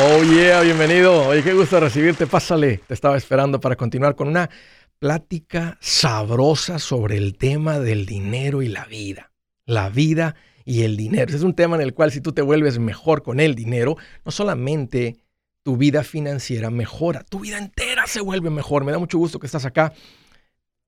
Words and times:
Oh 0.00 0.22
yeah, 0.22 0.60
bienvenido. 0.60 1.26
Oye, 1.26 1.42
qué 1.42 1.52
gusto 1.52 1.80
recibirte. 1.80 2.28
Pásale. 2.28 2.78
Te 2.86 2.94
estaba 2.94 3.16
esperando 3.16 3.58
para 3.58 3.74
continuar 3.74 4.14
con 4.14 4.28
una 4.28 4.48
plática 5.00 5.76
sabrosa 5.80 6.78
sobre 6.78 7.16
el 7.16 7.36
tema 7.36 7.80
del 7.80 8.06
dinero 8.06 8.62
y 8.62 8.68
la 8.68 8.84
vida. 8.84 9.32
La 9.64 9.88
vida 9.88 10.36
y 10.64 10.82
el 10.82 10.96
dinero. 10.96 11.34
Es 11.34 11.42
un 11.42 11.52
tema 11.52 11.74
en 11.74 11.82
el 11.82 11.94
cual 11.94 12.12
si 12.12 12.20
tú 12.20 12.30
te 12.30 12.42
vuelves 12.42 12.78
mejor 12.78 13.24
con 13.24 13.40
el 13.40 13.56
dinero, 13.56 13.96
no 14.24 14.30
solamente 14.30 15.16
tu 15.64 15.76
vida 15.76 16.04
financiera 16.04 16.70
mejora, 16.70 17.24
tu 17.24 17.40
vida 17.40 17.58
entera 17.58 18.06
se 18.06 18.20
vuelve 18.20 18.50
mejor. 18.50 18.84
Me 18.84 18.92
da 18.92 19.00
mucho 19.00 19.18
gusto 19.18 19.40
que 19.40 19.46
estás 19.46 19.64
acá. 19.64 19.92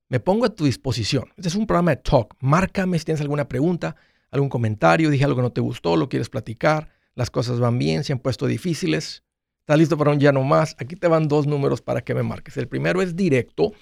Me 0.09 0.21
pongo 0.21 0.45
a 0.47 0.55
tu 0.55 0.67
disposición. 0.67 1.25
Este 1.37 1.49
es 1.49 1.57
un 1.57 1.67
programa 1.67 1.91
de 1.91 1.97
talk. 1.97 2.37
Márcame 2.39 2.97
si 3.01 3.07
tienes 3.07 3.23
alguna 3.23 3.49
pregunta, 3.49 3.97
algún 4.31 4.49
comentario, 4.49 5.11
dije 5.11 5.25
algo 5.25 5.35
que 5.35 5.43
no 5.43 5.53
te 5.53 5.61
gustó, 5.61 5.97
lo 5.97 6.09
quieres 6.09 6.29
platicar 6.29 7.00
las 7.21 7.31
cosas 7.31 7.61
van 7.61 7.79
bien, 7.79 8.03
se 8.03 8.15
han 8.15 8.19
puesto 8.19 8.47
difíciles. 8.47 9.23
¿Estás 9.59 9.79
listo 9.79 9.99
para 9.99 10.11
un 10.11 10.19
ya 10.19 10.33
no 10.33 10.43
más? 10.43 10.75
Aquí 10.79 10.97
te 10.97 11.07
van 11.07 11.29
dos 11.29 11.47
números 11.47 11.83
para 11.83 12.01
que 12.01 12.15
me 12.15 12.23
marques. 12.23 12.57
El 12.57 12.67
primero 12.67 13.03
es 13.03 13.15
directo 13.15 13.75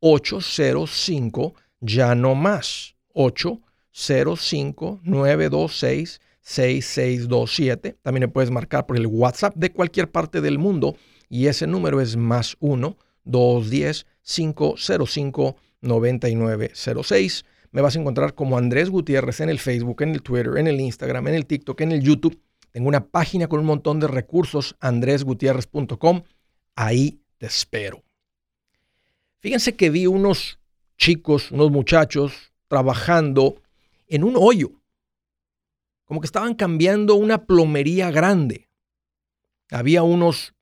805 0.00 1.54
ya 1.80 2.14
no 2.14 2.34
más. 2.34 2.94
805 3.14 5.00
926 5.04 6.20
6627. 6.42 7.96
También 8.02 8.24
me 8.24 8.28
puedes 8.28 8.50
marcar 8.50 8.84
por 8.84 8.98
el 8.98 9.06
WhatsApp 9.06 9.56
de 9.56 9.72
cualquier 9.72 10.10
parte 10.10 10.42
del 10.42 10.58
mundo 10.58 10.94
y 11.30 11.46
ese 11.46 11.66
número 11.66 12.02
es 12.02 12.18
más 12.18 12.58
1 12.60 12.98
210 13.24 14.04
505 14.22 15.56
9906. 15.80 17.44
Me 17.70 17.80
vas 17.80 17.96
a 17.96 18.00
encontrar 18.00 18.34
como 18.34 18.58
Andrés 18.58 18.90
Gutiérrez 18.90 19.40
en 19.40 19.48
el 19.48 19.60
Facebook, 19.60 20.02
en 20.02 20.10
el 20.10 20.20
Twitter, 20.20 20.58
en 20.58 20.66
el 20.66 20.78
Instagram, 20.78 21.28
en 21.28 21.34
el 21.36 21.46
TikTok, 21.46 21.80
en 21.80 21.92
el 21.92 22.02
YouTube 22.02 22.38
tengo 22.72 22.88
una 22.88 23.06
página 23.06 23.48
con 23.48 23.60
un 23.60 23.66
montón 23.66 24.00
de 24.00 24.08
recursos, 24.08 24.76
andresgutierrez.com. 24.80 26.22
Ahí 26.74 27.20
te 27.36 27.46
espero. 27.46 28.02
Fíjense 29.40 29.76
que 29.76 29.90
vi 29.90 30.06
unos 30.06 30.58
chicos, 30.96 31.50
unos 31.50 31.70
muchachos 31.70 32.52
trabajando 32.68 33.60
en 34.08 34.24
un 34.24 34.36
hoyo. 34.36 34.72
Como 36.06 36.20
que 36.20 36.26
estaban 36.26 36.54
cambiando 36.54 37.14
una 37.14 37.44
plomería 37.44 38.10
grande. 38.10 38.68
Había 39.70 40.02
unos 40.02 40.54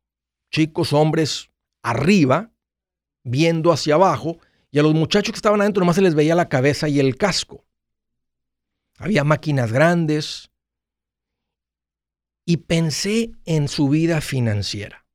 chicos, 0.51 0.93
hombres, 0.93 1.51
arriba, 1.83 2.51
viendo 3.23 3.73
hacia 3.73 3.95
abajo, 3.95 4.39
y 4.73 4.79
a 4.79 4.83
los 4.83 4.95
muchachos 4.95 5.33
que 5.33 5.37
estaban 5.39 5.61
adentro 5.61 5.81
nomás 5.81 5.97
se 5.97 6.03
les 6.03 6.15
veía 6.15 6.35
la 6.35 6.49
cabeza 6.49 6.89
y 6.89 6.99
el 7.01 7.17
casco. 7.17 7.65
Había 8.99 9.25
máquinas 9.25 9.73
grandes, 9.73 10.50
y 12.45 12.59
pensé 12.59 13.33
en 13.45 13.69
su 13.69 13.89
vida 13.89 14.21
financiera. 14.21 15.07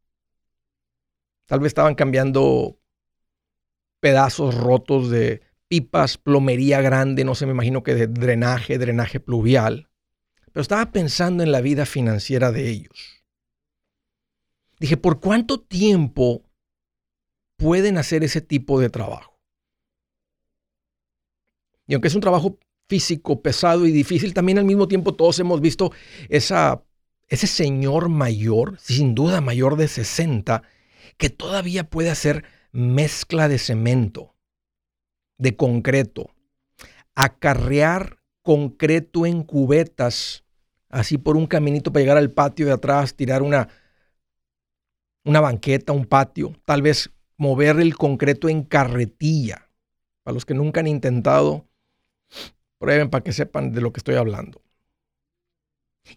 Tal 1.46 1.60
vez 1.60 1.68
estaban 1.68 1.96
cambiando 1.96 2.80
pedazos 4.00 4.56
rotos 4.56 5.10
de 5.10 5.42
pipas, 5.68 6.18
plomería 6.18 6.82
grande, 6.82 7.24
no 7.24 7.36
sé, 7.36 7.46
me 7.46 7.52
imagino 7.52 7.84
que 7.84 7.96
de 7.96 8.08
drenaje, 8.08 8.78
drenaje 8.78 9.20
pluvial. 9.20 9.90
Pero 10.52 10.62
estaba 10.62 10.92
pensando 10.92 11.44
en 11.44 11.52
la 11.52 11.62
vida 11.62 11.86
financiera 11.86 12.52
de 12.52 12.70
ellos. 12.70 13.24
Dije, 14.80 14.98
¿por 14.98 15.20
cuánto 15.20 15.60
tiempo 15.60 16.44
pueden 17.58 17.98
hacer 17.98 18.24
ese 18.24 18.42
tipo 18.42 18.80
de 18.80 18.90
trabajo? 18.90 19.40
Y 21.88 21.94
aunque 21.94 22.08
es 22.08 22.16
un 22.16 22.22
trabajo 22.22 22.60
físico, 22.88 23.42
pesado 23.42 23.86
y 23.86 23.92
difícil, 23.92 24.34
también 24.34 24.58
al 24.58 24.66
mismo 24.66 24.88
tiempo 24.88 25.14
todos 25.14 25.40
hemos 25.40 25.62
visto 25.62 25.92
esa 26.30 26.84
ese 27.28 27.48
señor 27.48 28.10
mayor, 28.10 28.78
sin 28.80 29.16
duda 29.16 29.42
mayor 29.42 29.78
de 29.78 29.88
60, 29.88 30.64
que 31.18 31.30
todavía 31.30 31.90
puede 31.90 32.10
hacer 32.10 32.44
mezcla 32.72 33.48
de 33.48 33.58
cemento, 33.58 34.36
de 35.38 35.56
concreto, 35.56 36.32
acarrear 37.16 38.20
concreto 38.42 39.26
en 39.26 39.44
cubetas, 39.44 40.44
así 40.90 41.18
por 41.18 41.38
un 41.38 41.48
caminito 41.48 41.92
para 41.92 42.02
llegar 42.02 42.18
al 42.18 42.32
patio 42.32 42.66
de 42.66 42.74
atrás, 42.74 43.16
tirar 43.16 43.42
una, 43.42 43.70
una 45.24 45.42
banqueta, 45.42 45.94
un 45.94 46.06
patio, 46.06 46.54
tal 46.66 46.82
vez 46.82 47.10
mover 47.38 47.80
el 47.80 47.96
concreto 47.98 48.50
en 48.50 48.64
carretilla. 48.64 49.70
Para 50.24 50.34
los 50.34 50.46
que 50.46 50.54
nunca 50.54 50.80
han 50.80 50.88
intentado, 50.88 51.68
prueben 52.78 53.10
para 53.10 53.24
que 53.24 53.32
sepan 53.32 53.72
de 53.72 53.82
lo 53.82 53.94
que 53.94 54.00
estoy 54.00 54.16
hablando. 54.16 54.65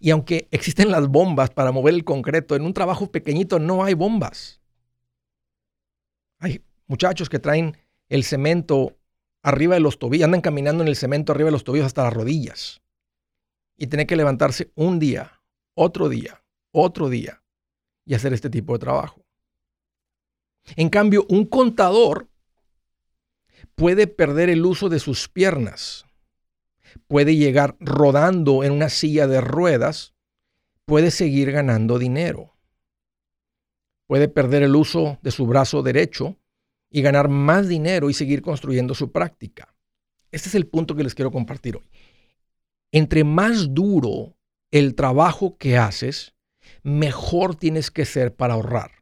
Y 0.01 0.11
aunque 0.11 0.49
existen 0.51 0.91
las 0.91 1.09
bombas 1.09 1.51
para 1.51 1.73
mover 1.73 1.95
el 1.95 2.05
concreto, 2.05 2.55
en 2.55 2.63
un 2.63 2.75
trabajo 2.75 3.11
pequeñito 3.11 3.59
no 3.59 3.85
hay 3.85 3.95
bombas. 3.95 4.61
Hay 6.39 6.63
muchachos 6.87 7.29
que 7.29 7.39
traen 7.39 7.77
el 8.09 8.25
cemento 8.25 8.97
arriba 9.43 9.75
de 9.75 9.81
los 9.81 9.99
tobillos, 9.99 10.27
andan 10.27 10.41
caminando 10.41 10.83
en 10.83 10.89
el 10.89 10.97
cemento 10.97 11.33
arriba 11.33 11.49
de 11.49 11.53
los 11.53 11.65
tobillos 11.65 11.87
hasta 11.87 12.05
las 12.05 12.13
rodillas. 12.13 12.81
Y 13.77 13.87
tienen 13.87 14.07
que 14.07 14.17
levantarse 14.17 14.71
un 14.75 14.99
día, 14.99 15.41
otro 15.75 16.09
día, 16.09 16.43
otro 16.73 17.09
día 17.09 17.43
y 18.05 18.15
hacer 18.15 18.33
este 18.33 18.51
tipo 18.51 18.73
de 18.73 18.81
trabajo. 18.81 19.25
En 20.77 20.89
cambio, 20.91 21.27
un 21.29 21.47
contador 21.47 22.29
puede 23.75 24.07
perder 24.07 24.51
el 24.51 24.65
uso 24.65 24.89
de 24.89 24.99
sus 24.99 25.29
piernas 25.29 26.05
puede 27.07 27.37
llegar 27.37 27.77
rodando 27.81 28.65
en 28.65 28.73
una 28.73 28.89
silla 28.89 29.27
de 29.27 29.41
ruedas, 29.41 30.15
puede 30.85 31.11
seguir 31.11 31.53
ganando 31.53 31.99
dinero. 31.99 32.55
Puede 34.07 34.29
perder 34.29 34.63
el 34.63 34.75
uso 34.75 35.19
de 35.23 35.31
su 35.31 35.47
brazo 35.47 35.83
derecho 35.83 36.37
y 36.91 37.03
ganar 37.03 37.29
más 37.29 37.69
dinero 37.69 38.09
y 38.09 38.15
seguir 38.15 38.43
construyendo 38.43 38.95
su 38.95 39.13
práctica. 39.13 39.75
Este 40.33 40.49
es 40.49 40.55
el 40.55 40.67
punto 40.67 40.95
que 40.95 41.05
les 41.05 41.15
quiero 41.15 41.31
compartir 41.31 41.77
hoy. 41.77 41.91
Entre 42.91 43.25
más 43.25 43.75
duro 43.75 44.37
el 44.71 44.95
trabajo 44.95 45.57
que 45.59 45.77
haces, 45.77 46.35
mejor 46.83 47.55
tienes 47.55 47.91
que 47.91 48.05
ser 48.05 48.35
para 48.35 48.55
ahorrar. 48.55 48.93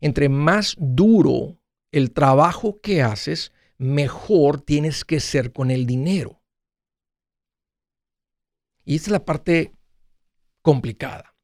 Entre 0.00 0.28
más 0.28 0.76
duro 0.78 1.58
el 1.90 2.12
trabajo 2.12 2.80
que 2.80 3.02
haces, 3.02 3.52
mejor 3.78 4.60
tienes 4.60 5.04
que 5.04 5.20
ser 5.20 5.52
con 5.52 5.70
el 5.70 5.86
dinero. 5.86 6.42
Y 8.84 8.96
esta 8.96 9.08
es 9.08 9.12
la 9.12 9.24
parte 9.24 9.72
complicada. 10.62 11.36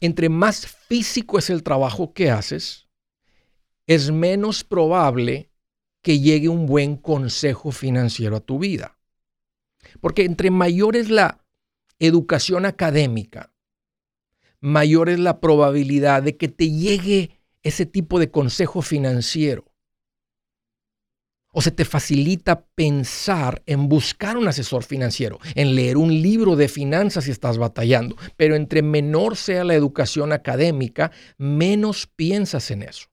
Entre 0.00 0.28
más 0.28 0.66
físico 0.66 1.38
es 1.38 1.50
el 1.50 1.62
trabajo 1.62 2.14
que 2.14 2.30
haces, 2.30 2.88
es 3.86 4.12
menos 4.12 4.62
probable 4.62 5.50
que 6.02 6.20
llegue 6.20 6.48
un 6.48 6.66
buen 6.66 6.96
consejo 6.96 7.72
financiero 7.72 8.36
a 8.36 8.40
tu 8.40 8.58
vida. 8.58 8.98
Porque 10.00 10.24
entre 10.24 10.50
mayor 10.50 10.96
es 10.96 11.10
la 11.10 11.44
educación 11.98 12.64
académica, 12.64 13.52
mayor 14.60 15.08
es 15.08 15.18
la 15.18 15.40
probabilidad 15.40 16.22
de 16.22 16.36
que 16.36 16.48
te 16.48 16.70
llegue 16.70 17.40
ese 17.64 17.86
tipo 17.86 18.20
de 18.20 18.30
consejo 18.30 18.82
financiero 18.82 19.71
o 21.52 21.60
se 21.60 21.70
te 21.70 21.84
facilita 21.84 22.64
pensar 22.74 23.62
en 23.66 23.88
buscar 23.88 24.36
un 24.36 24.48
asesor 24.48 24.84
financiero, 24.84 25.38
en 25.54 25.74
leer 25.74 25.98
un 25.98 26.10
libro 26.10 26.56
de 26.56 26.68
finanzas 26.68 27.24
si 27.24 27.30
estás 27.30 27.58
batallando. 27.58 28.16
Pero 28.36 28.56
entre 28.56 28.82
menor 28.82 29.36
sea 29.36 29.62
la 29.62 29.74
educación 29.74 30.32
académica, 30.32 31.12
menos 31.36 32.06
piensas 32.06 32.70
en 32.70 32.82
eso. 32.82 33.08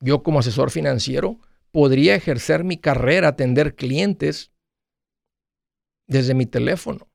Yo 0.00 0.22
como 0.22 0.40
asesor 0.40 0.70
financiero 0.70 1.40
podría 1.72 2.14
ejercer 2.14 2.64
mi 2.64 2.76
carrera, 2.76 3.28
atender 3.28 3.74
clientes 3.74 4.52
desde 6.06 6.34
mi 6.34 6.44
teléfono, 6.44 7.08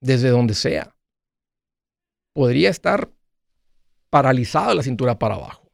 desde 0.00 0.28
donde 0.28 0.54
sea 0.54 0.91
podría 2.32 2.70
estar 2.70 3.10
paralizada 4.10 4.74
la 4.74 4.82
cintura 4.82 5.18
para 5.18 5.34
abajo. 5.34 5.70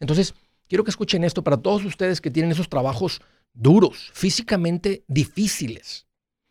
Entonces, 0.00 0.34
quiero 0.68 0.84
que 0.84 0.90
escuchen 0.90 1.24
esto 1.24 1.42
para 1.42 1.56
todos 1.56 1.84
ustedes 1.84 2.20
que 2.20 2.30
tienen 2.30 2.52
esos 2.52 2.68
trabajos 2.68 3.20
duros, 3.52 4.10
físicamente 4.12 5.04
difíciles, 5.06 6.06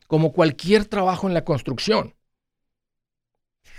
como 0.07 0.33
cualquier 0.33 0.85
trabajo 0.85 1.27
en 1.27 1.33
la 1.33 1.43
construcción. 1.43 2.15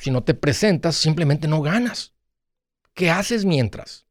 Si 0.01 0.11
no 0.11 0.23
te 0.23 0.35
presentas, 0.35 0.97
simplemente 0.97 1.49
no 1.49 1.63
ganas. 1.63 2.13
¿Qué 2.93 3.11
haces 3.11 3.45
mientras? 3.45 4.07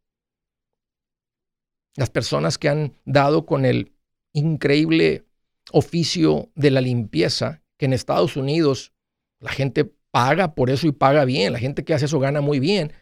Las 1.96 2.10
personas 2.10 2.58
que 2.58 2.70
han 2.70 2.96
dado 3.06 3.46
con 3.46 3.66
el 3.66 3.94
increíble 4.34 5.26
oficio 5.72 6.50
de 6.56 6.72
la 6.72 6.82
limpieza, 6.82 7.62
que 7.78 7.86
en 7.86 7.94
Estados 7.94 8.36
Unidos 8.36 8.94
la 9.40 9.52
gente 9.52 9.94
paga 10.14 10.54
por 10.54 10.70
eso 10.70 10.86
y 10.86 10.92
paga 10.92 11.26
bien. 11.26 11.54
La 11.54 11.60
gente 11.60 11.84
que 11.84 11.96
hace 11.96 12.06
eso 12.06 12.20
gana 12.20 12.40
muy 12.40 12.60
bien. 12.60 12.94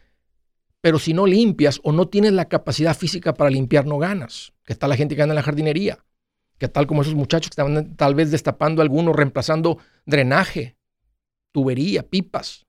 Pero 0.80 0.98
si 0.98 1.12
no 1.12 1.26
limpias 1.26 1.78
o 1.84 1.92
no 1.92 2.08
tienes 2.08 2.32
la 2.32 2.48
capacidad 2.48 2.96
física 2.96 3.34
para 3.34 3.50
limpiar, 3.50 3.84
no 3.84 3.98
ganas. 3.98 4.54
Que 4.64 4.72
está 4.72 4.88
la 4.88 4.96
gente 4.96 5.14
que 5.14 5.22
anda 5.22 5.34
en 5.34 5.36
la 5.36 5.42
jardinería, 5.42 6.04
¿Qué 6.58 6.68
tal 6.68 6.86
como 6.86 7.02
esos 7.02 7.16
muchachos 7.16 7.50
que 7.50 7.54
estaban 7.54 7.96
tal 7.96 8.14
vez 8.14 8.30
destapando 8.30 8.82
algunos, 8.82 9.16
reemplazando 9.16 9.78
drenaje, 10.06 10.76
tubería, 11.50 12.08
pipas? 12.08 12.66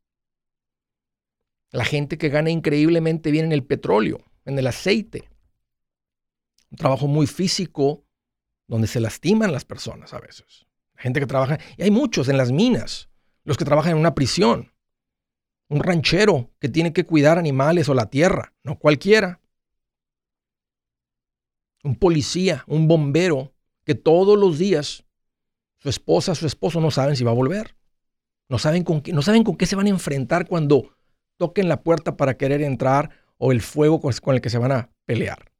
La 1.70 1.86
gente 1.86 2.18
que 2.18 2.30
gana 2.30 2.50
increíblemente 2.50 3.30
bien 3.30 3.46
en 3.46 3.52
el 3.52 3.64
petróleo, 3.64 4.26
en 4.46 4.58
el 4.58 4.66
aceite. 4.66 5.30
Un 6.72 6.78
trabajo 6.80 7.06
muy 7.06 7.28
físico 7.28 8.04
donde 8.68 8.88
se 8.88 9.00
lastiman 9.00 9.52
las 9.52 9.64
personas 9.64 10.12
a 10.16 10.20
veces. 10.20 10.66
gente 10.98 11.20
que 11.20 11.28
trabaja, 11.28 11.60
y 11.78 11.84
hay 11.84 11.92
muchos 11.92 12.30
en 12.30 12.38
las 12.38 12.52
minas, 12.52 13.10
los 13.44 13.58
que 13.58 13.66
trabajan 13.66 13.94
en 13.94 13.98
una 13.98 14.16
prisión. 14.16 14.72
Un 15.70 15.82
ranchero 15.82 16.52
que 16.60 16.70
tiene 16.70 16.94
que 16.94 17.06
cuidar 17.06 17.38
animales 17.38 17.90
o 17.90 17.94
la 17.94 18.10
tierra, 18.10 18.54
no 18.64 18.78
cualquiera. 18.78 19.42
Un 21.84 21.96
policía, 21.96 22.64
un 22.68 22.88
bombero 22.88 23.54
que 23.84 23.96
todos 23.96 24.38
los 24.38 24.58
días 24.58 25.06
su 25.84 25.90
esposa, 25.90 26.34
su 26.34 26.48
esposo 26.48 26.80
no 26.80 26.92
saben 26.92 27.18
si 27.18 27.26
va 27.26 27.32
a 27.32 27.36
volver. 27.36 27.76
No 28.48 28.58
saben 28.58 28.84
con 28.84 29.02
qué, 29.02 29.12
no 29.12 29.22
saben 29.22 29.44
con 29.44 29.58
qué 29.58 29.66
se 29.66 29.76
van 29.76 29.88
a 29.88 29.90
enfrentar 29.90 30.48
cuando 30.48 30.96
toquen 31.38 31.68
la 31.68 31.84
puerta 31.84 32.16
para 32.16 32.38
querer 32.38 32.62
entrar 32.62 33.10
o 33.38 33.52
el 33.52 33.62
fuego 33.62 34.00
con 34.00 34.36
el 34.36 34.42
que 34.42 34.50
se 34.50 34.58
van 34.58 34.72
a 34.72 34.92
pelear. 35.06 35.52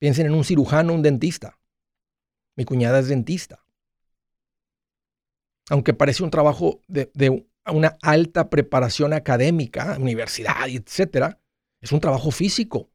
Piensen 0.00 0.26
en 0.26 0.34
un 0.34 0.44
cirujano, 0.44 0.94
un 0.94 1.02
dentista. 1.02 1.58
Mi 2.56 2.64
cuñada 2.64 2.98
es 2.98 3.08
dentista. 3.08 3.64
Aunque 5.70 5.94
parece 5.94 6.22
un 6.22 6.30
trabajo 6.30 6.80
de, 6.88 7.10
una 7.66 7.96
alta 8.02 8.48
preparación 8.48 9.12
académica, 9.12 9.96
universidad, 10.00 10.68
etcétera, 10.68 11.38
es 11.80 11.92
un 11.92 12.00
trabajo 12.00 12.30
físico. 12.30 12.88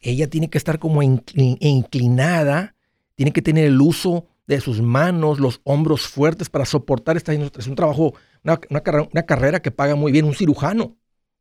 Ella 0.00 0.28
tiene 0.28 0.50
que 0.50 0.58
estar 0.58 0.78
como 0.78 1.02
inclinada, 1.02 2.76
tiene 3.14 3.32
que 3.32 3.42
tener 3.42 3.64
el 3.64 3.80
uso 3.80 4.26
de 4.46 4.60
sus 4.60 4.80
manos, 4.80 5.40
los 5.40 5.60
hombros 5.64 6.06
fuertes 6.06 6.48
para 6.48 6.64
soportar 6.64 7.16
esta. 7.16 7.32
Es 7.32 7.66
un 7.66 7.74
trabajo 7.74 8.14
una, 8.42 9.24
carrera 9.24 9.60
que 9.60 9.70
paga 9.70 9.94
muy 9.94 10.12
bien, 10.12 10.24
un 10.24 10.34
cirujano, 10.34 10.96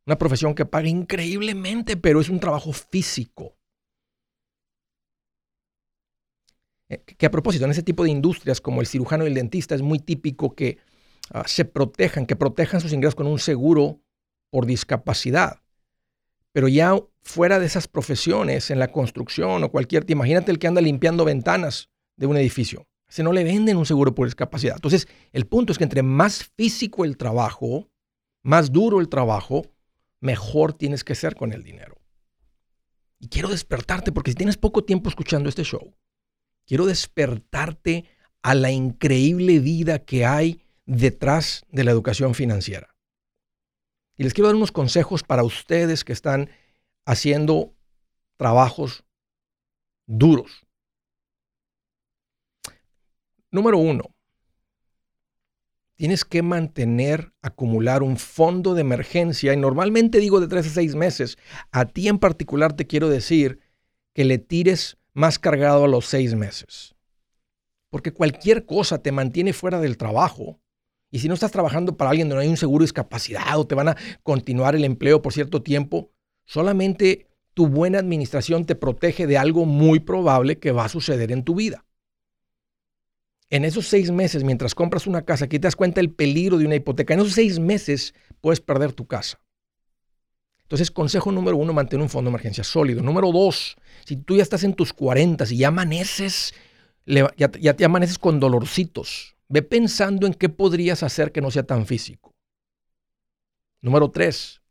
una 0.05 0.17
profesión 0.17 0.55
que 0.55 0.65
paga 0.65 0.87
increíblemente, 0.87 1.97
pero 1.97 2.21
es 2.21 2.29
un 2.29 2.39
trabajo 2.39 2.73
físico. 2.73 3.56
Que 6.89 7.25
a 7.25 7.31
propósito, 7.31 7.65
en 7.65 7.71
ese 7.71 7.83
tipo 7.83 8.03
de 8.03 8.09
industrias 8.09 8.61
como 8.61 8.81
el 8.81 8.87
cirujano 8.87 9.25
y 9.25 9.27
el 9.27 9.33
dentista 9.33 9.75
es 9.75 9.81
muy 9.81 9.99
típico 9.99 10.55
que 10.55 10.77
ah, 11.31 11.43
se 11.45 11.65
protejan, 11.65 12.25
que 12.25 12.35
protejan 12.35 12.79
sus 12.79 12.93
ingresos 12.93 13.15
con 13.15 13.27
un 13.27 13.39
seguro 13.39 13.99
por 14.49 14.65
discapacidad. 14.65 15.61
Pero 16.53 16.67
ya 16.67 16.97
fuera 17.21 17.59
de 17.59 17.65
esas 17.65 17.87
profesiones, 17.87 18.71
en 18.71 18.79
la 18.79 18.91
construcción 18.91 19.63
o 19.63 19.69
cualquier, 19.69 20.09
imagínate 20.09 20.51
el 20.51 20.59
que 20.59 20.67
anda 20.67 20.81
limpiando 20.81 21.25
ventanas 21.25 21.89
de 22.15 22.25
un 22.25 22.37
edificio. 22.37 22.87
Se 23.09 23.23
no 23.23 23.31
le 23.31 23.43
venden 23.43 23.77
un 23.77 23.85
seguro 23.85 24.15
por 24.15 24.27
discapacidad. 24.27 24.75
Entonces, 24.75 25.07
el 25.31 25.45
punto 25.45 25.71
es 25.71 25.77
que 25.77 25.83
entre 25.83 26.03
más 26.03 26.45
físico 26.55 27.05
el 27.05 27.17
trabajo, 27.17 27.89
más 28.43 28.71
duro 28.71 28.99
el 28.99 29.09
trabajo, 29.09 29.65
mejor 30.19 30.73
tienes 30.73 31.03
que 31.03 31.15
ser 31.15 31.35
con 31.35 31.51
el 31.53 31.63
dinero. 31.63 31.97
Y 33.19 33.27
quiero 33.27 33.49
despertarte, 33.49 34.11
porque 34.11 34.31
si 34.31 34.35
tienes 34.35 34.57
poco 34.57 34.83
tiempo 34.83 35.09
escuchando 35.09 35.49
este 35.49 35.63
show, 35.63 35.93
quiero 36.67 36.85
despertarte 36.85 38.05
a 38.43 38.53
la 38.53 38.69
increíble 38.71 39.59
vida 39.59 39.99
que 39.99 40.25
hay 40.25 40.61
detrás 40.85 41.65
de 41.71 41.83
la 41.83 41.91
educación 41.91 42.35
financiera. 42.35 42.95
Y 44.15 44.23
les 44.23 44.33
quiero 44.33 44.47
dar 44.47 44.55
unos 44.55 44.71
consejos 44.71 45.23
para 45.23 45.43
ustedes 45.43 46.03
que 46.03 46.13
están 46.13 46.51
haciendo 47.05 47.73
trabajos 48.37 49.03
duros, 50.05 50.67
Número 53.49 53.77
uno, 53.77 54.13
tienes 55.95 56.25
que 56.25 56.41
mantener, 56.41 57.31
acumular 57.41 58.03
un 58.03 58.17
fondo 58.17 58.73
de 58.73 58.81
emergencia 58.81 59.53
y 59.53 59.57
normalmente 59.57 60.19
digo 60.19 60.41
de 60.41 60.47
tres 60.47 60.67
a 60.67 60.69
seis 60.69 60.95
meses. 60.95 61.37
A 61.71 61.85
ti 61.85 62.09
en 62.09 62.19
particular 62.19 62.73
te 62.73 62.87
quiero 62.87 63.09
decir 63.09 63.59
que 64.13 64.25
le 64.25 64.37
tires 64.37 64.96
más 65.17 65.39
cargado 65.39 65.85
a 65.85 65.87
los 65.87 66.05
seis 66.05 66.35
meses. 66.35 66.95
Porque 67.89 68.13
cualquier 68.13 68.65
cosa 68.65 69.01
te 69.01 69.11
mantiene 69.11 69.51
fuera 69.51 69.79
del 69.79 69.97
trabajo. 69.97 70.59
Y 71.09 71.19
si 71.19 71.27
no 71.27 71.33
estás 71.33 71.51
trabajando 71.51 71.97
para 71.97 72.11
alguien 72.11 72.29
donde 72.29 72.43
hay 72.43 72.49
un 72.49 72.57
seguro 72.57 72.83
de 72.83 72.87
discapacidad 72.87 73.57
o 73.57 73.65
te 73.65 73.75
van 73.75 73.89
a 73.89 73.97
continuar 74.23 74.75
el 74.75 74.85
empleo 74.85 75.21
por 75.21 75.33
cierto 75.33 75.63
tiempo, 75.63 76.11
solamente 76.45 77.27
tu 77.53 77.67
buena 77.67 77.99
administración 77.99 78.65
te 78.65 78.75
protege 78.75 79.25
de 79.25 79.37
algo 79.37 79.65
muy 79.65 79.99
probable 79.99 80.59
que 80.59 80.71
va 80.71 80.85
a 80.85 80.89
suceder 80.89 81.31
en 81.31 81.43
tu 81.43 81.55
vida 81.55 81.87
en 83.49 83.65
esos 83.65 83.87
seis 83.87 84.11
meses, 84.11 84.43
mientras 84.43 84.75
compras 84.75 85.07
una 85.07 85.23
casa, 85.23 85.45
aquí 85.45 85.57
te 85.57 85.67
das 85.67 85.75
cuenta 85.75 86.01
el 86.01 86.11
peligro 86.11 86.57
de 86.57 86.65
una 86.65 86.75
hipoteca. 86.75 87.13
En 87.13 87.21
esos 87.21 87.33
seis 87.33 87.59
meses 87.59 88.13
puedes 88.41 88.59
perder 88.59 88.93
tu 88.93 89.07
casa. 89.07 89.39
Entonces, 90.67 90.91
consejo 90.91 91.31
número 91.31 91.55
uno, 91.55 91.71
mantén 91.71 92.01
un 92.01 92.09
fondo 92.09 92.27
de 92.27 92.35
emergencia 92.35 92.61
sólido. 92.61 93.01
Número 93.01 93.31
dos, 93.31 93.77
si 94.03 94.17
tú 94.17 94.35
ya 94.35 94.43
estás 94.43 94.65
en 94.65 94.73
tus 94.73 94.91
40 94.91 95.45
y 95.49 95.59
ya 95.59 95.69
amaneces, 95.69 96.53
ya, 97.05 97.47
te 97.49 97.85
amaneces 97.85 98.19
con 98.19 98.41
dolorcitos, 98.41 99.37
ve 99.47 99.61
pensando 99.61 100.27
en 100.27 100.33
qué 100.33 100.49
podrías 100.49 101.03
hacer 101.03 101.31
que 101.31 101.39
no 101.39 101.51
sea 101.51 101.63
tan 101.63 101.85
físico. 101.85 102.35
Número 103.81 104.11
tres, 104.11 104.61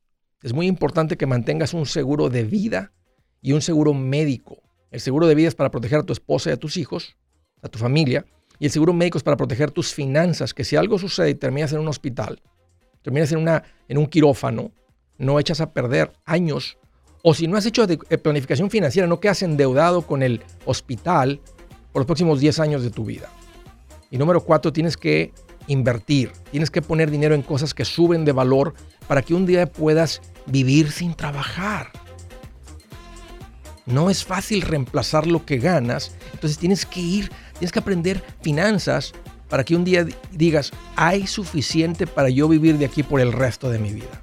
es 0.43 0.53
muy 0.53 0.67
importante 0.67 1.17
que 1.17 1.25
mantengas 1.25 1.73
un 1.73 1.87
seguro 1.87 2.29
de 2.29 2.45
vida 2.45 2.93
y 3.41 3.53
un 3.53 3.63
seguro 3.63 3.95
médico. 3.95 4.63
El 4.91 5.01
seguro 5.01 5.27
de 5.27 5.35
vida 5.35 5.49
es 5.49 5.55
para 5.55 5.71
proteger 5.71 6.01
a 6.01 6.03
tu 6.03 6.13
esposa 6.13 6.51
y 6.51 6.53
a 6.53 6.59
tus 6.59 6.77
hijos, 6.77 7.17
a 7.63 7.71
tu 7.71 7.79
familia. 7.79 8.27
Y 8.59 8.67
el 8.67 8.71
seguro 8.71 8.93
médico 8.93 9.17
es 9.17 9.25
para 9.25 9.39
proteger 9.39 9.71
tus 9.71 9.95
finanzas, 9.95 10.53
que 10.53 10.63
si 10.63 10.77
algo 10.77 10.99
sucede 10.99 11.31
y 11.31 11.35
terminas 11.37 11.73
en 11.73 11.79
un 11.79 11.89
hospital, 11.89 12.43
terminas 13.01 13.33
en, 13.33 13.39
una, 13.39 13.63
en 13.89 13.97
un 13.97 14.07
quirófano, 14.07 14.73
no 15.19 15.39
echas 15.39 15.61
a 15.61 15.73
perder 15.73 16.13
años. 16.25 16.79
O 17.23 17.35
si 17.35 17.47
no 17.47 17.57
has 17.57 17.67
hecho 17.67 17.85
eh, 17.85 18.19
planificación 18.19 18.71
financiera, 18.71 19.09
no 19.09 19.21
quedas 19.21 19.43
endeudado 19.43 20.03
con 20.03 20.23
el 20.23 20.43
hospital 20.65 21.41
por 21.93 22.01
los 22.01 22.07
próximos 22.07 22.41
10 22.41 22.61
años 22.61 22.83
de 22.83 22.91
tu 22.91 23.05
vida. 23.05 23.29
Y 24.11 24.19
número 24.19 24.41
cuatro, 24.41 24.73
tienes 24.73 24.97
que 24.97 25.33
invertir. 25.67 26.31
Tienes 26.51 26.71
que 26.71 26.83
poner 26.83 27.11
dinero 27.11 27.35
en 27.35 27.43
cosas 27.43 27.75
que 27.75 27.85
suben 27.85 28.25
de 28.25 28.33
valor 28.33 28.75
para 29.09 29.23
que 29.23 29.35
un 29.35 29.47
día 29.47 29.67
puedas 29.67 30.21
vivir 30.47 30.93
sin 30.93 31.15
trabajar. 31.15 31.91
No 33.85 34.11
es 34.11 34.25
fácil 34.25 34.63
reemplazar 34.63 35.27
lo 35.27 35.45
que 35.45 35.59
ganas, 35.59 36.17
entonces 36.33 36.59
tienes 36.59 36.85
que 36.85 37.01
ir 37.01 37.31
Tienes 37.59 37.73
que 37.73 37.79
aprender 37.79 38.23
finanzas 38.43 39.13
para 39.49 39.65
que 39.65 39.77
un 39.77 39.85
día 39.85 40.07
digas, 40.33 40.73
hay 40.97 41.27
suficiente 41.27 42.07
para 42.07 42.29
yo 42.29 42.49
vivir 42.49 42.79
de 42.79 42.85
aquí 42.85 43.03
por 43.03 43.21
el 43.21 43.33
resto 43.33 43.71
de 43.71 43.79
mi 43.79 43.93
vida. 43.93 44.23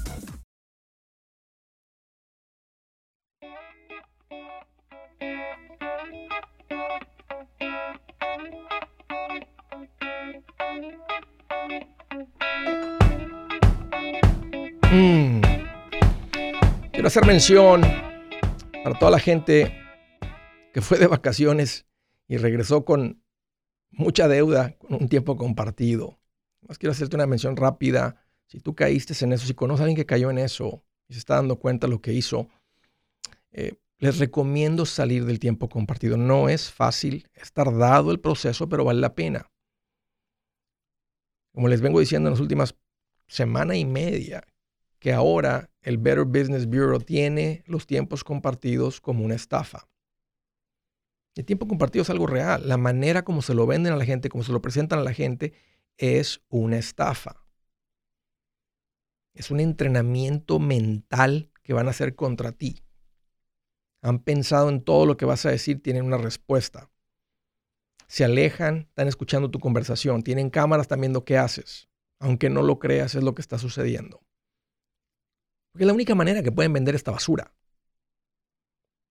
Quiero 17.01 17.07
hacer 17.07 17.25
mención 17.25 17.81
para 18.83 18.99
toda 18.99 19.09
la 19.09 19.17
gente 19.17 19.75
que 20.71 20.81
fue 20.81 20.99
de 20.99 21.07
vacaciones 21.07 21.87
y 22.27 22.37
regresó 22.37 22.85
con 22.85 23.23
mucha 23.89 24.27
deuda, 24.27 24.77
con 24.77 24.93
un 24.93 25.09
tiempo 25.09 25.35
compartido. 25.35 26.19
Más 26.61 26.77
quiero 26.77 26.91
hacerte 26.91 27.15
una 27.15 27.25
mención 27.25 27.57
rápida. 27.57 28.23
Si 28.45 28.59
tú 28.59 28.75
caíste 28.75 29.15
en 29.25 29.33
eso, 29.33 29.47
si 29.47 29.55
conoces 29.55 29.81
a 29.81 29.83
alguien 29.85 29.95
que 29.95 30.05
cayó 30.05 30.29
en 30.29 30.37
eso 30.37 30.83
y 31.07 31.13
se 31.13 31.19
está 31.21 31.37
dando 31.37 31.55
cuenta 31.55 31.87
de 31.87 31.91
lo 31.91 32.01
que 32.03 32.13
hizo, 32.13 32.49
eh, 33.51 33.73
les 33.97 34.19
recomiendo 34.19 34.85
salir 34.85 35.25
del 35.25 35.39
tiempo 35.39 35.69
compartido. 35.69 36.17
No 36.17 36.49
es 36.49 36.71
fácil, 36.71 37.27
es 37.33 37.51
tardado 37.51 38.11
el 38.11 38.19
proceso, 38.19 38.69
pero 38.69 38.85
vale 38.85 39.01
la 39.01 39.15
pena. 39.15 39.49
Como 41.51 41.67
les 41.67 41.81
vengo 41.81 41.99
diciendo 41.99 42.29
en 42.29 42.33
las 42.33 42.41
últimas 42.41 42.75
semana 43.25 43.75
y 43.75 43.85
media, 43.85 44.43
que 44.99 45.13
ahora 45.13 45.70
el 45.81 45.97
Better 45.97 46.25
Business 46.25 46.67
Bureau 46.67 46.99
tiene 46.99 47.63
los 47.65 47.87
tiempos 47.87 48.23
compartidos 48.23 49.01
como 49.01 49.25
una 49.25 49.35
estafa. 49.35 49.87
El 51.35 51.45
tiempo 51.45 51.67
compartido 51.67 52.03
es 52.03 52.09
algo 52.09 52.27
real. 52.27 52.67
La 52.67 52.77
manera 52.77 53.23
como 53.23 53.41
se 53.41 53.53
lo 53.53 53.65
venden 53.65 53.93
a 53.93 53.95
la 53.95 54.05
gente, 54.05 54.29
como 54.29 54.43
se 54.43 54.51
lo 54.51 54.61
presentan 54.61 54.99
a 54.99 55.03
la 55.03 55.13
gente, 55.13 55.53
es 55.97 56.41
una 56.49 56.77
estafa. 56.77 57.45
Es 59.33 59.49
un 59.49 59.59
entrenamiento 59.59 60.59
mental 60.59 61.51
que 61.63 61.73
van 61.73 61.87
a 61.87 61.91
hacer 61.91 62.15
contra 62.15 62.51
ti. 62.51 62.83
Han 64.01 64.19
pensado 64.19 64.69
en 64.69 64.83
todo 64.83 65.05
lo 65.05 65.15
que 65.15 65.25
vas 65.25 65.45
a 65.45 65.51
decir, 65.51 65.81
tienen 65.81 66.05
una 66.05 66.17
respuesta. 66.17 66.89
Se 68.07 68.25
alejan, 68.25 68.87
están 68.89 69.07
escuchando 69.07 69.49
tu 69.49 69.59
conversación, 69.59 70.21
tienen 70.21 70.49
cámaras, 70.49 70.83
están 70.83 70.99
viendo 70.99 71.23
qué 71.23 71.37
haces. 71.37 71.87
Aunque 72.19 72.49
no 72.49 72.61
lo 72.61 72.77
creas, 72.77 73.15
es 73.15 73.23
lo 73.23 73.33
que 73.33 73.41
está 73.41 73.57
sucediendo. 73.57 74.21
Porque 75.71 75.83
es 75.83 75.87
la 75.87 75.93
única 75.93 76.15
manera 76.15 76.43
que 76.43 76.51
pueden 76.51 76.73
vender 76.73 76.95
esta 76.95 77.11
basura. 77.11 77.53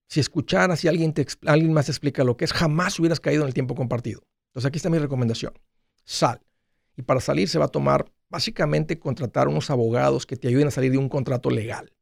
Si 0.09 0.21
escucharas, 0.21 0.81
si 0.81 0.88
alguien, 0.88 1.14
te, 1.14 1.26
alguien 1.47 1.73
más 1.73 1.87
te 1.87 1.93
explica 1.93 2.25
lo 2.25 2.37
que 2.37 2.45
es, 2.45 2.52
jamás 2.52 2.99
hubieras 2.99 3.21
caído 3.21 3.43
en 3.43 3.49
el 3.49 3.55
tiempo 3.55 3.75
compartido. 3.75 4.23
Entonces 4.49 4.69
aquí 4.69 4.76
está 4.76 4.90
mi 4.90 4.99
recomendación. 4.99 5.55
Sal. 6.05 6.40
Y 6.97 7.02
para 7.02 7.21
salir 7.21 7.49
se 7.49 7.59
va 7.59 7.67
a 7.67 7.69
tomar 7.69 8.12
básicamente 8.29 8.99
contratar 8.99 9.49
unos 9.49 9.71
abogados 9.71 10.26
que 10.26 10.37
te 10.37 10.49
ayuden 10.49 10.69
a 10.69 10.73
salir 10.73 10.90
de 10.93 10.99
un 10.99 11.09
contrato 11.09 11.50
legal. 11.50 11.93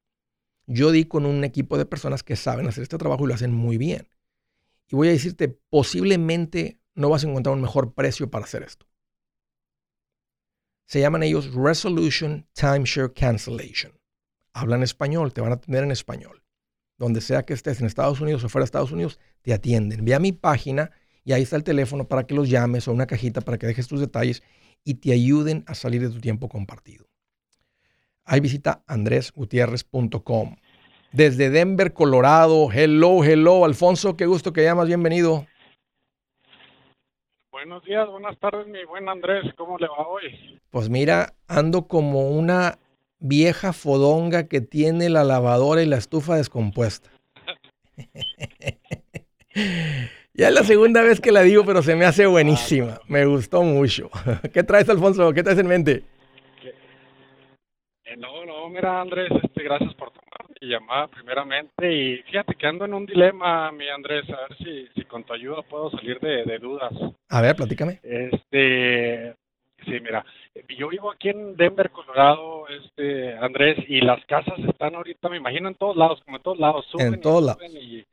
Yo 0.67 0.91
di 0.91 1.05
con 1.05 1.27
un 1.27 1.45
equipo 1.45 1.79
de 1.79 1.87
personas 1.87 2.23
que 2.23 2.37
saben 2.37 2.67
hacer 2.67 2.83
este 2.83 2.99
trabajo 2.99 3.25
y 3.25 3.29
lo 3.29 3.35
hacen 3.35 3.53
muy 3.53 3.77
bien. 3.77 4.09
Y 4.89 4.97
voy 4.97 5.09
a 5.09 5.13
decirte, 5.13 5.49
posiblemente 5.49 6.81
no 6.95 7.11
vas 7.11 7.25
a 7.25 7.29
encontrar 7.29 7.55
un 7.55 7.63
mejor 7.63 7.95
precio 7.95 8.31
para 8.31 8.45
hacer 8.45 8.63
esto. 8.63 8.87
Se 10.87 11.01
llaman 11.01 11.23
ellos 11.23 11.55
Resolution 11.55 12.49
Timeshare 12.55 13.13
Cancellation 13.13 13.99
hablan 14.61 14.83
español, 14.83 15.33
te 15.33 15.41
van 15.41 15.53
a 15.53 15.55
atender 15.57 15.85
en 15.85 15.91
español. 15.91 16.43
Donde 16.99 17.21
sea 17.21 17.45
que 17.45 17.55
estés, 17.55 17.81
en 17.81 17.87
Estados 17.87 18.21
Unidos 18.21 18.43
o 18.45 18.49
fuera 18.49 18.63
de 18.63 18.67
Estados 18.67 18.93
Unidos, 18.93 19.21
te 19.43 19.53
atienden. 19.53 20.05
Ve 20.05 20.15
a 20.15 20.19
mi 20.19 20.33
página 20.33 20.91
y 21.25 21.33
ahí 21.33 21.43
está 21.43 21.57
el 21.57 21.65
teléfono 21.65 22.09
para 22.09 22.27
que 22.27 22.35
los 22.35 22.49
llames 22.49 22.89
o 22.89 22.93
una 22.93 23.07
cajita 23.07 23.41
para 23.41 23.59
que 23.59 23.67
dejes 23.67 23.87
tus 23.87 24.01
detalles 24.01 24.43
y 24.85 24.95
te 24.95 25.13
ayuden 25.13 25.65
a 25.67 25.75
salir 25.75 26.01
de 26.01 26.11
tu 26.11 26.21
tiempo 26.21 26.49
compartido. 26.49 27.07
Ahí 28.25 28.41
visita 28.41 28.83
andresgutierrez.com. 28.87 30.57
Desde 31.13 31.51
Denver, 31.51 31.93
Colorado. 31.93 32.69
Hello, 32.71 33.25
hello. 33.25 33.65
Alfonso, 33.65 34.17
qué 34.17 34.27
gusto 34.27 34.53
que 34.53 34.65
llamas. 34.65 34.89
Bienvenido. 34.89 35.47
Buenos 37.51 37.83
días, 37.85 38.09
buenas 38.09 38.39
tardes, 38.39 38.67
mi 38.67 38.85
buen 38.85 39.09
Andrés. 39.09 39.53
¿Cómo 39.57 39.79
le 39.79 39.89
va 39.89 40.07
hoy? 40.07 40.61
Pues 40.71 40.89
mira, 40.89 41.35
ando 41.49 41.89
como 41.89 42.31
una 42.31 42.79
vieja 43.21 43.73
fodonga 43.73 44.49
que 44.49 44.61
tiene 44.61 45.09
la 45.09 45.25
lavadora 45.25 45.83
y 45.83 45.87
la 45.87 45.97
estufa 45.97 46.37
descompuesta. 46.37 47.11
ya 50.35 50.49
es 50.49 50.55
la 50.55 50.63
segunda 50.63 51.03
vez 51.03 51.21
que 51.21 51.33
la 51.33 51.43
digo, 51.43 51.65
pero 51.65 51.83
se 51.83 51.97
me 51.97 52.05
hace 52.05 52.27
buenísima. 52.27 53.01
Me 53.09 53.27
gustó 53.27 53.63
mucho. 53.63 54.11
¿Qué 54.53 54.63
traes, 54.63 54.89
Alfonso? 54.89 55.33
¿Qué 55.33 55.43
traes 55.43 55.59
en 55.59 55.67
mente? 55.67 56.05
Eh, 58.05 58.17
no, 58.17 58.45
no, 58.47 58.69
mira, 58.69 59.01
Andrés, 59.01 59.31
este, 59.43 59.63
gracias 59.63 59.93
por 59.95 60.11
tomar 60.11 60.47
mi 60.61 60.69
llamada 60.69 61.09
primeramente. 61.09 61.93
Y 61.93 62.23
fíjate 62.23 62.55
que 62.55 62.67
ando 62.67 62.85
en 62.85 62.95
un 62.95 63.07
dilema, 63.07 63.71
mi 63.73 63.89
Andrés, 63.89 64.25
a 64.31 64.49
ver 64.49 64.57
si, 64.59 64.89
si 64.95 65.05
con 65.05 65.25
tu 65.25 65.33
ayuda 65.33 65.63
puedo 65.63 65.91
salir 65.91 66.19
de, 66.21 66.45
de 66.45 66.59
dudas. 66.59 66.93
A 67.29 67.43
ver, 67.43 67.57
platícame. 67.57 68.01
Este, 68.03 69.35
Sí, 69.89 70.01
mira, 70.01 70.25
yo 70.77 70.89
vivo 70.89 71.11
aquí 71.11 71.31
en 71.31 71.57
Denver, 71.57 71.91
Colorado, 71.91 72.67
este 72.69 73.35
Andrés, 73.37 73.79
y 73.89 74.01
las 74.01 74.25
casas 74.27 74.59
están 74.69 74.95
ahorita, 74.95 75.29
me 75.29 75.39
imagino, 75.39 75.69
en 75.69 75.75
todos 75.75 75.97
lados, 75.97 76.21
como 76.25 76.37
en 76.37 76.43
todos 76.43 76.59
lados, 76.59 76.87
suben 76.87 77.15
en 77.15 77.21
todos 77.21 77.43
lados. 77.43 77.63
Y, 77.73 78.05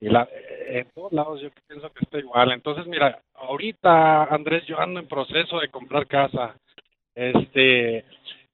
la, 0.00 0.28
en 0.66 0.86
todos 0.94 1.12
lados 1.12 1.40
yo 1.40 1.48
pienso 1.66 1.90
que 1.90 2.04
está 2.04 2.18
igual. 2.18 2.52
Entonces, 2.52 2.86
mira, 2.86 3.22
ahorita, 3.34 4.24
Andrés, 4.24 4.66
yo 4.66 4.78
ando 4.78 5.00
en 5.00 5.08
proceso 5.08 5.58
de 5.60 5.70
comprar 5.70 6.06
casa, 6.06 6.54
este, 7.14 8.04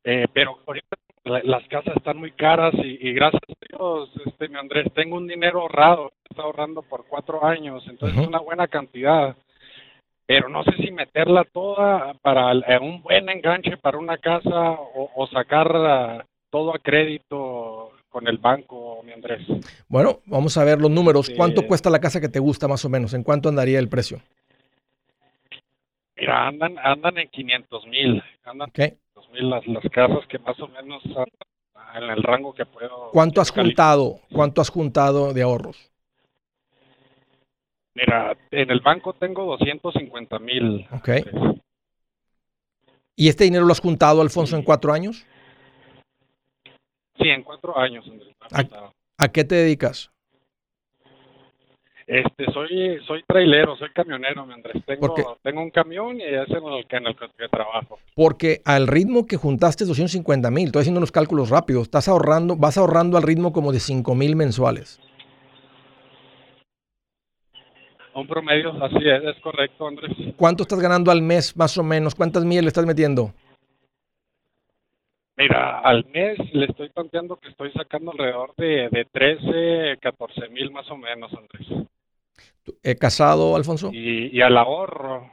eh, 0.05 0.27
pero 0.33 0.59
ahorita 0.67 0.97
las 1.25 1.67
casas 1.69 1.97
están 1.97 2.19
muy 2.19 2.33
caras 2.33 2.73
y, 2.75 3.13
gracias 3.13 3.43
a 3.49 3.77
Dios, 3.77 4.11
este, 4.25 4.49
mi 4.49 4.59
Andrés, 4.59 4.87
tengo 4.95 5.17
un 5.17 5.27
dinero 5.27 5.63
ahorrado, 5.63 6.13
está 6.29 6.43
ahorrando 6.43 6.83
por 6.83 7.05
cuatro 7.07 7.45
años, 7.45 7.85
entonces 7.89 8.19
es 8.19 8.27
una 8.27 8.39
buena 8.41 8.69
cantidad 8.69 9.37
pero 10.31 10.49
no 10.49 10.63
sé 10.63 10.71
si 10.77 10.93
meterla 10.93 11.43
toda 11.43 12.15
para 12.23 12.53
eh, 12.53 12.79
un 12.81 13.03
buen 13.03 13.29
enganche 13.29 13.77
para 13.77 13.99
una 13.99 14.17
casa 14.17 14.79
o, 14.95 15.27
sacar 15.27 15.67
ah, 15.75 16.25
todo 16.51 16.73
a 16.73 16.79
crédito 16.79 17.91
con 18.09 18.29
el 18.29 18.39
banco, 18.39 19.03
mi 19.05 19.11
Andrés. 19.11 19.45
Bueno, 19.89 20.21
vamos 20.27 20.57
a 20.57 20.63
ver 20.63 20.81
los 20.81 20.89
números. 20.89 21.33
¿Cuánto 21.37 21.67
cuesta 21.67 21.91
la 21.91 21.99
casa 21.99 22.21
que 22.21 22.29
te 22.29 22.39
gusta 22.39 22.69
más 22.69 22.85
o 22.85 22.89
menos? 22.89 23.13
¿En 23.13 23.25
cuánto 23.25 23.49
andaría 23.49 23.81
el 23.81 23.89
precio? 23.89 24.21
Mira, 26.17 26.47
andan, 26.47 26.79
andan 26.79 27.19
en 27.19 27.29
500 27.29 27.87
mil. 27.89 28.23
Andan 28.45 28.69
okay. 28.69 28.93
mil 29.33 29.51
las, 29.51 29.67
las 29.67 29.83
casas 29.91 30.25
que 30.29 30.39
más 30.39 30.61
o 30.61 30.69
menos 30.69 31.03
andan 31.07 32.05
en 32.05 32.09
el 32.09 32.23
rango 32.23 32.55
que 32.55 32.67
puedo. 32.67 33.11
¿Cuánto 33.11 33.41
has 33.41 33.51
juntado? 33.51 34.21
¿Cuánto 34.33 34.61
has 34.61 34.71
juntado 34.71 35.33
de 35.33 35.43
ahorros? 35.43 35.90
Mira, 37.95 38.37
en 38.51 38.71
el 38.71 38.81
banco 38.81 39.15
tengo 39.15 39.45
250 39.45 40.39
mil. 40.39 40.87
Ok. 40.93 41.09
¿Y 43.17 43.29
este 43.29 43.45
dinero 43.45 43.67
lo 43.67 43.73
has 43.73 43.81
juntado, 43.81 44.23
Alfonso, 44.23 44.57
en 44.57 44.63
cuatro 44.63 44.93
años? 44.93 45.27
Sí, 47.19 47.29
en 47.29 47.43
cuatro 47.43 47.77
años. 47.79 48.05
¿A, 49.19 49.29
qué 49.29 49.45
te 49.45 49.57
dedicas? 49.57 50.11
Este, 52.07 52.47
soy, 52.53 52.99
soy 53.07 53.23
trailero, 53.27 53.77
soy 53.77 53.91
camionero, 53.91 54.47
mi 54.47 54.55
Andrés. 54.55 54.83
Tengo, 54.87 55.39
tengo 55.43 55.63
un 55.63 55.71
camión 55.71 56.17
y 56.17 56.25
es 56.25 56.49
en 56.49 56.65
el, 56.65 56.87
en 56.89 57.07
el 57.07 57.17
que 57.17 57.49
trabajo. 57.51 57.99
Porque 58.15 58.63
al 58.65 58.87
ritmo 58.87 59.27
que 59.27 59.37
juntaste 59.37 59.85
250 59.85 60.51
mil, 60.51 60.67
estoy 60.67 60.81
haciendo 60.81 60.99
unos 60.99 61.13
cálculos 61.13 61.51
rápidos, 61.51 61.83
estás 61.83 62.09
ahorrando, 62.09 62.57
vas 62.57 62.79
ahorrando 62.79 63.17
al 63.19 63.23
ritmo 63.23 63.53
como 63.53 63.71
de 63.71 63.81
5 63.81 64.15
mil 64.15 64.35
mensuales. 64.35 64.99
Un 68.15 68.27
promedio, 68.27 68.71
así 68.85 68.97
es, 68.99 69.23
es 69.37 69.41
correcto, 69.43 69.87
Andrés. 69.87 70.13
¿Cuánto 70.37 70.63
estás 70.65 70.81
ganando 70.81 71.11
al 71.11 71.23
mes, 71.23 71.57
más 71.57 71.77
o 71.79 71.83
menos? 71.83 72.15
¿Cuántas 72.15 72.45
millas 72.45 72.65
le 72.65 72.69
estás 72.69 72.87
metiendo? 72.87 73.33
Mira, 75.37 75.79
al 75.81 76.05
mes 76.07 76.39
le 76.53 76.67
estoy 76.67 76.91
planteando 76.91 77.37
que 77.37 77.49
estoy 77.49 77.73
sacando 77.73 78.13
alrededor 78.13 78.55
de, 78.57 78.89
de 78.91 79.07
13, 79.11 79.99
14 80.01 80.49
mil 80.51 80.71
más 80.71 80.91
o 80.91 80.97
menos, 80.97 81.33
Andrés. 81.33 81.87
¿Eh, 82.83 82.95
¿Casado, 82.97 83.57
Alfonso? 83.57 83.91
Y, 83.93 84.37
y 84.37 84.43
al 84.43 84.57
ahorro. 84.59 85.31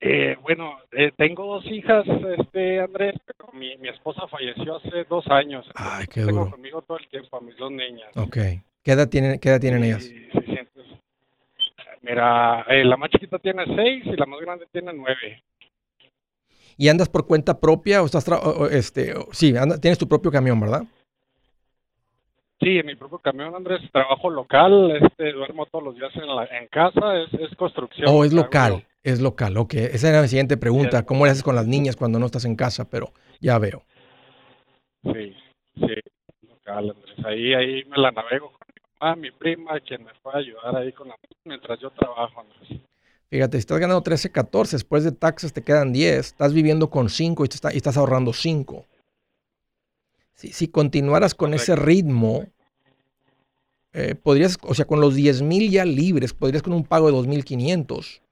Eh, 0.00 0.36
bueno, 0.42 0.76
eh, 0.92 1.10
tengo 1.16 1.44
dos 1.44 1.66
hijas, 1.66 2.06
este 2.38 2.80
Andrés, 2.80 3.16
pero 3.26 3.52
mi, 3.52 3.76
mi 3.78 3.88
esposa 3.88 4.26
falleció 4.28 4.76
hace 4.76 5.04
dos 5.10 5.26
años. 5.28 5.66
Ay, 5.74 6.06
qué 6.06 6.24
Tengo 6.24 6.40
duro. 6.44 6.50
conmigo 6.52 6.82
todo 6.82 6.98
el 6.98 7.08
tiempo 7.08 7.36
a 7.36 7.40
mis 7.40 7.56
dos 7.56 7.70
niñas. 7.70 8.16
Ok. 8.16 8.36
¿Qué 8.82 8.92
edad 8.92 9.08
tienen, 9.08 9.38
qué 9.40 9.48
edad 9.50 9.60
tienen 9.60 9.84
ellas? 9.84 10.04
Se 10.04 10.10
siente- 10.10 10.57
Mira, 12.08 12.64
eh, 12.68 12.84
la 12.84 12.96
más 12.96 13.10
chiquita 13.10 13.38
tiene 13.38 13.64
seis 13.76 14.02
y 14.06 14.16
la 14.16 14.24
más 14.26 14.40
grande 14.40 14.66
tiene 14.72 14.92
nueve. 14.94 15.42
¿Y 16.78 16.88
andas 16.88 17.08
por 17.08 17.26
cuenta 17.26 17.60
propia 17.60 18.02
o 18.02 18.06
estás, 18.06 18.26
tra- 18.26 18.40
o- 18.42 18.66
este, 18.68 19.14
o- 19.14 19.28
sí, 19.32 19.54
anda- 19.56 19.78
tienes 19.78 19.98
tu 19.98 20.08
propio 20.08 20.30
camión, 20.30 20.58
¿verdad? 20.58 20.84
Sí, 22.60 22.78
en 22.78 22.86
mi 22.86 22.94
propio 22.96 23.18
camión, 23.18 23.54
Andrés, 23.54 23.80
trabajo 23.92 24.30
local, 24.30 24.90
este, 25.02 25.32
duermo 25.32 25.66
todos 25.66 25.84
los 25.84 25.94
días 25.96 26.10
en, 26.16 26.26
la, 26.34 26.44
en 26.46 26.66
casa, 26.68 27.16
es, 27.20 27.32
es 27.34 27.54
construcción. 27.56 28.06
Oh, 28.08 28.24
es 28.24 28.32
local, 28.32 28.84
es 29.02 29.20
local, 29.20 29.56
ok. 29.56 29.74
Esa 29.74 30.08
era 30.08 30.22
mi 30.22 30.28
siguiente 30.28 30.56
pregunta. 30.56 31.00
Sí. 31.00 31.04
¿Cómo 31.04 31.24
le 31.24 31.32
haces 31.32 31.42
con 31.44 31.54
las 31.54 31.66
niñas 31.66 31.94
cuando 31.94 32.18
no 32.18 32.26
estás 32.26 32.44
en 32.46 32.56
casa? 32.56 32.88
Pero 32.88 33.12
ya 33.40 33.58
veo. 33.58 33.84
Sí, 35.04 35.36
sí, 35.76 35.94
local, 36.48 36.90
Andrés. 36.90 37.26
Ahí, 37.26 37.54
ahí 37.54 37.84
me 37.84 37.98
la 37.98 38.10
navego 38.12 38.57
mamá, 39.00 39.16
mi 39.16 39.30
prima, 39.30 39.78
quien 39.80 40.04
me 40.04 40.12
puede 40.22 40.38
ayudar 40.38 40.76
ahí 40.76 40.92
con 40.92 41.08
la 41.08 41.16
mientras 41.44 41.78
yo 41.80 41.90
trabajo, 41.90 42.40
Andrés. 42.40 42.80
Fíjate, 43.30 43.58
si 43.58 43.60
estás 43.60 43.78
ganando 43.78 44.02
13, 44.02 44.30
14, 44.30 44.76
después 44.76 45.04
de 45.04 45.12
taxes 45.12 45.52
te 45.52 45.62
quedan 45.62 45.92
10, 45.92 46.18
estás 46.28 46.52
viviendo 46.54 46.88
con 46.88 47.10
5 47.10 47.44
y, 47.44 47.48
te 47.48 47.56
está- 47.56 47.72
y 47.74 47.76
estás 47.76 47.96
ahorrando 47.96 48.32
5. 48.32 48.86
Si, 50.34 50.52
si 50.52 50.68
continuaras 50.68 51.34
con 51.34 51.52
ese 51.52 51.76
ritmo, 51.76 52.46
eh, 53.92 54.14
podrías, 54.14 54.56
o 54.62 54.74
sea, 54.74 54.86
con 54.86 55.00
los 55.00 55.14
10 55.14 55.42
mil 55.42 55.70
ya 55.70 55.84
libres, 55.84 56.32
podrías 56.32 56.62
con 56.62 56.72
un 56.72 56.84
pago 56.84 57.06
de 57.06 57.12
2.500. 57.12 58.22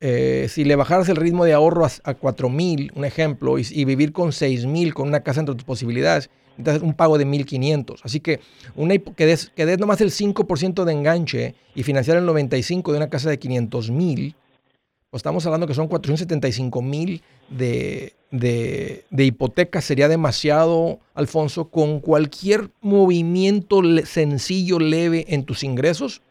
Eh, 0.00 0.46
si 0.48 0.64
le 0.64 0.74
bajaras 0.74 1.08
el 1.08 1.16
ritmo 1.16 1.44
de 1.44 1.52
ahorro 1.52 1.84
a, 1.84 1.90
a 2.04 2.14
4 2.14 2.48
mil, 2.48 2.92
un 2.94 3.04
ejemplo, 3.04 3.58
y, 3.58 3.66
y 3.70 3.84
vivir 3.84 4.12
con 4.12 4.32
6 4.32 4.64
mil 4.66 4.94
con 4.94 5.06
una 5.08 5.22
casa 5.22 5.40
entre 5.40 5.54
tus 5.54 5.64
posibilidades, 5.64 6.30
entonces 6.58 6.82
un 6.82 6.94
pago 6.94 7.18
de 7.18 7.26
1.500. 7.26 8.00
Así 8.02 8.20
que 8.20 8.40
una, 8.76 8.96
que, 8.98 9.26
des, 9.26 9.50
que 9.54 9.66
des 9.66 9.78
nomás 9.78 10.00
el 10.00 10.10
5% 10.10 10.84
de 10.84 10.92
enganche 10.92 11.54
y 11.74 11.82
financiar 11.82 12.16
el 12.16 12.26
95% 12.26 12.90
de 12.90 12.96
una 12.96 13.10
casa 13.10 13.30
de 13.30 13.38
500 13.38 13.90
mil, 13.90 14.34
pues 15.10 15.20
estamos 15.20 15.44
hablando 15.44 15.66
que 15.66 15.74
son 15.74 15.88
475 15.88 16.80
mil 16.82 17.22
de, 17.50 18.14
de, 18.30 19.04
de 19.10 19.24
hipoteca. 19.24 19.80
Sería 19.80 20.08
demasiado, 20.08 21.00
Alfonso, 21.14 21.68
con 21.68 22.00
cualquier 22.00 22.70
movimiento 22.80 23.82
sencillo, 24.04 24.78
leve 24.78 25.26
en 25.28 25.44
tus 25.44 25.64
ingresos, 25.64 26.22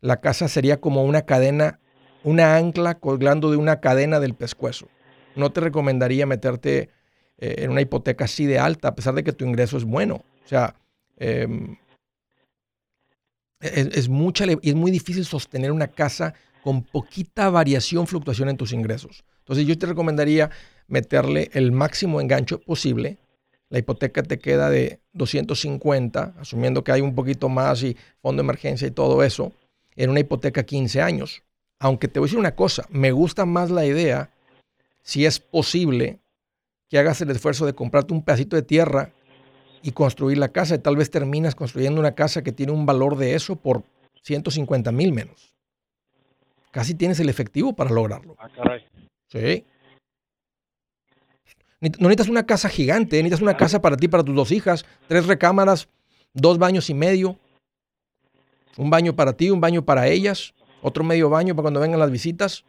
la 0.00 0.20
casa 0.20 0.46
sería 0.48 0.80
como 0.80 1.04
una 1.04 1.22
cadena, 1.22 1.80
una 2.22 2.56
ancla 2.56 2.94
colgando 2.94 3.50
de 3.50 3.56
una 3.56 3.80
cadena 3.80 4.20
del 4.20 4.34
pescuezo. 4.34 4.88
No 5.34 5.50
te 5.50 5.60
recomendaría 5.60 6.26
meterte 6.26 6.90
eh, 7.38 7.56
en 7.58 7.70
una 7.70 7.80
hipoteca 7.80 8.24
así 8.24 8.46
de 8.46 8.58
alta, 8.58 8.88
a 8.88 8.94
pesar 8.94 9.14
de 9.14 9.24
que 9.24 9.32
tu 9.32 9.44
ingreso 9.44 9.76
es 9.76 9.84
bueno. 9.84 10.24
O 10.44 10.48
sea, 10.48 10.74
em, 11.16 11.76
es, 13.60 13.86
es 13.86 14.08
mucha, 14.08 14.44
es 14.44 14.74
muy 14.74 14.90
difícil 14.90 15.24
sostener 15.24 15.72
una 15.72 15.88
casa 15.88 16.34
con 16.62 16.82
poquita 16.82 17.50
variación, 17.50 18.06
fluctuación 18.06 18.48
en 18.48 18.56
tus 18.56 18.72
ingresos. 18.72 19.24
Entonces 19.40 19.66
yo 19.66 19.78
te 19.78 19.86
recomendaría 19.86 20.50
meterle 20.88 21.50
el 21.54 21.72
máximo 21.72 22.20
enganche 22.20 22.58
posible. 22.58 23.16
La 23.70 23.78
hipoteca 23.78 24.22
te 24.22 24.38
queda 24.38 24.68
de 24.70 25.00
250, 25.12 26.34
asumiendo 26.38 26.82
que 26.82 26.92
hay 26.92 27.00
un 27.00 27.14
poquito 27.14 27.48
más 27.48 27.82
y 27.82 27.96
fondo 28.20 28.42
de 28.42 28.46
emergencia 28.46 28.88
y 28.88 28.90
todo 28.90 29.22
eso, 29.22 29.52
en 29.96 30.10
una 30.10 30.20
hipoteca 30.20 30.64
15 30.64 31.00
años. 31.00 31.42
Aunque 31.78 32.08
te 32.08 32.18
voy 32.18 32.26
a 32.26 32.28
decir 32.28 32.38
una 32.38 32.54
cosa, 32.54 32.86
me 32.90 33.12
gusta 33.12 33.44
más 33.44 33.70
la 33.70 33.86
idea, 33.86 34.30
si 35.02 35.26
es 35.26 35.38
posible, 35.38 36.18
que 36.88 36.98
hagas 36.98 37.20
el 37.20 37.30
esfuerzo 37.30 37.66
de 37.66 37.74
comprarte 37.74 38.14
un 38.14 38.22
pedacito 38.22 38.56
de 38.56 38.62
tierra 38.62 39.12
y 39.82 39.92
construir 39.92 40.38
la 40.38 40.48
casa. 40.48 40.74
Y 40.74 40.78
tal 40.78 40.96
vez 40.96 41.10
terminas 41.10 41.54
construyendo 41.54 42.00
una 42.00 42.14
casa 42.14 42.42
que 42.42 42.52
tiene 42.52 42.72
un 42.72 42.86
valor 42.86 43.16
de 43.16 43.34
eso 43.34 43.56
por 43.56 43.84
150 44.22 44.90
mil 44.92 45.12
menos. 45.12 45.54
Casi 46.70 46.94
tienes 46.94 47.20
el 47.20 47.28
efectivo 47.28 47.74
para 47.74 47.90
lograrlo. 47.90 48.36
Ah, 48.38 48.48
caray. 48.54 48.84
Sí. 49.28 49.64
No 51.80 52.08
necesitas 52.08 52.28
una 52.28 52.44
casa 52.44 52.68
gigante, 52.68 53.16
necesitas 53.18 53.42
una 53.42 53.56
casa 53.56 53.80
para 53.80 53.96
ti, 53.96 54.06
y 54.06 54.08
para 54.08 54.24
tus 54.24 54.34
dos 54.34 54.50
hijas, 54.50 54.84
tres 55.06 55.26
recámaras, 55.26 55.88
dos 56.34 56.58
baños 56.58 56.90
y 56.90 56.94
medio, 56.94 57.38
un 58.76 58.90
baño 58.90 59.14
para 59.14 59.32
ti, 59.32 59.50
un 59.50 59.60
baño 59.60 59.84
para 59.84 60.08
ellas, 60.08 60.54
otro 60.82 61.04
medio 61.04 61.28
baño 61.28 61.54
para 61.54 61.62
cuando 61.62 61.80
vengan 61.80 62.00
las 62.00 62.10
visitas 62.10 62.64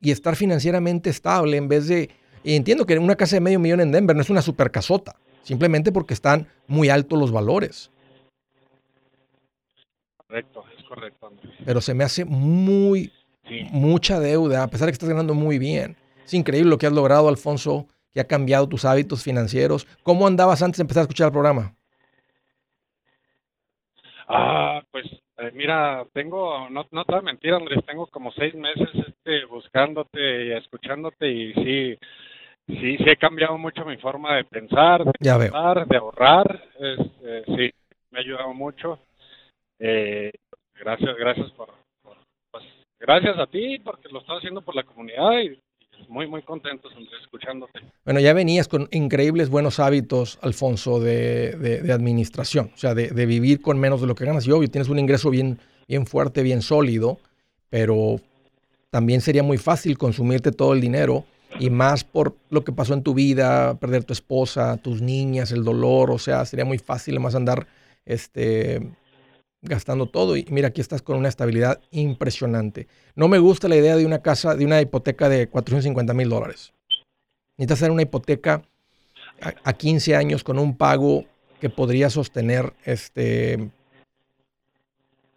y 0.00 0.10
estar 0.10 0.36
financieramente 0.36 1.10
estable 1.10 1.56
en 1.56 1.68
vez 1.68 1.88
de... 1.88 2.10
Y 2.42 2.56
entiendo 2.56 2.86
que 2.86 2.98
una 2.98 3.16
casa 3.16 3.36
de 3.36 3.40
medio 3.40 3.58
millón 3.58 3.80
en 3.80 3.92
Denver 3.92 4.14
no 4.16 4.22
es 4.22 4.30
una 4.30 4.42
super 4.42 4.70
casota, 4.70 5.16
simplemente 5.42 5.92
porque 5.92 6.14
están 6.14 6.46
muy 6.66 6.88
altos 6.88 7.18
los 7.18 7.32
valores, 7.32 7.90
Correcto, 10.26 10.62
es 10.76 10.84
correcto, 10.84 11.26
Andrés. 11.26 11.54
pero 11.64 11.80
se 11.80 11.94
me 11.94 12.04
hace 12.04 12.24
muy, 12.26 13.10
Sí. 13.48 13.62
mucha 13.70 14.20
deuda, 14.20 14.62
a 14.62 14.68
pesar 14.68 14.84
de 14.86 14.92
que 14.92 14.96
estás 14.96 15.08
ganando 15.08 15.32
muy 15.32 15.58
bien. 15.58 15.96
Es 16.26 16.34
increíble 16.34 16.68
lo 16.68 16.76
que 16.76 16.86
has 16.86 16.92
logrado, 16.92 17.28
Alfonso, 17.30 17.86
que 18.12 18.20
ha 18.20 18.26
cambiado 18.26 18.68
tus 18.68 18.84
hábitos 18.84 19.22
financieros. 19.22 19.86
¿Cómo 20.02 20.26
andabas 20.26 20.62
antes 20.62 20.76
de 20.76 20.82
empezar 20.82 21.00
a 21.00 21.04
escuchar 21.04 21.28
el 21.28 21.32
programa? 21.32 21.74
Ah, 24.28 24.82
pues 24.90 25.06
eh, 25.38 25.50
mira, 25.54 26.04
tengo, 26.12 26.68
no, 26.68 26.86
no 26.90 27.04
te 27.04 27.12
voy 27.12 27.20
a 27.20 27.22
mentir, 27.22 27.54
Andrés, 27.54 27.80
tengo 27.86 28.06
como 28.08 28.30
seis 28.32 28.54
meses 28.54 28.88
este, 28.94 29.46
buscándote 29.46 30.46
y 30.46 30.52
escuchándote 30.52 31.26
y 31.30 31.54
sí, 31.54 31.98
sí, 32.68 32.96
sí 32.98 33.04
he 33.06 33.16
cambiado 33.16 33.58
mucho 33.58 33.84
mi 33.84 33.96
forma 33.96 34.36
de 34.36 34.44
pensar, 34.44 35.04
de 35.04 35.12
Ya 35.20 35.36
veo. 35.36 35.50
de 35.88 35.96
ahorrar, 35.96 36.62
este, 36.78 37.44
sí, 37.56 37.70
me 38.10 38.18
ha 38.18 38.22
ayudado 38.22 38.54
mucho. 38.54 38.98
Eh, 39.80 40.30
gracias, 40.78 41.16
gracias 41.18 41.50
por, 41.52 41.68
por- 42.02 42.16
pues, 42.52 42.64
gracias 43.00 43.38
a 43.38 43.46
ti 43.46 43.78
porque 43.80 44.08
lo 44.10 44.20
estás 44.20 44.38
haciendo 44.38 44.62
por 44.62 44.74
la 44.74 44.82
comunidad 44.84 45.32
y, 45.40 45.58
y 45.98 46.06
muy, 46.08 46.26
muy 46.26 46.42
contentos, 46.42 46.92
escuchándote. 47.22 47.80
Bueno, 48.04 48.20
ya 48.20 48.32
venías 48.32 48.68
con 48.68 48.88
increíbles 48.92 49.50
buenos 49.50 49.78
hábitos, 49.80 50.38
Alfonso, 50.42 51.00
de, 51.00 51.52
de- 51.56 51.80
de 51.82 51.92
administración, 51.92 52.70
o 52.74 52.78
sea, 52.78 52.94
de, 52.94 53.08
de 53.08 53.26
vivir 53.26 53.60
con 53.60 53.78
menos 53.78 54.00
de 54.00 54.06
lo 54.06 54.14
que 54.14 54.24
ganas. 54.24 54.46
Y 54.46 54.52
obvio, 54.52 54.68
tienes 54.68 54.88
un 54.88 54.98
ingreso 54.98 55.30
bien, 55.30 55.58
bien 55.86 56.06
fuerte, 56.06 56.42
bien 56.42 56.62
sólido, 56.62 57.18
pero 57.70 58.16
también 58.90 59.20
sería 59.20 59.42
muy 59.42 59.58
fácil 59.58 59.98
consumirte 59.98 60.50
todo 60.50 60.72
el 60.72 60.80
dinero 60.80 61.24
y 61.58 61.70
más 61.70 62.04
por 62.04 62.36
lo 62.50 62.64
que 62.64 62.72
pasó 62.72 62.94
en 62.94 63.02
tu 63.02 63.14
vida, 63.14 63.78
perder 63.78 64.04
tu 64.04 64.12
esposa, 64.12 64.76
tus 64.76 65.00
niñas, 65.00 65.52
el 65.52 65.64
dolor, 65.64 66.10
o 66.10 66.18
sea, 66.18 66.44
sería 66.44 66.64
muy 66.64 66.78
fácil 66.78 67.18
más 67.20 67.34
andar 67.34 67.66
este, 68.04 68.80
gastando 69.62 70.06
todo. 70.06 70.36
Y 70.36 70.46
mira, 70.50 70.68
aquí 70.68 70.80
estás 70.80 71.02
con 71.02 71.16
una 71.16 71.28
estabilidad 71.28 71.80
impresionante. 71.90 72.86
No 73.14 73.28
me 73.28 73.38
gusta 73.38 73.68
la 73.68 73.76
idea 73.76 73.96
de 73.96 74.06
una 74.06 74.20
casa, 74.20 74.54
de 74.54 74.64
una 74.64 74.80
hipoteca 74.80 75.28
de 75.28 75.48
450 75.48 76.14
mil 76.14 76.28
dólares. 76.28 76.72
Necesitas 77.56 77.78
hacer 77.78 77.90
una 77.90 78.02
hipoteca 78.02 78.62
a, 79.40 79.54
a 79.64 79.72
15 79.72 80.14
años 80.14 80.44
con 80.44 80.58
un 80.58 80.76
pago 80.76 81.24
que 81.60 81.70
podría 81.70 82.08
sostener 82.10 82.72
este 82.84 83.70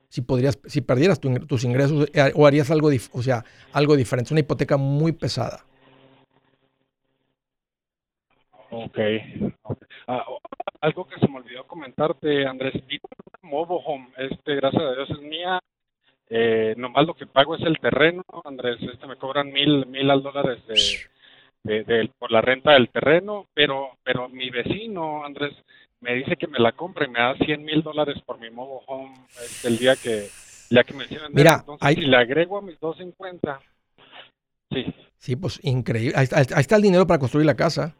si 0.10 0.21
podrías 0.21 0.60
si 0.65 0.82
perdieras 0.82 1.19
tus 1.19 1.63
ingresos 1.63 2.10
eh, 2.13 2.32
o 2.36 2.45
harías 2.45 2.69
algo 2.69 2.89
o 3.13 3.24
sea 3.24 3.45
algo 3.71 3.95
diferente 3.95 4.28
Es 4.28 4.32
una 4.32 4.41
hipoteca 4.41 4.78
muy 4.78 5.13
pesada 5.13 5.65
Ok. 8.71 8.97
Ah, 10.07 10.25
algo 10.81 11.05
que 11.07 11.19
se 11.19 11.27
me 11.27 11.38
olvidó 11.38 11.65
comentarte, 11.67 12.45
Andrés, 12.47 12.73
vivo 12.88 13.07
en 13.43 13.49
mobile 13.49 13.81
home, 13.86 14.07
este, 14.17 14.55
gracias 14.55 14.81
a 14.81 14.93
Dios 14.93 15.10
es 15.10 15.19
mía. 15.19 15.60
Eh, 16.29 16.73
nomás 16.77 17.05
lo 17.05 17.13
que 17.13 17.27
pago 17.27 17.55
es 17.55 17.62
el 17.63 17.77
terreno, 17.79 18.23
Andrés, 18.45 18.77
este 18.81 19.05
me 19.05 19.17
cobran 19.17 19.51
mil, 19.51 19.86
mil 19.88 20.10
al 20.10 20.23
dólares 20.23 20.65
de, 20.65 20.75
de, 21.63 21.84
de- 21.84 22.10
por 22.17 22.31
la 22.31 22.39
renta 22.41 22.71
del 22.71 22.89
terreno, 22.89 23.47
pero, 23.53 23.97
pero 24.03 24.29
mi 24.29 24.49
vecino, 24.49 25.25
Andrés, 25.25 25.53
me 25.99 26.13
dice 26.15 26.38
que 26.38 26.47
me 26.47 26.57
la 26.60 26.71
compra 26.71 27.05
y 27.05 27.10
me 27.10 27.19
da 27.19 27.36
100 27.36 27.63
mil 27.65 27.84
dólares 27.84 28.15
por 28.25 28.39
mi 28.39 28.49
mobile 28.49 28.79
home 28.88 29.13
este, 29.43 29.67
el 29.67 29.77
día 29.77 29.95
que, 29.97 30.29
día 30.69 30.84
que 30.86 30.93
me 30.93 31.03
hicieron. 31.03 31.34
Mira, 31.34 31.57
Entonces, 31.60 31.86
hay- 31.86 31.95
si 31.95 32.01
le 32.01 32.15
agrego 32.17 32.57
a 32.57 32.62
mis 32.62 32.79
250, 32.79 33.60
sí, 34.71 34.86
sí 35.17 35.36
pues 35.36 35.60
increíble 35.63 36.13
ahí 36.17 36.27
está 36.57 36.75
el 36.77 36.81
dinero 36.81 37.05
para 37.05 37.19
construir 37.19 37.45
la 37.45 37.55
casa 37.55 37.93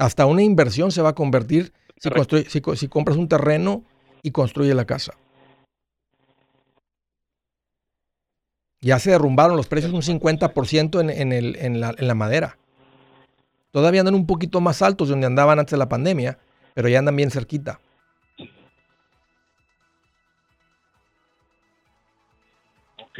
hasta 0.00 0.26
una 0.26 0.42
inversión 0.42 0.90
se 0.90 1.02
va 1.02 1.10
a 1.10 1.14
convertir 1.14 1.72
si, 1.98 2.10
si, 2.48 2.60
co- 2.60 2.74
si 2.76 2.88
compras 2.88 3.16
un 3.18 3.28
terreno 3.28 3.84
y 4.22 4.30
construye 4.32 4.74
la 4.74 4.86
casa. 4.86 5.12
Ya 8.80 8.98
se 8.98 9.10
derrumbaron 9.10 9.56
los 9.56 9.68
precios 9.68 9.92
un 9.92 10.02
50% 10.02 11.00
en, 11.00 11.10
en, 11.10 11.32
el, 11.32 11.56
en, 11.56 11.80
la, 11.80 11.94
en 11.96 12.08
la 12.08 12.14
madera. 12.14 12.58
Todavía 13.72 14.00
andan 14.00 14.14
un 14.14 14.26
poquito 14.26 14.60
más 14.60 14.82
altos 14.82 15.08
de 15.08 15.12
donde 15.12 15.26
andaban 15.26 15.58
antes 15.58 15.72
de 15.72 15.76
la 15.78 15.88
pandemia, 15.88 16.38
pero 16.74 16.88
ya 16.88 16.98
andan 16.98 17.16
bien 17.16 17.30
cerquita. 17.30 17.80
Ok. 22.98 23.18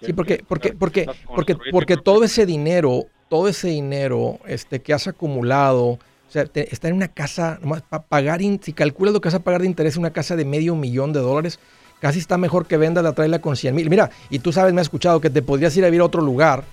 Sí, 0.00 0.12
porque, 0.12 0.42
porque, 0.46 0.72
porque, 0.72 1.06
porque, 1.34 1.54
porque 1.72 1.96
todo 1.96 2.24
ese 2.24 2.46
dinero, 2.46 3.06
todo 3.28 3.48
ese 3.48 3.68
dinero 3.68 4.38
este, 4.46 4.80
que 4.80 4.92
has 4.92 5.06
acumulado, 5.06 5.84
o 5.84 5.98
sea, 6.28 6.44
te- 6.46 6.72
está 6.72 6.88
en 6.88 6.94
una 6.94 7.08
casa, 7.08 7.58
nomás 7.60 7.82
para 7.82 8.02
pagar, 8.04 8.40
in- 8.42 8.60
si 8.62 8.72
calculas 8.72 9.12
lo 9.14 9.20
que 9.20 9.28
vas 9.28 9.34
a 9.34 9.40
pagar 9.40 9.60
de 9.62 9.66
interés 9.66 9.96
una 9.96 10.10
casa 10.12 10.36
de 10.36 10.44
medio 10.44 10.74
millón 10.76 11.12
de 11.12 11.20
dólares, 11.20 11.58
casi 12.00 12.18
está 12.18 12.38
mejor 12.38 12.66
que 12.66 12.76
vendas 12.76 13.04
la 13.04 13.12
traila 13.12 13.40
con 13.40 13.56
100 13.56 13.74
mil. 13.74 13.90
Mira, 13.90 14.10
y 14.30 14.38
tú 14.38 14.52
sabes, 14.52 14.72
me 14.72 14.80
has 14.80 14.86
escuchado 14.86 15.20
que 15.20 15.30
te 15.30 15.42
podrías 15.42 15.76
ir 15.76 15.84
a 15.84 15.88
vivir 15.88 16.00
a 16.00 16.04
otro 16.04 16.22
lugar 16.22 16.64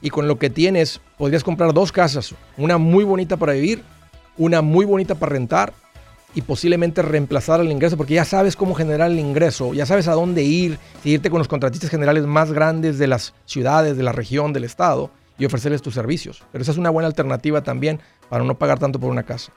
y 0.00 0.10
con 0.10 0.26
lo 0.28 0.38
que 0.38 0.50
tienes 0.50 1.00
podrías 1.16 1.44
comprar 1.44 1.72
dos 1.72 1.92
casas, 1.92 2.34
una 2.56 2.76
muy 2.78 3.04
bonita 3.04 3.36
para 3.36 3.52
vivir, 3.52 3.82
una 4.36 4.62
muy 4.62 4.84
bonita 4.84 5.14
para 5.14 5.32
rentar 5.32 5.72
y 6.34 6.42
posiblemente 6.42 7.02
reemplazar 7.02 7.60
el 7.60 7.70
ingreso, 7.70 7.96
porque 7.96 8.14
ya 8.14 8.24
sabes 8.24 8.56
cómo 8.56 8.74
generar 8.74 9.10
el 9.10 9.18
ingreso, 9.18 9.72
ya 9.74 9.86
sabes 9.86 10.08
a 10.08 10.12
dónde 10.12 10.42
ir, 10.42 10.78
irte 11.04 11.30
con 11.30 11.38
los 11.38 11.48
contratistas 11.48 11.90
generales 11.90 12.26
más 12.26 12.52
grandes 12.52 12.98
de 12.98 13.06
las 13.06 13.34
ciudades, 13.46 13.96
de 13.96 14.02
la 14.02 14.12
región, 14.12 14.52
del 14.52 14.64
estado 14.64 15.10
y 15.38 15.44
ofrecerles 15.44 15.82
tus 15.82 15.94
servicios. 15.94 16.42
Pero 16.52 16.62
esa 16.62 16.72
es 16.72 16.78
una 16.78 16.90
buena 16.90 17.06
alternativa 17.06 17.62
también 17.62 18.00
para 18.28 18.44
no 18.44 18.58
pagar 18.58 18.78
tanto 18.78 18.98
por 18.98 19.10
una 19.10 19.22
casa. 19.22 19.52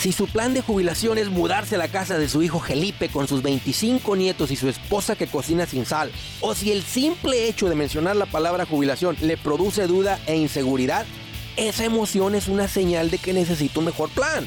Si 0.00 0.12
su 0.12 0.26
plan 0.28 0.54
de 0.54 0.62
jubilación 0.62 1.18
es 1.18 1.28
mudarse 1.28 1.74
a 1.74 1.78
la 1.78 1.88
casa 1.88 2.16
de 2.16 2.26
su 2.26 2.42
hijo 2.42 2.58
Felipe 2.58 3.10
con 3.10 3.28
sus 3.28 3.42
25 3.42 4.16
nietos 4.16 4.50
y 4.50 4.56
su 4.56 4.66
esposa 4.66 5.14
que 5.14 5.26
cocina 5.26 5.66
sin 5.66 5.84
sal, 5.84 6.10
o 6.40 6.54
si 6.54 6.72
el 6.72 6.82
simple 6.82 7.48
hecho 7.48 7.68
de 7.68 7.74
mencionar 7.74 8.16
la 8.16 8.24
palabra 8.24 8.64
jubilación 8.64 9.18
le 9.20 9.36
produce 9.36 9.86
duda 9.86 10.18
e 10.26 10.36
inseguridad, 10.36 11.04
esa 11.58 11.84
emoción 11.84 12.34
es 12.34 12.48
una 12.48 12.66
señal 12.66 13.10
de 13.10 13.18
que 13.18 13.34
necesita 13.34 13.80
un 13.80 13.84
mejor 13.84 14.08
plan. 14.08 14.46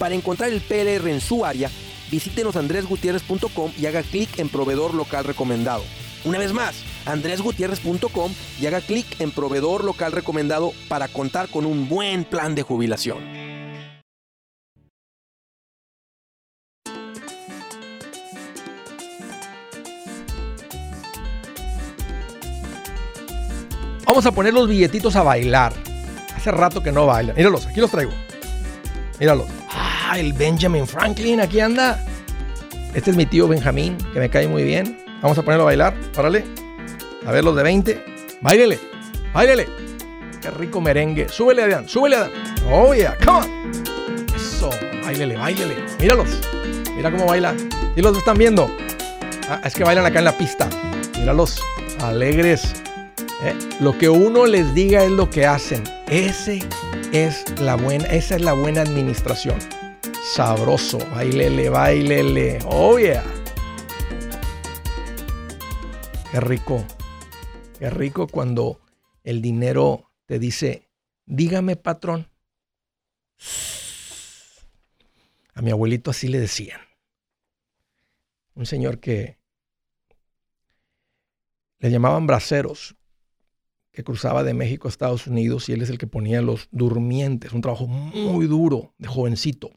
Para 0.00 0.14
encontrar 0.14 0.48
el 0.48 0.62
PLR 0.62 1.10
en 1.10 1.20
su 1.20 1.44
área, 1.44 1.70
visítenos 2.10 2.56
andresgutierrez.com 2.56 3.70
y 3.78 3.84
haga 3.84 4.02
clic 4.02 4.38
en 4.38 4.48
proveedor 4.48 4.94
local 4.94 5.24
recomendado. 5.24 5.84
Una 6.24 6.38
vez 6.38 6.54
más, 6.54 6.74
andresgutierrez.com 7.04 8.32
y 8.58 8.64
haga 8.64 8.80
clic 8.80 9.20
en 9.20 9.30
proveedor 9.30 9.84
local 9.84 10.12
recomendado 10.12 10.72
para 10.88 11.06
contar 11.08 11.50
con 11.50 11.66
un 11.66 11.86
buen 11.86 12.24
plan 12.24 12.54
de 12.54 12.62
jubilación. 12.62 13.18
Vamos 24.06 24.24
a 24.24 24.32
poner 24.32 24.54
los 24.54 24.66
billetitos 24.66 25.14
a 25.14 25.22
bailar. 25.22 25.74
Hace 26.34 26.50
rato 26.50 26.82
que 26.82 26.90
no 26.90 27.04
bailan. 27.04 27.36
Míralos, 27.36 27.66
aquí 27.66 27.80
los 27.80 27.90
traigo. 27.90 28.12
Míralos. 29.18 29.59
Ah, 30.12 30.18
el 30.18 30.32
Benjamin 30.32 30.88
Franklin, 30.88 31.40
aquí 31.40 31.60
anda. 31.60 32.04
Este 32.94 33.12
es 33.12 33.16
mi 33.16 33.26
tío 33.26 33.46
Benjamín, 33.46 33.96
que 34.12 34.18
me 34.18 34.28
cae 34.28 34.48
muy 34.48 34.64
bien. 34.64 34.98
Vamos 35.22 35.38
a 35.38 35.42
ponerlo 35.42 35.62
a 35.62 35.66
bailar. 35.66 35.94
Órale. 36.16 36.44
A 37.24 37.30
ver 37.30 37.44
los 37.44 37.54
de 37.54 37.62
20. 37.62 38.04
Báilele. 38.40 38.80
Báilele. 39.32 39.68
Qué 40.42 40.50
rico 40.50 40.80
merengue. 40.80 41.28
Súbele, 41.28 41.62
Adrián. 41.62 41.88
Súbele, 41.88 42.16
Adrián. 42.16 42.40
Oh, 42.68 42.92
yeah. 42.92 43.16
Come 43.24 43.38
on. 43.38 43.70
Eso. 44.34 44.70
Báilele, 45.04 45.36
báilele. 45.36 45.76
Míralos. 46.00 46.40
Mira 46.96 47.12
cómo 47.12 47.26
baila. 47.26 47.54
¿Y 47.94 48.02
los 48.02 48.18
están 48.18 48.36
viendo? 48.36 48.68
Ah, 49.48 49.60
es 49.64 49.74
que 49.74 49.84
bailan 49.84 50.06
acá 50.06 50.18
en 50.18 50.24
la 50.24 50.36
pista. 50.36 50.68
Míralos. 51.20 51.62
Alegres. 52.00 52.82
Eh, 53.44 53.54
Lo 53.78 53.96
que 53.96 54.08
uno 54.08 54.46
les 54.46 54.74
diga 54.74 55.04
es 55.04 55.12
lo 55.12 55.30
que 55.30 55.46
hacen. 55.46 55.84
Ese 56.08 56.64
es 57.12 57.44
la 57.60 57.76
buena, 57.76 58.06
esa 58.06 58.34
es 58.34 58.40
la 58.42 58.54
buena 58.54 58.80
administración. 58.82 59.54
Sabroso, 60.32 60.98
bailele, 61.10 61.70
bailele. 61.70 62.60
Oh 62.66 63.00
yeah. 63.00 63.24
Qué 66.30 66.38
rico. 66.38 66.84
Qué 67.80 67.90
rico 67.90 68.28
cuando 68.28 68.80
el 69.24 69.42
dinero 69.42 70.12
te 70.26 70.38
dice, 70.38 70.88
dígame 71.26 71.74
patrón. 71.74 72.28
A 75.54 75.62
mi 75.62 75.72
abuelito 75.72 76.12
así 76.12 76.28
le 76.28 76.38
decían. 76.38 76.80
Un 78.54 78.66
señor 78.66 79.00
que 79.00 79.36
le 81.80 81.90
llamaban 81.90 82.28
braceros 82.28 82.94
que 83.90 84.04
cruzaba 84.04 84.44
de 84.44 84.54
México 84.54 84.86
a 84.86 84.90
Estados 84.90 85.26
Unidos 85.26 85.68
y 85.68 85.72
él 85.72 85.82
es 85.82 85.90
el 85.90 85.98
que 85.98 86.06
ponía 86.06 86.40
los 86.40 86.68
durmientes, 86.70 87.52
un 87.52 87.62
trabajo 87.62 87.88
muy 87.88 88.46
duro 88.46 88.94
de 88.98 89.08
jovencito, 89.08 89.72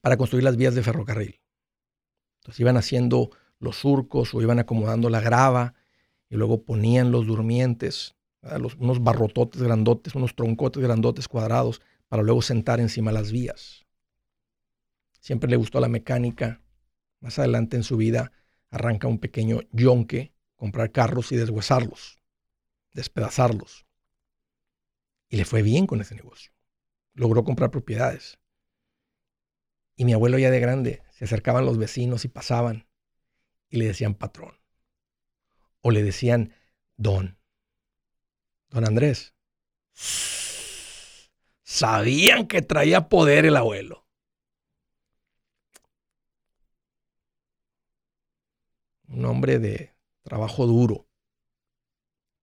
para 0.00 0.16
construir 0.16 0.44
las 0.44 0.56
vías 0.56 0.74
de 0.74 0.82
ferrocarril. 0.82 1.40
Entonces 2.40 2.60
iban 2.60 2.76
haciendo 2.76 3.30
los 3.58 3.76
surcos 3.76 4.34
o 4.34 4.42
iban 4.42 4.58
acomodando 4.58 5.10
la 5.10 5.20
grava 5.20 5.74
y 6.28 6.36
luego 6.36 6.64
ponían 6.64 7.10
los 7.10 7.26
durmientes, 7.26 8.14
unos 8.78 9.02
barrototes 9.02 9.62
grandotes, 9.62 10.14
unos 10.14 10.34
troncotes 10.34 10.82
grandotes 10.82 11.28
cuadrados, 11.28 11.80
para 12.08 12.22
luego 12.22 12.40
sentar 12.40 12.80
encima 12.80 13.12
las 13.12 13.32
vías. 13.32 13.84
Siempre 15.20 15.50
le 15.50 15.56
gustó 15.56 15.80
la 15.80 15.88
mecánica. 15.88 16.62
Más 17.20 17.38
adelante 17.38 17.76
en 17.76 17.82
su 17.82 17.96
vida 17.96 18.32
arranca 18.70 19.08
un 19.08 19.18
pequeño 19.18 19.60
yonque, 19.72 20.32
comprar 20.56 20.90
carros 20.92 21.32
y 21.32 21.36
deshuesarlos 21.36 22.18
despedazarlos. 22.98 23.86
Y 25.28 25.36
le 25.36 25.44
fue 25.44 25.62
bien 25.62 25.86
con 25.86 26.00
ese 26.00 26.14
negocio. 26.14 26.52
Logró 27.14 27.44
comprar 27.44 27.70
propiedades. 27.70 28.38
Y 29.98 30.04
mi 30.04 30.12
abuelo 30.12 30.38
ya 30.38 30.52
de 30.52 30.60
grande, 30.60 31.02
se 31.10 31.24
acercaban 31.24 31.66
los 31.66 31.76
vecinos 31.76 32.24
y 32.24 32.28
pasaban 32.28 32.86
y 33.68 33.78
le 33.78 33.86
decían 33.86 34.14
patrón. 34.14 34.56
O 35.80 35.90
le 35.90 36.04
decían 36.04 36.54
don. 36.96 37.36
Don 38.68 38.86
Andrés. 38.86 39.34
Sabían 41.64 42.46
que 42.46 42.62
traía 42.62 43.08
poder 43.08 43.44
el 43.44 43.56
abuelo. 43.56 44.06
Un 49.08 49.24
hombre 49.24 49.58
de 49.58 49.96
trabajo 50.22 50.66
duro 50.66 51.08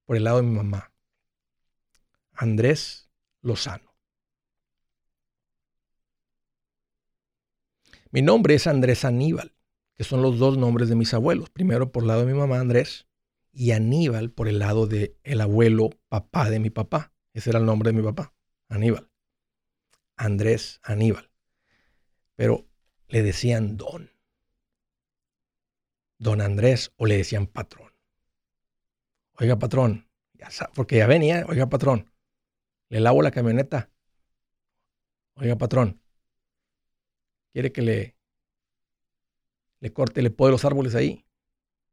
por 0.03 0.17
el 0.17 0.25
lado 0.25 0.37
de 0.37 0.43
mi 0.43 0.57
mamá. 0.57 0.91
Andrés 2.33 3.09
Lozano. 3.39 3.94
Mi 8.15 8.21
nombre 8.21 8.55
es 8.55 8.65
Andrés 8.65 9.03
Aníbal, 9.03 9.57
que 9.93 10.05
son 10.05 10.21
los 10.21 10.39
dos 10.39 10.57
nombres 10.57 10.87
de 10.87 10.95
mis 10.95 11.13
abuelos. 11.13 11.49
Primero 11.49 11.91
por 11.91 12.03
el 12.03 12.07
lado 12.07 12.21
de 12.21 12.31
mi 12.31 12.39
mamá, 12.39 12.61
Andrés, 12.61 13.09
y 13.51 13.71
Aníbal 13.71 14.31
por 14.31 14.47
el 14.47 14.59
lado 14.59 14.87
del 14.87 15.17
el 15.23 15.41
abuelo 15.41 15.89
papá 16.07 16.49
de 16.49 16.59
mi 16.61 16.69
papá. 16.69 17.11
Ese 17.33 17.49
era 17.49 17.59
el 17.59 17.65
nombre 17.65 17.91
de 17.91 17.97
mi 17.97 18.01
papá, 18.01 18.33
Aníbal. 18.69 19.11
Andrés 20.15 20.79
Aníbal. 20.81 21.29
Pero 22.37 22.65
le 23.09 23.21
decían 23.21 23.75
don. 23.75 24.09
Don 26.17 26.39
Andrés 26.39 26.93
o 26.95 27.07
le 27.07 27.17
decían 27.17 27.47
patrón. 27.47 27.91
Oiga, 29.33 29.59
patrón, 29.59 30.07
ya 30.35 30.49
sa- 30.51 30.71
porque 30.73 30.99
ya 30.99 31.07
venía, 31.07 31.45
oiga, 31.49 31.67
patrón, 31.67 32.09
le 32.87 33.01
lavo 33.01 33.21
la 33.21 33.31
camioneta. 33.31 33.89
Oiga, 35.35 35.57
patrón, 35.57 35.99
quiere 37.55 37.71
que 37.71 37.81
le, 37.81 38.17
le 39.79 39.93
corte, 39.93 40.21
le 40.21 40.29
pode 40.29 40.51
los 40.51 40.65
árboles 40.65 40.93
ahí. 40.93 41.25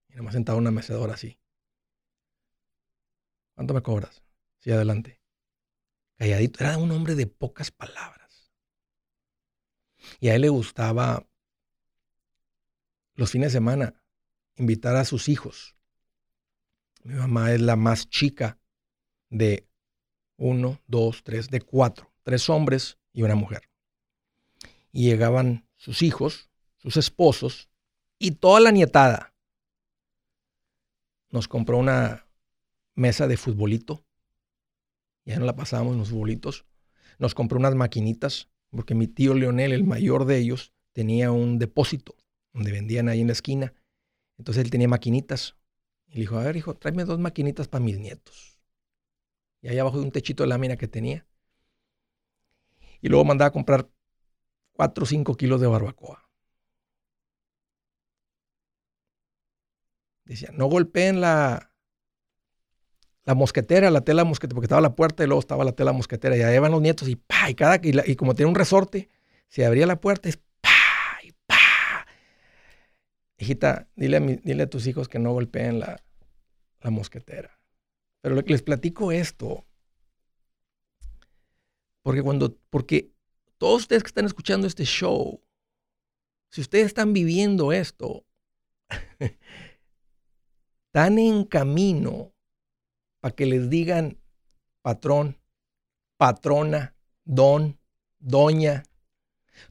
Y 0.09 0.17
nomás 0.17 0.35
sentado 0.35 0.59
en 0.59 0.63
una 0.63 0.73
mecedora 0.73 1.15
así. 1.15 1.39
¿Cuánto 3.55 3.73
me 3.73 3.81
cobras? 3.81 4.25
Sí, 4.59 4.73
adelante. 4.73 5.23
Calladito, 6.17 6.65
era 6.65 6.79
un 6.79 6.91
hombre 6.91 7.15
de 7.15 7.29
pocas 7.29 7.71
palabras. 7.71 8.53
Y 10.19 10.31
a 10.31 10.35
él 10.35 10.41
le 10.41 10.49
gustaba 10.49 11.29
los 13.15 13.31
fines 13.31 13.53
de 13.53 13.59
semana, 13.59 14.03
invitar 14.57 14.97
a 14.97 15.05
sus 15.05 15.29
hijos. 15.29 15.77
Mi 17.05 17.15
mamá 17.15 17.53
es 17.53 17.61
la 17.61 17.77
más 17.77 18.09
chica 18.09 18.59
de 19.31 19.69
uno, 20.39 20.81
dos, 20.89 21.23
tres, 21.23 21.51
de 21.51 21.61
cuatro, 21.61 22.13
tres 22.25 22.51
hombres 22.51 22.99
y 23.13 23.23
una 23.23 23.37
mujer. 23.37 23.72
Y 24.93 25.07
llegaban 25.07 25.67
sus 25.77 26.03
hijos, 26.03 26.51
sus 26.77 26.97
esposos 26.97 27.69
y 28.19 28.33
toda 28.33 28.61
la 28.61 28.71
nietada. 28.71 29.35
Nos 31.31 31.49
compró 31.49 31.79
una 31.79 32.29
mesa 32.95 33.27
de 33.27 33.37
futbolito. 33.37 34.05
Ya 35.25 35.39
no 35.39 35.47
la 35.47 35.57
pasábamos 35.57 35.95
en 35.95 36.01
los 36.01 36.11
futbolitos. 36.11 36.67
Nos 37.19 37.35
compró 37.35 37.59
unas 37.59 37.75
maquinitas, 37.75 38.49
porque 38.71 38.95
mi 38.95 39.07
tío 39.07 39.35
Leonel, 39.35 39.73
el 39.73 39.85
mayor 39.85 40.25
de 40.25 40.39
ellos, 40.39 40.73
tenía 40.93 41.31
un 41.31 41.59
depósito 41.59 42.17
donde 42.53 42.73
vendían 42.73 43.09
ahí 43.09 43.21
en 43.21 43.29
la 43.29 43.33
esquina. 43.33 43.75
Entonces 44.39 44.65
él 44.65 44.71
tenía 44.71 44.89
maquinitas. 44.89 45.57
Y 46.09 46.15
le 46.15 46.21
dijo, 46.21 46.37
a 46.37 46.45
ver, 46.45 46.57
hijo, 46.57 46.75
tráeme 46.75 47.05
dos 47.05 47.19
maquinitas 47.19 47.69
para 47.69 47.85
mis 47.85 47.99
nietos. 47.99 48.61
Y 49.63 49.69
ahí 49.69 49.79
abajo 49.79 49.99
de 49.99 50.05
un 50.05 50.13
techito 50.13 50.43
de 50.43 50.49
lámina 50.49 50.77
que 50.77 50.89
tenía. 50.89 51.27
Y 53.01 53.09
luego 53.09 53.25
mandaba 53.25 53.49
a 53.49 53.53
comprar 53.53 53.89
4 54.73 55.05
o 55.05 55.07
5 55.07 55.37
kilos 55.37 55.61
de 55.61 55.67
barbacoa. 55.67 56.29
Decía, 60.25 60.51
no 60.53 60.67
golpeen 60.67 61.21
la, 61.21 61.73
la 63.25 63.35
mosquetera, 63.35 63.91
la 63.91 64.03
tela 64.03 64.25
mosquetera, 64.25 64.55
porque 64.55 64.67
estaba 64.67 64.81
la 64.81 64.95
puerta 64.95 65.25
y 65.25 65.27
luego 65.27 65.41
estaba 65.41 65.65
la 65.65 65.73
tela 65.73 65.93
mosquetera. 65.93 66.37
Y 66.37 66.43
ahí 66.43 66.59
van 66.59 66.73
los 66.73 66.81
nietos 66.81 67.09
y 67.09 67.17
pa, 67.17 67.51
y, 67.51 67.55
cada, 67.55 67.81
y, 67.83 68.17
como 68.17 68.35
tiene 68.35 68.49
un 68.49 68.55
resorte, 68.55 69.11
se 69.49 69.67
abría 69.67 69.87
la 69.87 70.01
puerta 70.01 70.29
y 70.29 70.33
pa, 70.61 71.19
y 71.23 71.33
pa. 71.47 72.07
Hijita, 73.37 73.89
dile 73.97 74.17
a, 74.17 74.21
dile 74.21 74.63
a 74.63 74.71
tus 74.71 74.87
hijos 74.87 75.09
que 75.09 75.19
no 75.19 75.33
golpeen 75.33 75.81
la, 75.81 76.03
la 76.81 76.91
mosquetera. 76.91 77.59
Pero 78.21 78.37
les 78.37 78.63
platico 78.63 79.11
esto, 79.11 79.67
porque 82.03 82.23
cuando, 82.23 82.57
porque 82.71 83.12
todos 83.63 83.83
ustedes 83.83 84.03
que 84.03 84.09
están 84.09 84.25
escuchando 84.25 84.67
este 84.67 84.85
show, 84.85 85.41
si 86.51 86.61
ustedes 86.61 86.87
están 86.87 87.13
viviendo 87.13 87.71
esto, 87.71 88.27
están 90.89 91.17
en 91.17 91.45
camino 91.45 92.35
para 93.21 93.37
que 93.37 93.47
les 93.47 93.71
digan 93.71 94.19
patrón, 94.83 95.39
patrona, 96.17 96.97
don, 97.23 97.79
doña. 98.19 98.83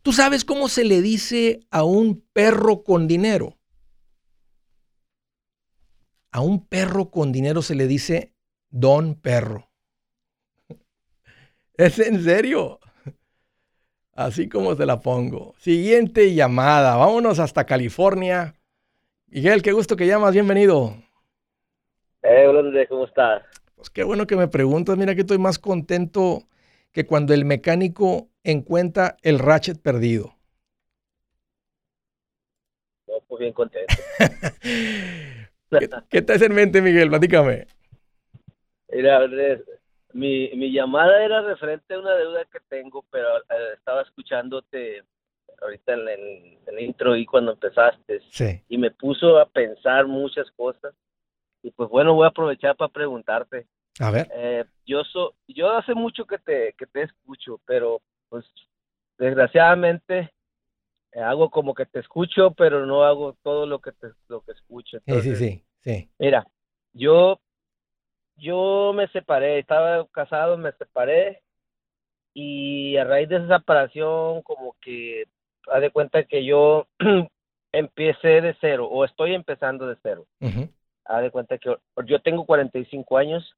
¿Tú 0.04 0.14
sabes 0.14 0.46
cómo 0.46 0.70
se 0.70 0.86
le 0.86 1.02
dice 1.02 1.60
a 1.70 1.84
un 1.84 2.22
perro 2.32 2.86
con 2.86 3.10
dinero? 3.10 3.60
A 6.32 6.40
un 6.40 6.66
perro 6.66 7.12
con 7.12 7.34
dinero 7.34 7.62
se 7.62 7.76
le 7.76 7.88
dice 7.88 8.34
don 8.70 9.16
perro. 9.16 9.70
¿Es 11.74 12.00
en 12.00 12.24
serio? 12.24 12.80
Así 14.14 14.50
como 14.50 14.76
se 14.76 14.86
la 14.86 15.00
pongo. 15.00 15.56
Siguiente 15.58 16.34
llamada. 16.34 16.96
Vámonos 16.98 17.40
hasta 17.40 17.66
California. 17.66 18.54
Miguel, 19.28 19.62
qué 19.62 19.72
gusto 19.72 19.96
que 19.96 20.08
llamas. 20.08 20.34
Bienvenido. 20.34 20.96
Eh, 22.24 22.46
hola, 22.48 22.86
¿cómo 22.88 23.06
estás? 23.06 23.44
Pues 23.76 23.90
qué 23.90 24.04
bueno 24.04 24.28
que 24.28 24.36
me 24.36 24.48
preguntas. 24.48 24.98
Mira 24.98 25.16
que 25.16 25.22
estoy 25.22 25.38
más 25.38 25.58
contento 25.58 26.44
que 26.92 27.06
cuando 27.06 27.34
el 27.34 27.46
mecánico 27.46 28.30
encuentra 28.44 29.18
el 29.22 29.40
ratchet 29.40 29.82
perdido. 29.82 30.36
No, 33.08 33.14
pues 33.28 33.40
bien 33.40 33.54
contento. 33.54 33.94
¿Qué, 35.80 35.90
¿Qué 36.10 36.22
te 36.22 36.46
en 36.46 36.54
mente, 36.54 36.82
Miguel? 36.82 37.10
Platícame. 37.10 37.66
Mira, 38.90 39.20
mi, 40.14 40.50
mi 40.56 40.72
llamada 40.72 41.24
era 41.24 41.42
referente 41.42 41.94
a 41.94 42.00
una 42.00 42.16
deuda 42.16 42.46
que 42.46 42.60
tengo, 42.70 43.06
pero 43.12 43.38
eh, 43.38 43.74
estaba 43.76 44.02
escuchándote 44.02 45.04
ahorita 45.62 45.94
en 45.94 46.08
el, 46.68 46.80
intro 46.80 47.16
y 47.16 47.26
cuando 47.26 47.52
empezaste. 47.52 48.22
Sí. 48.32 48.62
Y 48.70 48.78
me 48.78 48.92
puso 48.92 49.38
a 49.40 49.46
pensar 49.46 50.08
muchas 50.08 50.50
cosas. 50.52 50.94
Y 51.64 51.72
pues 51.72 51.90
bueno, 51.90 52.14
voy 52.16 52.26
a 52.26 52.30
aprovechar 52.30 52.76
para 52.76 52.92
preguntarte. 52.92 53.68
A 54.00 54.10
ver. 54.10 54.28
Eh, 54.34 54.66
yo, 54.86 55.04
so, 55.04 55.36
yo 55.48 55.72
hace 55.72 55.94
mucho 55.94 56.26
que 56.26 56.40
te, 56.40 56.74
que 56.78 56.88
te 56.88 57.04
escucho, 57.04 57.60
pero 57.66 58.02
pues 58.30 58.46
desgraciadamente 59.18 60.32
eh, 61.12 61.20
hago 61.20 61.52
como 61.52 61.76
que 61.76 61.86
te 61.86 62.00
escucho, 62.00 62.52
pero 62.52 62.86
no 62.86 63.04
hago 63.04 63.38
todo 63.44 63.66
lo 63.68 63.80
que 63.80 63.92
te, 63.92 64.08
lo 64.28 64.42
que 64.42 64.54
escucho. 64.54 65.00
sí, 65.06 65.22
sí, 65.22 65.36
sí, 65.36 65.66
sí. 65.82 66.10
Mira, 66.18 66.48
yo 66.94 67.40
yo 68.38 68.92
me 68.94 69.08
separé, 69.10 69.60
estaba 69.60 70.08
casado, 70.08 70.58
me 70.58 70.72
separé 70.74 71.42
y 72.34 72.98
a 72.98 73.04
raíz 73.04 73.30
de 73.30 73.38
esa 73.38 73.58
separación 73.58 74.42
como 74.44 74.76
que 74.82 75.26
haz 75.68 75.82
de 75.82 75.92
cuenta 75.92 76.24
que 76.24 76.46
yo 76.46 76.88
empecé 77.72 78.42
de 78.42 78.56
cero 78.62 78.88
o 78.90 79.06
estoy 79.06 79.34
empezando 79.34 79.88
de 79.88 79.98
cero. 80.02 80.26
Haz 81.06 81.24
de 81.24 81.32
cuenta 81.32 81.58
que 81.58 81.76
yo 82.06 82.22
tengo 82.22 82.46
45 82.46 83.18
años, 83.18 83.56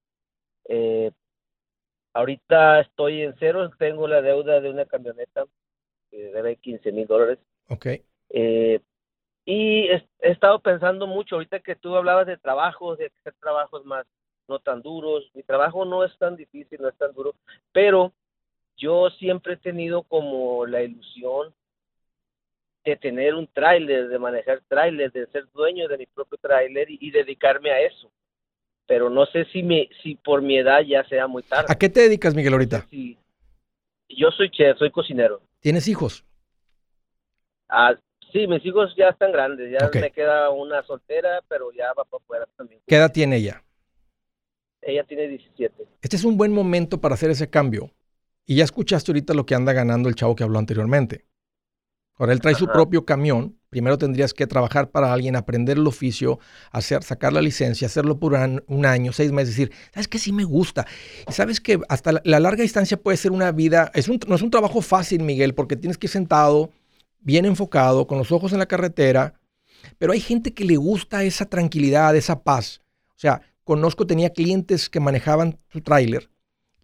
eh, 0.66 1.12
ahorita 2.14 2.82
estoy 2.82 3.22
en 3.22 3.36
cero, 3.40 3.70
tengo 3.78 4.08
la 4.08 4.22
deuda 4.22 4.60
de 4.62 4.70
una 4.70 4.86
camioneta 4.86 5.46
que 6.10 6.18
debe 6.18 6.56
15 6.58 6.92
mil 6.92 7.08
dólares. 7.08 7.40
Ok. 7.70 7.88
Eh, 8.30 8.80
y 9.46 9.88
he, 9.90 10.08
estado 10.20 10.60
pensando 10.60 11.06
mucho, 11.06 11.36
ahorita 11.36 11.60
que 11.60 11.76
tú 11.76 11.96
hablabas 11.96 12.28
de 12.28 12.38
trabajos, 12.38 12.98
de 12.98 13.12
hacer 13.20 13.34
trabajos 13.40 13.86
más 13.86 14.06
no 14.48 14.60
tan 14.60 14.82
duros. 14.82 15.30
Mi 15.34 15.44
trabajo 15.44 15.86
no 15.86 16.04
es 16.04 16.18
tan 16.18 16.36
difícil, 16.36 16.82
no 16.82 16.90
es 16.90 16.98
tan 16.98 17.14
duro, 17.14 17.36
pero 17.72 18.14
yo 18.78 19.10
siempre 19.12 19.54
he 19.54 19.58
tenido 19.58 20.04
como 20.04 20.66
la 20.66 20.82
ilusión 20.82 21.54
de 22.84 22.96
tener 22.98 23.34
un 23.36 23.48
tráiler, 23.48 24.10
de 24.10 24.20
manejar 24.20 24.62
tráiler, 24.68 25.12
de 25.12 25.26
ser 25.28 25.46
dueño 25.54 25.88
de 25.88 25.98
mi 25.98 26.06
propio 26.06 26.38
tráiler 26.42 26.88
y, 26.90 27.12
dedicarme 27.12 27.72
a 27.72 27.80
eso. 27.82 28.12
Pero 28.86 29.10
no 29.10 29.26
sé 29.28 29.46
si 29.46 29.64
me, 29.64 29.90
si 30.02 30.16
por 30.16 30.42
mi 30.42 30.58
edad 30.58 30.82
ya 30.82 31.06
sea 31.06 31.28
muy 31.28 31.44
tarde. 31.44 31.68
¿A 31.70 31.76
qué 31.76 31.88
te 31.88 32.02
dedicas, 32.02 32.36
Miguel, 32.36 32.54
ahorita? 32.54 32.86
Sí. 32.90 33.18
Yo 34.10 34.30
soy 34.32 34.50
chef, 34.50 34.78
soy 34.78 34.92
cocinero. 34.92 35.42
¿Tienes 35.62 35.88
hijos? 35.88 36.26
Ah, 37.70 37.96
sí, 38.34 38.48
mis 38.48 38.66
hijos 38.66 38.94
ya 38.98 39.10
están 39.10 39.32
grandes, 39.32 39.72
ya 39.72 39.90
me 40.00 40.12
queda 40.12 40.50
una 40.50 40.84
soltera, 40.84 41.42
pero 41.48 41.72
ya 41.72 41.94
va 41.94 42.04
para 42.04 42.22
afuera 42.22 42.46
también. 42.58 42.82
¿Qué 42.86 42.96
edad 42.96 43.12
tiene 43.12 43.38
ella? 43.38 43.64
Ella 44.86 45.04
tiene 45.04 45.28
17. 45.28 45.88
Este 46.02 46.16
es 46.16 46.24
un 46.24 46.38
buen 46.38 46.52
momento 46.52 47.00
para 47.00 47.16
hacer 47.16 47.30
ese 47.30 47.50
cambio. 47.50 47.92
Y 48.46 48.56
ya 48.56 48.64
escuchaste 48.64 49.12
ahorita 49.12 49.34
lo 49.34 49.46
que 49.46 49.56
anda 49.56 49.74
ganando 49.74 50.10
el 50.10 50.16
chavo 50.16 50.36
que 50.36 50.44
habló 50.44 50.60
anteriormente. 50.60 51.26
Ahora 52.16 52.34
él 52.34 52.42
trae 52.42 52.56
su 52.56 52.68
propio 52.68 53.06
camión. 53.06 53.58
Primero 53.70 53.98
tendrías 53.98 54.34
que 54.34 54.46
trabajar 54.46 54.92
para 54.92 55.12
alguien, 55.12 55.36
aprender 55.36 55.78
el 55.78 55.88
oficio, 55.88 56.40
hacer, 56.72 57.02
sacar 57.04 57.34
la 57.34 57.42
licencia, 57.42 57.88
hacerlo 57.88 58.20
por 58.20 58.34
un, 58.34 58.86
año, 58.86 59.12
seis 59.14 59.32
meses, 59.32 59.56
decir, 59.56 59.72
¿sabes 59.92 60.08
qué? 60.08 60.20
Sí 60.20 60.32
me 60.32 60.44
gusta. 60.44 60.86
Y 61.28 61.32
sabes 61.32 61.60
que 61.60 61.80
hasta 61.90 62.22
la, 62.24 62.40
larga 62.40 62.62
distancia 62.62 62.98
puede 62.98 63.18
ser 63.18 63.32
una 63.32 63.52
vida, 63.52 63.92
es 63.96 64.10
un, 64.10 64.20
no 64.28 64.36
es 64.36 64.44
un 64.44 64.52
trabajo 64.52 64.82
fácil, 64.82 65.24
Miguel, 65.24 65.56
porque 65.56 65.76
tienes 65.76 65.98
que 65.98 66.06
ir 66.06 66.12
sentado, 66.12 66.70
bien 67.20 67.46
enfocado, 67.46 68.06
con 68.06 68.20
los 68.20 68.32
ojos 68.32 68.54
en 68.54 68.60
la 68.60 68.68
carretera. 68.68 69.40
Pero 69.98 70.14
hay 70.14 70.20
gente 70.20 70.54
que 70.54 70.66
le 70.66 70.78
gusta 70.78 71.24
esa 71.24 71.46
tranquilidad, 71.46 72.16
esa 72.16 72.44
paz. 72.44 72.82
O 73.10 73.20
sea, 73.20 73.42
conozco, 73.64 74.08
tenía 74.08 74.32
clientes 74.32 74.90
que 74.90 75.00
manejaban 75.00 75.60
su 75.70 75.82
tráiler 75.82 76.30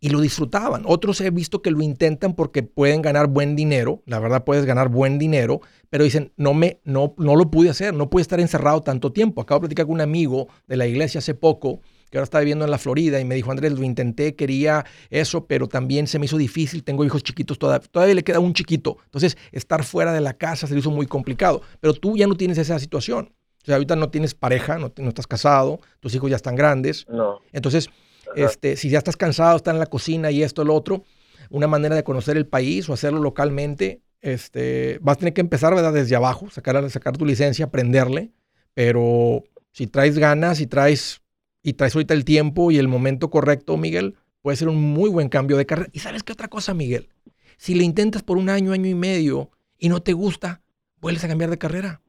y 0.02 0.10
lo 0.10 0.22
disfrutaban. 0.22 0.84
Otros 0.86 1.20
he 1.22 1.30
visto 1.30 1.62
que 1.62 1.72
lo 1.72 1.82
intentan 1.82 2.34
porque 2.34 2.64
pueden 2.64 3.02
ganar 3.02 3.28
buen 3.28 3.56
dinero. 3.56 4.02
La 4.06 4.20
verdad, 4.20 4.44
puedes 4.44 4.66
ganar 4.66 4.90
buen 4.90 5.20
dinero, 5.20 5.62
pero 5.90 6.04
dicen, 6.04 6.32
no, 6.38 6.54
me, 6.54 6.80
no, 6.84 7.14
no 7.18 7.36
lo 7.36 7.52
pude 7.52 7.70
hacer, 7.70 7.94
no 7.94 8.10
pude 8.10 8.22
estar 8.22 8.40
encerrado 8.40 8.82
tanto 8.82 9.12
tiempo. 9.12 9.42
Acabo 9.42 9.60
de 9.60 9.68
platicar 9.68 9.86
con 9.86 9.96
un 9.96 10.02
amigo 10.02 10.48
de 10.68 10.78
la 10.78 10.88
iglesia 10.88 11.20
hace 11.20 11.34
poco 11.34 11.82
que 12.10 12.18
ahora 12.18 12.24
está 12.24 12.40
viviendo 12.40 12.66
en 12.66 12.72
la 12.72 12.80
Florida 12.80 13.20
y 13.20 13.26
me 13.26 13.36
dijo, 13.36 13.52
Andrés, 13.52 13.74
lo 13.74 13.84
intenté, 13.84 14.36
quería 14.36 14.84
eso, 15.12 15.46
pero 15.46 15.68
también 15.68 16.08
se 16.08 16.18
me 16.18 16.26
hizo 16.26 16.38
difícil, 16.38 16.84
tengo 16.84 17.06
hijos 17.06 17.22
chiquitos, 17.22 17.60
todavía, 17.60 17.88
todavía 17.88 18.16
le 18.16 18.24
queda 18.24 18.40
un 18.40 18.54
chiquito. 18.54 18.98
Entonces, 19.06 19.38
estar 19.52 19.84
fuera 19.84 20.12
de 20.12 20.22
la 20.22 20.34
casa 20.34 20.66
se 20.66 20.74
le 20.74 20.80
hizo 20.80 20.90
muy 20.90 21.06
complicado, 21.06 21.62
pero 21.80 21.94
tú 21.94 22.18
ya 22.18 22.26
no 22.26 22.36
tienes 22.36 22.58
esa 22.58 22.80
situación. 22.80 23.32
O 23.70 23.72
sea, 23.72 23.76
ahorita 23.76 23.96
no 23.96 24.10
tienes 24.10 24.34
pareja, 24.34 24.80
no, 24.80 24.92
no 24.98 25.10
estás 25.10 25.28
casado, 25.28 25.80
tus 26.00 26.16
hijos 26.16 26.28
ya 26.32 26.38
están 26.38 26.56
grandes. 26.56 27.06
No. 27.08 27.40
Entonces, 27.54 27.88
este, 28.36 28.76
si 28.76 28.90
ya 28.90 28.98
estás 28.98 29.16
cansado, 29.16 29.58
estás 29.58 29.76
en 29.76 29.80
la 29.80 29.86
cocina 29.86 30.32
y 30.32 30.42
esto, 30.42 30.64
lo 30.64 30.74
otro, 30.74 31.04
una 31.52 31.68
manera 31.68 31.96
de 31.96 32.04
conocer 32.04 32.36
el 32.36 32.48
país 32.48 32.90
o 32.90 32.94
hacerlo 32.94 33.20
localmente, 33.20 34.02
este, 34.22 34.98
vas 35.04 35.18
a 35.18 35.20
tener 35.20 35.36
que 35.36 35.42
empezar, 35.42 35.76
¿verdad? 35.76 35.94
Desde 35.94 36.16
abajo, 36.16 36.50
sacar, 36.50 36.90
sacar 36.90 37.16
tu 37.16 37.28
licencia, 37.28 37.66
aprenderle, 37.66 38.32
pero 38.74 39.44
si 39.72 39.86
traes 39.86 40.18
ganas 40.18 40.62
y 40.62 40.66
traes, 40.66 41.22
y 41.62 41.74
traes 41.74 41.94
ahorita 41.94 42.16
el 42.16 42.26
tiempo 42.26 42.72
y 42.72 42.80
el 42.80 42.88
momento 42.88 43.30
correcto, 43.30 43.78
Miguel, 43.78 44.16
puede 44.42 44.58
ser 44.58 44.70
un 44.70 44.82
muy 44.82 45.12
buen 45.12 45.30
cambio 45.30 45.58
de 45.58 45.68
carrera. 45.68 45.92
¿Y 45.94 46.00
sabes 46.00 46.24
qué 46.24 46.34
otra 46.34 46.48
cosa, 46.48 46.74
Miguel? 46.74 47.10
Si 47.58 47.76
le 47.76 47.84
intentas 47.84 48.24
por 48.24 48.38
un 48.38 48.50
año, 48.50 48.72
año 48.72 48.90
y 48.90 48.96
medio 48.96 49.52
y 49.78 49.90
no 49.90 50.02
te 50.02 50.14
gusta, 50.14 50.64
vuelves 51.00 51.24
a 51.24 51.28
cambiar 51.28 51.52
de 51.52 51.60
carrera. 51.60 52.02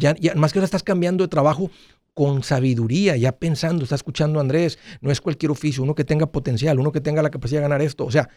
Ya, 0.00 0.34
más 0.34 0.52
que 0.52 0.58
ahora 0.58 0.64
estás 0.64 0.82
cambiando 0.82 1.22
de 1.22 1.28
trabajo 1.28 1.70
con 2.14 2.42
sabiduría, 2.42 3.16
ya 3.16 3.32
pensando, 3.32 3.84
está 3.84 3.94
escuchando 3.94 4.38
a 4.38 4.42
Andrés, 4.42 4.78
no 5.00 5.10
es 5.10 5.20
cualquier 5.20 5.52
oficio, 5.52 5.82
uno 5.82 5.94
que 5.94 6.04
tenga 6.04 6.26
potencial, 6.26 6.80
uno 6.80 6.90
que 6.90 7.00
tenga 7.00 7.22
la 7.22 7.30
capacidad 7.30 7.60
de 7.60 7.62
ganar 7.62 7.82
esto. 7.82 8.04
O 8.04 8.10
sea, 8.10 8.28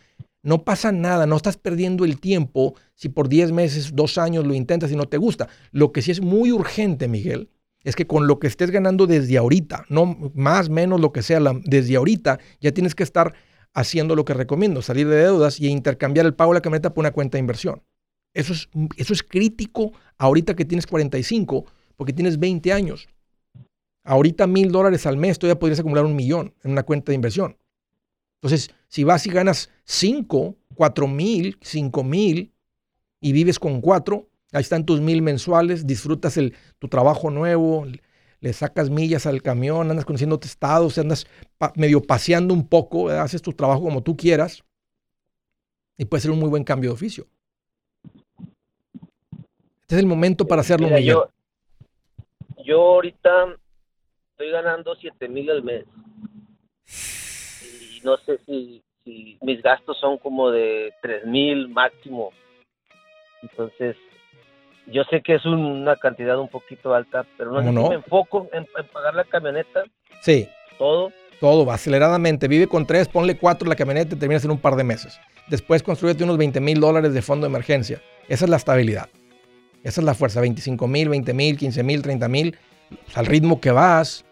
no 0.44 0.64
pasa 0.64 0.92
nada, 0.92 1.26
no 1.26 1.36
estás 1.36 1.58
perdiendo 1.58 2.06
el 2.06 2.20
tiempo 2.20 2.76
si 2.96 3.10
por 3.10 3.30
10 3.30 3.52
meses, 3.52 3.96
2 3.96 4.18
años 4.18 4.46
lo 4.46 4.54
intentas 4.54 4.92
y 4.92 4.96
no 4.96 5.06
te 5.06 5.18
gusta. 5.18 5.48
Lo 5.72 5.92
que 5.92 6.02
sí 6.02 6.12
es 6.12 6.22
muy 6.22 6.52
urgente, 6.52 7.08
Miguel, 7.08 7.50
es 7.84 7.96
que 7.96 8.06
con 8.06 8.28
lo 8.28 8.40
que 8.40 8.48
estés 8.48 8.72
ganando 8.72 9.08
desde 9.08 9.38
ahorita, 9.38 9.86
no 9.90 10.32
más, 10.36 10.70
menos 10.70 11.02
lo 11.02 11.12
que 11.12 11.22
sea, 11.22 11.40
desde 11.64 11.96
ahorita, 11.96 12.40
ya 12.62 12.72
tienes 12.72 12.94
que 12.94 13.04
estar 13.04 13.34
haciendo 13.74 14.16
lo 14.16 14.24
que 14.24 14.34
recomiendo, 14.34 14.82
salir 14.82 15.08
de 15.08 15.16
deudas 15.16 15.60
y 15.60 15.68
intercambiar 15.68 16.26
el 16.26 16.36
pago 16.36 16.52
de 16.52 16.58
la 16.58 16.62
camioneta 16.62 16.94
por 16.94 17.02
una 17.02 17.12
cuenta 17.12 17.38
de 17.38 17.40
inversión. 17.40 17.82
Eso 18.34 18.54
es, 18.54 18.70
eso 18.98 19.14
es 19.14 19.24
crítico 19.24 19.94
ahorita 20.18 20.56
que 20.56 20.66
tienes 20.66 20.88
45, 20.88 21.66
porque 21.96 22.14
tienes 22.14 22.40
20 22.40 22.74
años. 22.74 23.08
Ahorita 24.04 24.48
mil 24.48 24.72
dólares 24.72 25.06
al 25.06 25.18
mes, 25.18 25.40
todavía 25.40 25.60
podrías 25.60 25.80
acumular 25.80 26.06
un 26.06 26.16
millón 26.16 26.54
en 26.64 26.72
una 26.72 26.84
cuenta 26.84 27.12
de 27.12 27.16
inversión. 27.16 27.58
Entonces, 28.42 28.72
si 28.90 29.04
vas 29.04 29.26
y 29.26 29.30
ganas 29.30 29.70
5, 29.86 30.58
4 30.76 31.08
mil, 31.08 31.58
5 31.62 32.04
mil 32.04 32.52
y 33.22 33.32
vives 33.32 33.60
con 33.60 33.80
4, 33.80 34.30
ahí 34.52 34.62
están 34.62 34.86
tus 34.86 35.00
mil 35.00 35.22
mensuales, 35.22 35.88
disfrutas 35.88 36.36
el, 36.36 36.54
tu 36.80 36.90
trabajo 36.90 37.32
nuevo, 37.32 37.86
le 38.42 38.52
sacas 38.52 38.90
millas 38.90 39.26
al 39.26 39.42
camión, 39.42 39.90
andas 39.90 40.04
conociendo 40.04 40.38
estados, 40.44 40.98
andas 40.98 41.26
medio 41.76 42.02
paseando 42.02 42.54
un 42.54 42.68
poco, 42.68 43.08
haces 43.10 43.42
tu 43.42 43.54
trabajo 43.54 43.82
como 43.82 44.04
tú 44.04 44.18
quieras 44.18 44.66
y 45.98 46.04
puede 46.04 46.22
ser 46.22 46.32
un 46.32 46.40
muy 46.40 46.50
buen 46.50 46.66
cambio 46.66 46.90
de 46.90 46.96
oficio. 46.96 47.28
Este 49.94 50.00
es 50.00 50.06
el 50.06 50.10
momento 50.10 50.48
para 50.48 50.62
hacerlo, 50.62 50.88
Mira, 50.88 51.00
yo, 51.02 51.30
yo 52.66 52.82
ahorita 52.82 53.56
estoy 54.32 54.50
ganando 54.50 54.96
7 54.96 55.30
mil 55.30 55.52
al 55.52 55.62
mes. 55.62 55.86
Y 57.62 58.02
no 58.04 58.18
sé 58.26 58.40
si, 58.44 58.82
mis 59.40 59.62
gastos 59.62 60.00
son 60.00 60.18
como 60.18 60.50
de 60.50 60.92
3 61.04 61.28
mil 61.28 61.70
máximo. 61.70 62.32
Entonces, 63.44 63.96
yo 64.88 65.04
sé 65.12 65.22
que 65.22 65.36
es 65.36 65.46
una 65.46 65.96
cantidad 65.98 66.40
un 66.40 66.50
poquito 66.50 66.96
alta, 66.96 67.28
pero 67.38 67.52
no, 67.52 67.72
no? 67.72 67.90
me 67.90 67.96
enfoco 67.96 68.50
en, 68.52 68.66
pagar 68.92 69.14
la 69.14 69.26
camioneta. 69.26 69.84
Sí. 70.22 70.50
Todo. 70.80 71.12
Todo, 71.40 71.70
aceleradamente. 71.72 72.48
Vive 72.48 72.66
con 72.66 72.88
tres, 72.88 73.08
ponle 73.08 73.38
cuatro 73.38 73.70
la 73.70 73.76
camioneta 73.76 74.16
y 74.16 74.18
terminas 74.18 74.44
en 74.44 74.50
un 74.50 74.60
par 74.60 74.76
de 74.76 74.86
meses. 74.86 75.20
Después 75.50 75.84
construyete 75.84 76.24
unos 76.24 76.40
20 76.40 76.60
mil 76.62 76.80
dólares 76.80 77.14
de 77.14 77.22
fondo 77.22 77.46
de 77.46 77.52
emergencia. 77.52 78.02
Esa 78.28 78.46
es 78.46 78.50
la 78.50 78.58
estabilidad. 78.58 79.08
Esa 79.84 80.02
es 80.02 80.06
la 80.06 80.14
fuerza. 80.14 80.42
25 80.42 80.88
mil, 80.88 81.10
20 81.10 81.34
mil, 81.34 81.58
15 81.58 81.84
mil, 81.84 82.02
30 82.02 82.28
mil. 82.28 82.58
Pues, 82.90 83.18
al 83.18 83.26
ritmo 83.26 83.60
que 83.60 83.72
vas, 83.72 84.26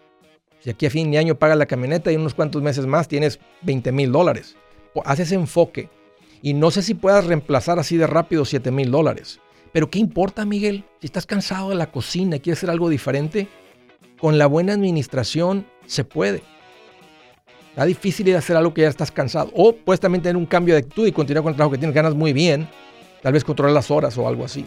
si 0.60 0.70
aquí 0.70 0.86
a 0.86 0.90
fin 0.90 1.10
de 1.10 1.18
año 1.18 1.34
pagas 1.34 1.58
la 1.58 1.66
camioneta 1.66 2.10
y 2.10 2.16
unos 2.16 2.34
cuantos 2.34 2.62
meses 2.62 2.86
más 2.86 3.08
tienes 3.08 3.38
20 3.62 3.92
mil 3.92 4.12
dólares. 4.12 4.56
Haz 5.04 5.20
ese 5.20 5.34
enfoque. 5.34 5.88
Y 6.42 6.54
no 6.54 6.70
sé 6.70 6.82
si 6.82 6.94
puedas 6.94 7.26
reemplazar 7.26 7.78
así 7.78 7.96
de 7.96 8.06
rápido 8.06 8.44
7 8.44 8.70
mil 8.70 8.90
dólares. 8.90 9.40
Pero 9.72 9.90
¿qué 9.90 9.98
importa, 9.98 10.44
Miguel? 10.44 10.84
Si 11.00 11.06
estás 11.06 11.26
cansado 11.26 11.70
de 11.70 11.76
la 11.76 11.90
cocina 11.90 12.36
y 12.36 12.40
quieres 12.40 12.58
hacer 12.58 12.70
algo 12.70 12.88
diferente, 12.88 13.48
con 14.20 14.38
la 14.38 14.46
buena 14.46 14.72
administración 14.72 15.66
se 15.86 16.04
puede. 16.04 16.42
Está 17.70 17.86
difícil 17.86 18.26
de 18.26 18.36
hacer 18.36 18.56
algo 18.56 18.74
que 18.74 18.82
ya 18.82 18.88
estás 18.88 19.10
cansado. 19.10 19.50
O 19.56 19.74
puedes 19.74 19.98
también 19.98 20.22
tener 20.22 20.36
un 20.36 20.46
cambio 20.46 20.74
de 20.74 20.80
actitud 20.80 21.06
y 21.06 21.12
continuar 21.12 21.42
con 21.42 21.50
el 21.50 21.56
trabajo 21.56 21.72
que 21.72 21.78
tienes 21.78 21.94
ganas 21.94 22.14
muy 22.14 22.32
bien. 22.32 22.68
Tal 23.22 23.32
vez 23.32 23.44
controlar 23.44 23.72
las 23.72 23.90
horas 23.90 24.18
o 24.18 24.28
algo 24.28 24.44
así. 24.44 24.66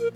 La 0.00 0.06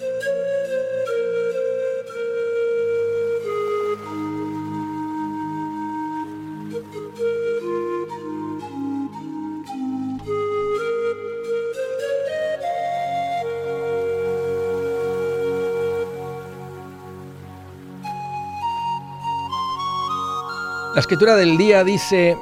escritura 21.00 21.36
del 21.36 21.58
día 21.58 21.84
dice, 21.84 22.38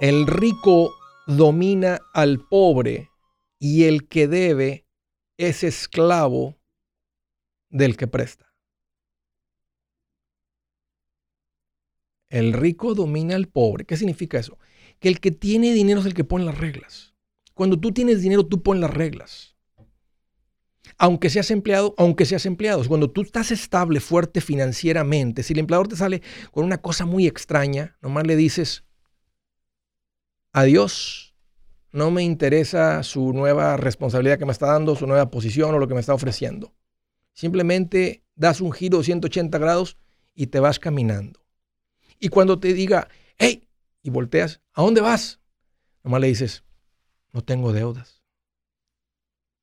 el 0.00 0.26
rico 0.28 0.92
domina 1.26 1.98
al 2.14 2.38
pobre 2.38 3.10
y 3.58 3.84
el 3.84 4.08
que 4.08 4.28
debe 4.28 4.86
es 5.36 5.64
esclavo 5.64 6.58
del 7.70 7.96
que 7.96 8.06
presta. 8.06 8.54
El 12.28 12.52
rico 12.52 12.94
domina 12.94 13.36
al 13.36 13.48
pobre. 13.48 13.84
¿Qué 13.84 13.96
significa 13.96 14.38
eso? 14.38 14.58
Que 15.00 15.08
el 15.08 15.20
que 15.20 15.30
tiene 15.30 15.72
dinero 15.72 16.00
es 16.00 16.06
el 16.06 16.14
que 16.14 16.24
pone 16.24 16.44
las 16.44 16.58
reglas. 16.58 17.14
Cuando 17.54 17.78
tú 17.78 17.92
tienes 17.92 18.20
dinero, 18.20 18.46
tú 18.46 18.62
pones 18.62 18.82
las 18.82 18.94
reglas 18.94 19.58
aunque 20.98 21.30
seas 21.30 21.50
empleado, 21.50 21.94
aunque 21.96 22.26
seas 22.26 22.44
empleado. 22.44 22.86
Cuando 22.86 23.10
tú 23.10 23.22
estás 23.22 23.50
estable, 23.52 24.00
fuerte 24.00 24.40
financieramente, 24.40 25.42
si 25.42 25.52
el 25.52 25.60
empleador 25.60 25.88
te 25.88 25.96
sale 25.96 26.22
con 26.50 26.64
una 26.64 26.78
cosa 26.78 27.06
muy 27.06 27.26
extraña, 27.26 27.96
nomás 28.02 28.26
le 28.26 28.36
dices, 28.36 28.84
adiós, 30.52 31.27
no 31.90 32.10
me 32.10 32.22
interesa 32.22 33.02
su 33.02 33.32
nueva 33.32 33.76
responsabilidad 33.76 34.38
que 34.38 34.44
me 34.44 34.52
está 34.52 34.66
dando, 34.66 34.94
su 34.94 35.06
nueva 35.06 35.30
posición 35.30 35.74
o 35.74 35.78
lo 35.78 35.88
que 35.88 35.94
me 35.94 36.00
está 36.00 36.14
ofreciendo. 36.14 36.74
Simplemente 37.32 38.24
das 38.34 38.60
un 38.60 38.72
giro 38.72 38.98
de 38.98 39.04
180 39.04 39.56
grados 39.58 39.96
y 40.34 40.48
te 40.48 40.60
vas 40.60 40.78
caminando. 40.78 41.44
Y 42.18 42.28
cuando 42.28 42.58
te 42.58 42.72
diga, 42.72 43.08
hey, 43.38 43.68
y 44.02 44.10
volteas, 44.10 44.60
¿a 44.72 44.82
dónde 44.82 45.00
vas? 45.00 45.40
Nomás 46.02 46.20
le 46.20 46.28
dices, 46.28 46.64
no 47.32 47.42
tengo 47.42 47.72
deudas. 47.72 48.22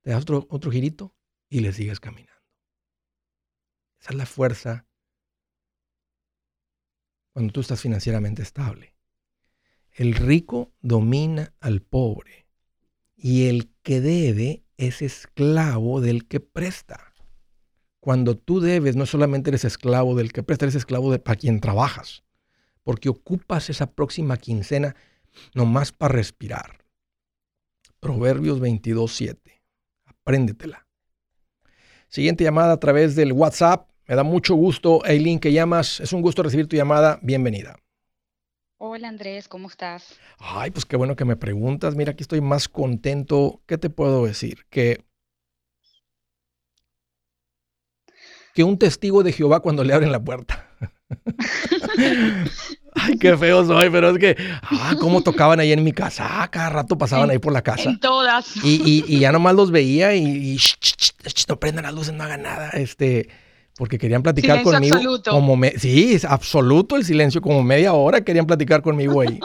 Te 0.01 0.11
das 0.11 0.21
otro, 0.21 0.47
otro 0.49 0.71
girito 0.71 1.15
y 1.49 1.61
le 1.61 1.73
sigues 1.73 1.99
caminando. 1.99 2.33
Esa 3.99 4.11
es 4.11 4.15
la 4.15 4.25
fuerza 4.25 4.87
cuando 7.33 7.51
tú 7.51 7.61
estás 7.61 7.81
financieramente 7.81 8.41
estable. 8.41 8.94
El 9.95 10.13
rico 10.13 10.73
domina 10.81 11.53
al 11.61 11.81
pobre 11.81 12.49
y 13.15 13.47
el 13.47 13.71
que 13.81 14.01
debe 14.01 14.65
es 14.75 15.01
esclavo 15.01 16.01
del 16.01 16.27
que 16.27 16.41
presta. 16.41 17.13
Cuando 18.01 18.37
tú 18.37 18.59
debes, 18.59 18.97
no 18.97 19.05
solamente 19.05 19.51
eres 19.51 19.63
esclavo 19.63 20.13
del 20.15 20.33
que 20.33 20.43
presta, 20.43 20.65
eres 20.65 20.75
esclavo 20.75 21.13
de 21.13 21.19
para 21.19 21.37
quien 21.37 21.61
trabajas, 21.61 22.25
porque 22.83 23.07
ocupas 23.07 23.69
esa 23.69 23.93
próxima 23.93 24.35
quincena 24.35 24.97
nomás 25.53 25.93
para 25.93 26.13
respirar. 26.13 26.83
Proverbios 28.01 28.59
22.7. 28.59 29.37
Apréndetela. 30.03 30.85
Siguiente 32.09 32.43
llamada 32.43 32.73
a 32.73 32.79
través 32.81 33.15
del 33.15 33.31
WhatsApp. 33.31 33.89
Me 34.07 34.15
da 34.15 34.23
mucho 34.23 34.55
gusto, 34.55 35.05
Eileen, 35.05 35.39
que 35.39 35.53
llamas. 35.53 36.01
Es 36.01 36.11
un 36.11 36.21
gusto 36.21 36.43
recibir 36.43 36.67
tu 36.67 36.75
llamada. 36.75 37.17
Bienvenida. 37.23 37.79
Hola 38.77 39.07
Andrés, 39.07 39.47
¿cómo 39.47 39.69
estás? 39.69 40.19
Ay, 40.37 40.69
pues 40.69 40.85
qué 40.85 40.97
bueno 40.97 41.15
que 41.15 41.23
me 41.23 41.37
preguntas. 41.37 41.95
Mira, 41.95 42.11
aquí 42.11 42.23
estoy 42.23 42.41
más 42.41 42.67
contento. 42.67 43.61
¿Qué 43.67 43.77
te 43.77 43.89
puedo 43.89 44.25
decir? 44.25 44.65
Que 44.69 45.05
que 48.53 48.63
un 48.63 48.77
testigo 48.77 49.23
de 49.23 49.33
Jehová 49.33 49.59
cuando 49.59 49.83
le 49.83 49.93
abren 49.93 50.11
la 50.11 50.23
puerta. 50.23 50.69
Ay, 52.95 53.17
qué 53.17 53.37
feo 53.37 53.65
soy, 53.65 53.89
pero 53.89 54.11
es 54.11 54.17
que, 54.17 54.37
ah, 54.61 54.95
cómo 54.99 55.21
tocaban 55.21 55.59
ahí 55.59 55.73
en 55.73 55.83
mi 55.83 55.91
casa. 55.91 56.25
Ah, 56.41 56.49
cada 56.49 56.69
rato 56.69 56.97
pasaban 56.97 57.29
ahí 57.29 57.37
por 57.37 57.51
la 57.51 57.61
casa. 57.61 57.89
En 57.89 57.99
todas. 57.99 58.55
Y, 58.63 59.19
ya 59.19 59.31
nomás 59.33 59.55
los 59.55 59.71
veía 59.71 60.15
y, 60.15 60.57
no 61.49 61.59
prendan 61.59 61.83
las 61.83 61.93
luces, 61.93 62.13
no 62.13 62.23
hagan 62.23 62.43
nada. 62.43 62.69
Este, 62.69 63.29
porque 63.77 63.97
querían 63.97 64.23
platicar 64.23 64.59
silencio 64.59 64.71
conmigo. 64.71 64.95
Absoluto. 64.95 65.31
Como 65.31 65.57
sí, 65.77 66.13
es 66.13 66.25
absoluto 66.25 66.95
el 66.95 67.05
silencio, 67.05 67.41
como 67.41 67.61
media 67.63 67.93
hora 67.93 68.23
querían 68.23 68.45
platicar 68.45 68.81
conmigo 68.81 69.21
ahí. 69.21 69.39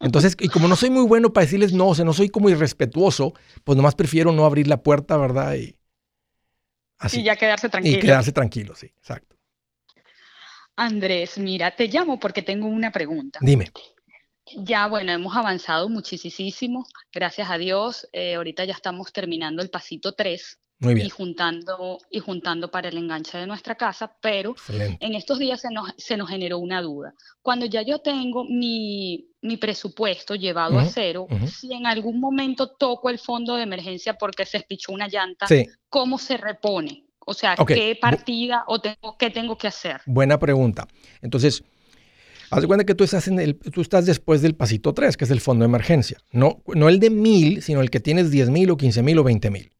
Entonces, 0.00 0.36
y 0.40 0.48
como 0.48 0.66
no 0.66 0.76
soy 0.76 0.90
muy 0.90 1.04
bueno 1.04 1.32
para 1.32 1.44
decirles 1.44 1.72
no, 1.72 1.88
o 1.88 1.94
sea, 1.94 2.04
no 2.04 2.12
soy 2.12 2.30
como 2.30 2.48
irrespetuoso, 2.48 3.34
pues 3.64 3.76
nomás 3.76 3.94
prefiero 3.94 4.32
no 4.32 4.46
abrir 4.46 4.66
la 4.66 4.82
puerta, 4.82 5.16
¿verdad? 5.16 5.54
Y, 5.56 5.76
así. 6.98 7.20
y 7.20 7.24
ya 7.24 7.36
quedarse 7.36 7.68
tranquilo. 7.68 7.98
Y 7.98 8.00
quedarse 8.00 8.32
tranquilo, 8.32 8.74
sí, 8.74 8.86
exacto. 8.96 9.36
Andrés, 10.76 11.36
mira, 11.36 11.76
te 11.76 11.88
llamo 11.88 12.18
porque 12.18 12.40
tengo 12.40 12.66
una 12.66 12.90
pregunta. 12.90 13.40
Dime. 13.42 13.70
Ya, 14.56 14.86
bueno, 14.86 15.12
hemos 15.12 15.36
avanzado 15.36 15.88
muchísimo, 15.88 16.86
gracias 17.12 17.50
a 17.50 17.58
Dios. 17.58 18.08
Eh, 18.12 18.36
ahorita 18.36 18.64
ya 18.64 18.72
estamos 18.72 19.12
terminando 19.12 19.62
el 19.62 19.70
pasito 19.70 20.14
3 20.14 20.58
y 20.80 21.08
juntando, 21.10 21.98
y 22.10 22.20
juntando 22.20 22.70
para 22.70 22.88
el 22.88 22.96
enganche 22.96 23.36
de 23.38 23.46
nuestra 23.46 23.74
casa, 23.74 24.16
pero 24.20 24.54
en 24.68 25.14
estos 25.14 25.38
días 25.38 25.60
se 25.60 25.70
nos, 25.70 25.92
se 25.96 26.16
nos 26.16 26.28
generó 26.28 26.58
una 26.58 26.80
duda. 26.80 27.14
Cuando 27.42 27.66
ya 27.66 27.82
yo 27.82 27.98
tengo 27.98 28.44
mi, 28.44 29.28
mi 29.42 29.56
presupuesto 29.56 30.34
llevado 30.34 30.78
a 30.78 30.86
cero, 30.86 31.26
si 31.46 31.72
en 31.72 31.86
algún 31.86 32.18
momento 32.18 32.68
toco 32.68 33.10
el 33.10 33.18
fondo 33.18 33.56
de 33.56 33.64
emergencia 33.64 34.14
porque 34.14 34.46
se 34.46 34.58
espichó 34.58 34.92
una 34.92 35.08
llanta, 35.08 35.46
¿cómo 35.88 36.18
se 36.18 36.36
repone? 36.36 37.04
O 37.26 37.34
sea, 37.34 37.54
¿qué 37.66 37.96
partida 38.00 38.64
o 38.66 38.80
tengo, 38.80 39.16
qué 39.18 39.30
tengo 39.30 39.58
que 39.58 39.68
hacer? 39.68 40.00
Buena 40.06 40.38
pregunta. 40.38 40.88
Entonces, 41.20 41.62
haz 42.50 42.62
de 42.62 42.66
cuenta 42.66 42.86
que 42.86 42.94
tú 42.94 43.04
estás, 43.04 43.28
en 43.28 43.38
el, 43.38 43.58
tú 43.58 43.82
estás 43.82 44.06
después 44.06 44.40
del 44.40 44.56
pasito 44.56 44.94
3, 44.94 45.16
que 45.16 45.26
es 45.26 45.30
el 45.30 45.40
fondo 45.40 45.64
de 45.64 45.68
emergencia. 45.68 46.18
No, 46.32 46.62
no 46.74 46.88
el 46.88 46.98
de 46.98 47.10
mil, 47.10 47.62
sino 47.62 47.82
el 47.82 47.90
que 47.90 48.00
tienes 48.00 48.30
10 48.30 48.48
mil 48.48 48.70
o 48.70 48.76
15 48.78 49.02
mil 49.02 49.18
o 49.18 49.24
20 49.24 49.50
mil. 49.50 49.70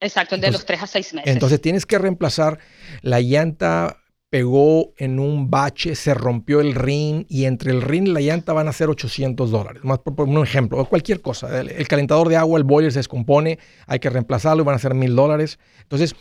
Exacto, 0.00 0.34
el 0.34 0.40
de 0.40 0.50
los 0.50 0.64
3 0.64 0.82
a 0.82 0.86
6 0.86 1.14
meses. 1.14 1.32
Entonces 1.32 1.60
tienes 1.60 1.86
que 1.86 1.98
reemplazar 1.98 2.58
la 3.02 3.20
llanta 3.20 4.00
pegó 4.30 4.94
en 4.96 5.18
un 5.18 5.50
bache, 5.50 5.96
se 5.96 6.14
rompió 6.14 6.60
el 6.60 6.74
rin 6.74 7.26
y 7.28 7.44
entre 7.44 7.72
el 7.72 7.82
rin 7.82 8.06
y 8.06 8.10
la 8.10 8.20
llanta 8.20 8.52
van 8.52 8.68
a 8.68 8.72
ser 8.72 8.88
800 8.88 9.50
dólares. 9.50 9.82
Más 9.84 9.98
por, 9.98 10.28
un 10.28 10.42
ejemplo, 10.42 10.78
o 10.78 10.84
cualquier 10.88 11.20
cosa. 11.20 11.60
El, 11.60 11.88
calentador 11.88 12.28
de 12.28 12.36
agua, 12.36 12.56
el 12.56 12.64
boiler 12.64 12.92
se 12.92 13.00
descompone, 13.00 13.58
hay 13.86 13.98
que 13.98 14.08
reemplazarlo 14.08 14.62
y 14.62 14.66
van 14.66 14.76
a 14.76 14.78
ser 14.78 14.94
mil 14.94 15.16
dólares. 15.16 15.58
Entonces, 15.82 16.14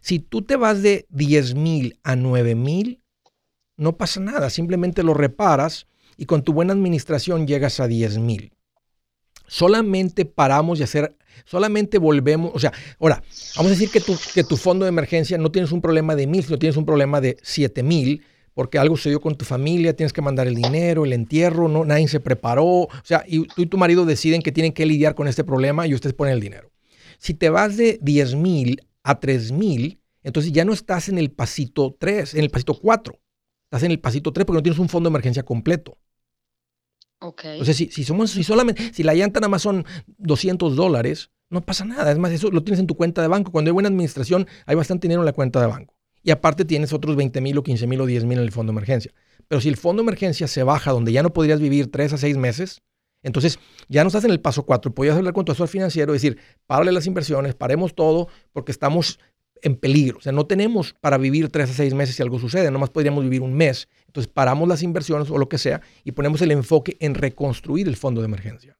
si 0.00 0.20
tú 0.20 0.42
te 0.42 0.54
vas 0.54 0.82
de 0.82 1.06
10 1.10 1.56
mil 1.56 1.98
a 2.04 2.14
9 2.14 2.54
mil, 2.54 3.02
no 3.76 3.96
pasa 3.96 4.20
nada, 4.20 4.50
simplemente 4.50 5.02
lo 5.02 5.12
reparas 5.12 5.88
y 6.16 6.26
con 6.26 6.42
tu 6.42 6.52
buena 6.52 6.72
administración 6.72 7.48
llegas 7.48 7.80
a 7.80 7.88
10 7.88 8.18
mil. 8.18 8.52
Solamente 9.48 10.24
paramos 10.24 10.78
de 10.78 10.84
hacer, 10.84 11.16
solamente 11.44 11.98
volvemos, 11.98 12.52
o 12.54 12.58
sea, 12.60 12.72
ahora, 13.00 13.22
vamos 13.56 13.72
a 13.72 13.74
decir 13.74 13.90
que 13.90 14.00
tu, 14.00 14.16
que 14.34 14.44
tu 14.44 14.56
fondo 14.56 14.84
de 14.84 14.90
emergencia 14.90 15.38
no 15.38 15.50
tienes 15.50 15.72
un 15.72 15.80
problema 15.80 16.14
de 16.14 16.26
mil, 16.26 16.44
sino 16.44 16.58
tienes 16.58 16.76
un 16.76 16.86
problema 16.86 17.20
de 17.20 17.36
7 17.42 17.82
mil, 17.82 18.22
porque 18.54 18.78
algo 18.78 18.96
sucedió 18.96 19.20
con 19.20 19.36
tu 19.36 19.44
familia, 19.44 19.96
tienes 19.96 20.12
que 20.12 20.20
mandar 20.20 20.46
el 20.46 20.54
dinero, 20.54 21.04
el 21.04 21.12
entierro, 21.12 21.68
no, 21.68 21.84
nadie 21.84 22.08
se 22.08 22.20
preparó, 22.20 22.64
o 22.64 22.88
sea, 23.02 23.24
y 23.26 23.46
tú 23.46 23.62
y 23.62 23.66
tu 23.66 23.78
marido 23.78 24.04
deciden 24.04 24.42
que 24.42 24.52
tienen 24.52 24.72
que 24.72 24.84
lidiar 24.84 25.14
con 25.14 25.28
este 25.28 25.44
problema 25.44 25.86
y 25.86 25.94
ustedes 25.94 26.14
ponen 26.14 26.34
el 26.34 26.40
dinero. 26.40 26.70
Si 27.18 27.34
te 27.34 27.50
vas 27.50 27.76
de 27.76 27.98
10 28.02 28.34
mil 28.34 28.82
a 29.02 29.18
3000, 29.18 30.00
entonces 30.22 30.52
ya 30.52 30.64
no 30.64 30.72
estás 30.72 31.08
en 31.08 31.18
el 31.18 31.30
pasito 31.30 31.96
3, 31.98 32.34
en 32.34 32.40
el 32.40 32.50
pasito 32.50 32.74
4. 32.74 33.18
Estás 33.64 33.82
en 33.82 33.90
el 33.90 34.00
pasito 34.00 34.32
3 34.32 34.44
porque 34.44 34.58
no 34.58 34.62
tienes 34.62 34.78
un 34.78 34.88
fondo 34.88 35.08
de 35.08 35.12
emergencia 35.12 35.42
completo. 35.42 35.96
Ok. 37.20 37.44
Entonces, 37.44 37.76
si, 37.76 37.90
si, 37.90 38.04
somos, 38.04 38.30
si 38.30 38.44
solamente, 38.44 38.92
si 38.92 39.02
la 39.02 39.14
llanta 39.14 39.40
nada 39.40 39.48
más 39.48 39.62
son 39.62 39.84
200 40.18 40.76
dólares, 40.76 41.30
no 41.50 41.60
pasa 41.62 41.84
nada. 41.84 42.10
Es 42.12 42.18
más, 42.18 42.30
eso 42.32 42.50
lo 42.50 42.62
tienes 42.62 42.80
en 42.80 42.86
tu 42.86 42.96
cuenta 42.96 43.22
de 43.22 43.28
banco. 43.28 43.50
Cuando 43.50 43.70
hay 43.70 43.72
buena 43.72 43.88
administración, 43.88 44.46
hay 44.66 44.76
bastante 44.76 45.08
dinero 45.08 45.22
en 45.22 45.26
la 45.26 45.32
cuenta 45.32 45.60
de 45.60 45.66
banco. 45.66 45.94
Y 46.22 46.30
aparte 46.30 46.64
tienes 46.64 46.92
otros 46.92 47.16
20 47.16 47.40
mil 47.40 47.56
o 47.58 47.62
15 47.62 47.86
mil 47.86 48.00
o 48.00 48.06
10 48.06 48.24
mil 48.24 48.38
en 48.38 48.44
el 48.44 48.52
fondo 48.52 48.72
de 48.72 48.74
emergencia. 48.74 49.12
Pero 49.48 49.60
si 49.60 49.68
el 49.68 49.76
fondo 49.76 50.02
de 50.02 50.04
emergencia 50.04 50.46
se 50.46 50.62
baja 50.62 50.92
donde 50.92 51.12
ya 51.12 51.22
no 51.22 51.32
podrías 51.32 51.60
vivir 51.60 51.90
3 51.90 52.12
a 52.12 52.18
6 52.18 52.36
meses, 52.36 52.82
entonces, 53.22 53.58
ya 53.88 54.04
no 54.04 54.08
estás 54.08 54.24
en 54.24 54.30
el 54.30 54.40
paso 54.40 54.64
4. 54.64 54.94
Podrías 54.94 55.16
hablar 55.16 55.34
con 55.34 55.44
tu 55.44 55.52
asesor 55.52 55.68
financiero 55.68 56.12
y 56.12 56.16
decir, 56.16 56.38
párale 56.66 56.92
las 56.92 57.06
inversiones, 57.06 57.54
paremos 57.54 57.94
todo, 57.94 58.28
porque 58.52 58.72
estamos 58.72 59.18
en 59.62 59.76
peligro. 59.76 60.18
O 60.18 60.20
sea, 60.20 60.32
no 60.32 60.46
tenemos 60.46 60.94
para 61.00 61.18
vivir 61.18 61.48
tres 61.48 61.70
a 61.70 61.74
seis 61.74 61.94
meses 61.94 62.16
si 62.16 62.22
algo 62.22 62.38
sucede, 62.38 62.70
nomás 62.70 62.90
podríamos 62.90 63.24
vivir 63.24 63.42
un 63.42 63.54
mes. 63.54 63.88
Entonces, 64.06 64.32
paramos 64.32 64.68
las 64.68 64.82
inversiones 64.82 65.30
o 65.30 65.38
lo 65.38 65.48
que 65.48 65.58
sea 65.58 65.80
y 66.04 66.12
ponemos 66.12 66.40
el 66.42 66.50
enfoque 66.50 66.96
en 67.00 67.14
reconstruir 67.14 67.88
el 67.88 67.96
fondo 67.96 68.20
de 68.20 68.26
emergencia. 68.26 68.78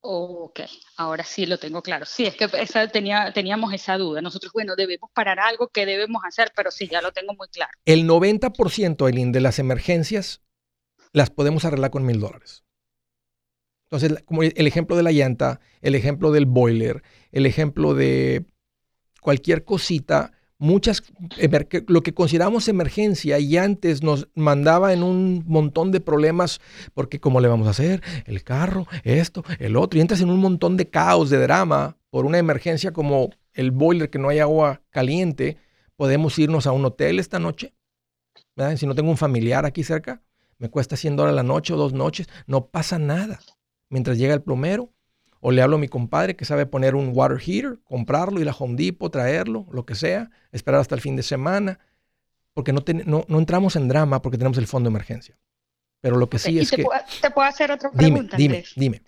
Ok, 0.00 0.60
ahora 0.96 1.24
sí 1.24 1.44
lo 1.44 1.58
tengo 1.58 1.82
claro. 1.82 2.06
Sí, 2.06 2.24
es 2.24 2.36
que 2.36 2.48
esa, 2.60 2.86
tenía, 2.88 3.32
teníamos 3.32 3.72
esa 3.72 3.98
duda. 3.98 4.20
Nosotros, 4.22 4.52
bueno, 4.52 4.76
debemos 4.76 5.10
parar 5.12 5.40
algo, 5.40 5.68
que 5.68 5.86
debemos 5.86 6.22
hacer? 6.24 6.52
Pero 6.54 6.70
sí, 6.70 6.88
ya 6.88 7.02
lo 7.02 7.12
tengo 7.12 7.34
muy 7.34 7.48
claro. 7.48 7.72
El 7.84 8.06
90%, 8.06 9.08
Elin, 9.08 9.32
de 9.32 9.40
las 9.40 9.58
emergencias 9.58 10.40
las 11.12 11.30
podemos 11.30 11.64
arreglar 11.64 11.90
con 11.90 12.06
mil 12.06 12.20
dólares. 12.20 12.64
Entonces, 13.90 14.22
como 14.24 14.42
el 14.42 14.66
ejemplo 14.66 14.96
de 14.96 15.02
la 15.02 15.12
llanta, 15.12 15.60
el 15.80 15.94
ejemplo 15.94 16.30
del 16.30 16.46
boiler, 16.46 17.02
el 17.32 17.46
ejemplo 17.46 17.94
de 17.94 18.44
cualquier 19.28 19.62
cosita, 19.62 20.32
muchas, 20.56 21.02
lo 21.86 22.02
que 22.02 22.14
consideramos 22.14 22.66
emergencia 22.66 23.38
y 23.38 23.58
antes 23.58 24.02
nos 24.02 24.26
mandaba 24.34 24.94
en 24.94 25.02
un 25.02 25.44
montón 25.46 25.92
de 25.92 26.00
problemas, 26.00 26.62
porque 26.94 27.20
¿cómo 27.20 27.38
le 27.42 27.48
vamos 27.48 27.66
a 27.66 27.72
hacer? 27.72 28.02
El 28.24 28.42
carro, 28.42 28.86
esto, 29.04 29.44
el 29.58 29.76
otro, 29.76 29.98
y 29.98 30.00
entras 30.00 30.22
en 30.22 30.30
un 30.30 30.40
montón 30.40 30.78
de 30.78 30.88
caos, 30.88 31.28
de 31.28 31.36
drama, 31.36 31.98
por 32.08 32.24
una 32.24 32.38
emergencia 32.38 32.94
como 32.94 33.28
el 33.52 33.70
boiler, 33.70 34.08
que 34.08 34.18
no 34.18 34.30
hay 34.30 34.38
agua 34.38 34.80
caliente, 34.88 35.58
podemos 35.94 36.38
irnos 36.38 36.66
a 36.66 36.72
un 36.72 36.86
hotel 36.86 37.18
esta 37.18 37.38
noche, 37.38 37.74
Si 38.78 38.86
no 38.86 38.94
tengo 38.94 39.10
un 39.10 39.18
familiar 39.18 39.66
aquí 39.66 39.84
cerca, 39.84 40.22
me 40.56 40.70
cuesta 40.70 40.96
100 40.96 41.16
dólares 41.16 41.36
la 41.36 41.42
noche 41.42 41.74
o 41.74 41.76
dos 41.76 41.92
noches, 41.92 42.30
no 42.46 42.68
pasa 42.68 42.98
nada 42.98 43.40
mientras 43.90 44.16
llega 44.16 44.32
el 44.32 44.40
plomero. 44.40 44.90
O 45.40 45.52
le 45.52 45.62
hablo 45.62 45.76
a 45.76 45.78
mi 45.78 45.88
compadre 45.88 46.36
que 46.36 46.44
sabe 46.44 46.66
poner 46.66 46.94
un 46.94 47.12
water 47.14 47.38
heater, 47.38 47.78
comprarlo, 47.84 48.40
ir 48.40 48.48
a 48.48 48.52
Home 48.52 48.74
Depot, 48.76 49.10
traerlo, 49.10 49.66
lo 49.70 49.86
que 49.86 49.94
sea, 49.94 50.30
esperar 50.52 50.80
hasta 50.80 50.94
el 50.94 51.00
fin 51.00 51.16
de 51.16 51.22
semana, 51.22 51.78
porque 52.54 52.72
no, 52.72 52.82
no, 53.06 53.38
entramos 53.38 53.76
en 53.76 53.88
drama 53.88 54.20
porque 54.20 54.38
tenemos 54.38 54.58
el 54.58 54.66
fondo 54.66 54.88
de 54.88 54.92
emergencia. 54.92 55.36
Pero 56.00 56.16
lo 56.16 56.28
que 56.28 56.38
sí 56.38 56.58
es 56.58 56.70
que... 56.70 56.84
te 57.20 57.30
puedo 57.30 57.48
hacer 57.48 57.70
otra 57.70 57.90
pregunta. 57.90 58.36
Dime, 58.36 58.64
dime, 58.76 58.98
dime. 58.98 59.02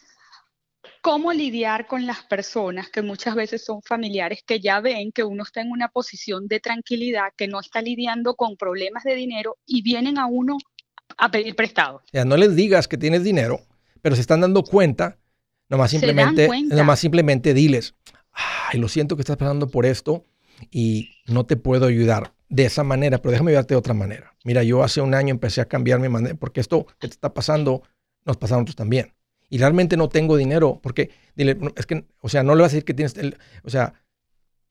¿Cómo 1.03 1.33
lidiar 1.33 1.87
con 1.87 2.07
las 2.07 2.23
personas 2.25 2.91
que 2.91 3.01
muchas 3.01 3.35
veces 3.35 3.65
son 3.65 3.81
familiares 3.83 4.43
que 4.47 4.61
ya 4.61 4.81
ven 4.81 5.13
que 5.13 5.25
uno 5.25 5.45
está 5.45 5.63
en 5.63 5.71
una 5.71 5.89
posición 5.89 6.47
de 6.47 6.61
tranquilidad, 6.61 7.33
que 7.37 7.49
no 7.49 7.59
está 7.59 7.81
lidiando 7.81 8.35
con 8.35 8.57
problemas 8.57 9.05
de 9.05 9.15
dinero 9.15 9.57
y 9.65 9.81
vienen 9.81 10.19
a 10.19 10.27
uno 10.27 10.59
a 11.17 11.31
pedir 11.31 11.57
prestado? 11.57 12.03
Ya 12.13 12.27
no 12.27 12.37
les 12.37 12.55
digas 12.55 12.87
que 12.87 12.99
tienes 12.99 13.25
dinero, 13.25 13.61
pero 14.03 14.15
se 14.15 14.21
están 14.21 14.43
dando 14.43 14.63
cuenta, 14.63 15.17
nomás 15.71 15.91
simplemente, 15.91 16.49
nomás 16.69 16.99
simplemente 16.99 17.55
diles, 17.55 17.95
ay, 18.33 18.79
lo 18.79 18.89
siento 18.89 19.17
que 19.17 19.23
estás 19.23 19.37
pasando 19.37 19.69
por 19.69 19.87
esto 19.87 20.25
y 20.71 21.11
no 21.27 21.47
te 21.47 21.57
puedo 21.57 21.87
ayudar 21.87 22.35
de 22.49 22.65
esa 22.65 22.83
manera, 22.83 23.19
pero 23.19 23.31
déjame 23.33 23.53
ayudarte 23.53 23.75
de 23.75 23.79
otra 23.79 23.95
manera. 23.95 24.35
Mira, 24.45 24.63
yo 24.65 24.83
hace 24.83 25.01
un 25.01 25.15
año 25.15 25.31
empecé 25.31 25.61
a 25.61 25.67
cambiar 25.67 26.01
mi 26.01 26.09
manera, 26.09 26.35
porque 26.35 26.61
esto 26.61 26.87
que 26.99 27.07
te 27.09 27.15
está 27.15 27.33
pasando, 27.33 27.83
nos 28.27 28.37
pasa 28.37 28.57
a 28.57 28.59
nosotros 28.59 28.77
también. 28.77 29.15
Y 29.49 29.59
realmente 29.59 29.97
no 29.97 30.09
tengo 30.09 30.37
dinero, 30.37 30.81
porque, 30.83 31.11
dile, 31.37 31.57
es 31.77 31.87
que, 31.87 32.05
o 32.21 32.29
sea, 32.29 32.43
no 32.43 32.55
le 32.55 32.63
vas 32.63 32.73
a 32.73 32.75
decir 32.75 32.85
que 32.85 32.95
tienes, 32.95 33.17
el, 33.17 33.39
o 33.63 33.71
sea, 33.71 33.95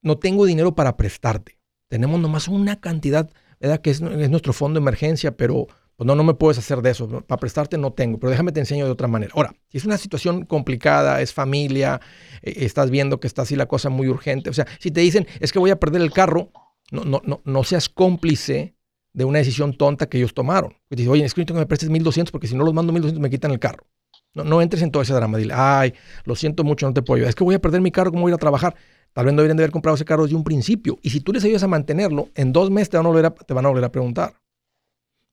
no 0.02 0.18
tengo 0.18 0.45
dinero 0.45 0.76
para 0.76 0.97
prestarte. 0.97 1.58
Tenemos 1.88 2.20
nomás 2.20 2.47
una 2.47 2.80
cantidad, 2.80 3.30
¿verdad? 3.60 3.82
Que 3.82 3.89
es, 3.89 4.02
es 4.02 4.30
nuestro 4.30 4.54
fondo 4.54 4.80
de 4.80 4.84
emergencia, 4.84 5.36
pero 5.36 5.68
pues 6.00 6.08
no, 6.08 6.16
no 6.16 6.24
me 6.24 6.34
puedes 6.34 6.58
hacer 6.58 6.82
de 6.82 6.91
eso. 6.91 7.10
Para 7.10 7.39
prestarte 7.41 7.78
no 7.78 7.91
tengo, 7.91 8.22
pero 8.22 8.32
déjame 8.32 8.54
te 8.54 8.62
enseño 8.62 8.86
de 8.86 8.91
otra 8.91 9.10
manera. 9.10 9.34
Ahora, 9.36 9.54
si 9.68 9.80
es 9.80 9.84
una 9.84 9.97
situación 9.97 10.45
complicada, 10.45 11.20
es 11.20 11.34
familia, 11.34 12.00
eh, 12.41 12.54
estás 12.60 12.89
viendo 12.89 13.20
que 13.20 13.28
está 13.28 13.41
así 13.41 13.58
la 13.58 13.66
cosa 13.66 13.89
muy 13.89 14.08
urgente. 14.08 14.50
O 14.50 14.54
sea, 14.54 14.66
si 14.80 14.91
te 14.91 15.02
dicen, 15.02 15.28
es 15.41 15.52
que 15.52 15.60
voy 15.60 15.72
a 15.72 15.76
perder 15.78 16.02
el 16.02 16.14
carro, 16.14 16.54
no, 16.89 17.04
no, 17.04 17.22
no, 17.26 17.41
no 17.43 17.64
seas 17.66 17.89
cómplice 17.89 18.78
de 19.12 19.26
una 19.26 19.39
decisión 19.39 19.76
tonta 19.76 20.08
que 20.08 20.20
ellos 20.20 20.34
tomaron. 20.34 20.78
Y 20.89 20.95
dices, 20.95 21.12
oye, 21.12 21.45
que 21.45 21.54
me 21.54 21.66
prestes 21.66 21.89
1200 21.89 22.32
porque 22.32 22.47
si 22.47 22.56
no 22.56 22.64
los 22.64 22.74
mando 22.74 22.93
1200 22.93 23.22
me 23.22 23.30
quitan 23.30 23.52
el 23.52 23.60
carro. 23.60 23.86
No, 24.34 24.45
no 24.45 24.62
entres 24.62 24.82
en 24.84 24.91
todo 24.91 25.04
ese 25.04 25.14
drama. 25.14 25.38
Dile, 25.38 25.54
ay, 25.54 25.93
lo 26.24 26.34
siento 26.38 26.64
mucho, 26.64 26.88
no 26.88 26.93
te 26.93 27.02
puedo 27.02 27.18
ayudar. 27.18 27.28
Es 27.32 27.36
que 27.36 27.43
voy 27.43 27.56
a 27.56 27.60
perder 27.60 27.82
mi 27.82 27.91
carro, 27.91 28.12
¿cómo 28.12 28.22
voy 28.22 28.30
a 28.30 28.32
ir 28.32 28.36
a 28.36 28.38
trabajar? 28.38 28.74
Tal 29.12 29.26
vez 29.26 29.34
no 29.34 29.41
deberían 29.41 29.58
de 29.58 29.64
haber 29.64 29.72
comprado 29.72 29.95
ese 29.95 30.06
carro 30.06 30.24
desde 30.24 30.38
un 30.38 30.45
principio. 30.45 30.97
Y 31.02 31.10
si 31.10 31.20
tú 31.20 31.34
les 31.34 31.43
ayudas 31.43 31.64
a 31.64 31.68
mantenerlo, 31.68 32.30
en 32.36 32.54
dos 32.54 32.72
meses 32.72 32.89
te 32.89 32.95
van 32.95 33.06
a 33.06 33.10
volver 33.10 33.26
a, 33.26 33.32
te 33.32 33.54
van 33.54 33.66
a, 33.66 33.68
volver 33.68 33.84
a 33.84 33.91
preguntar. 33.91 34.36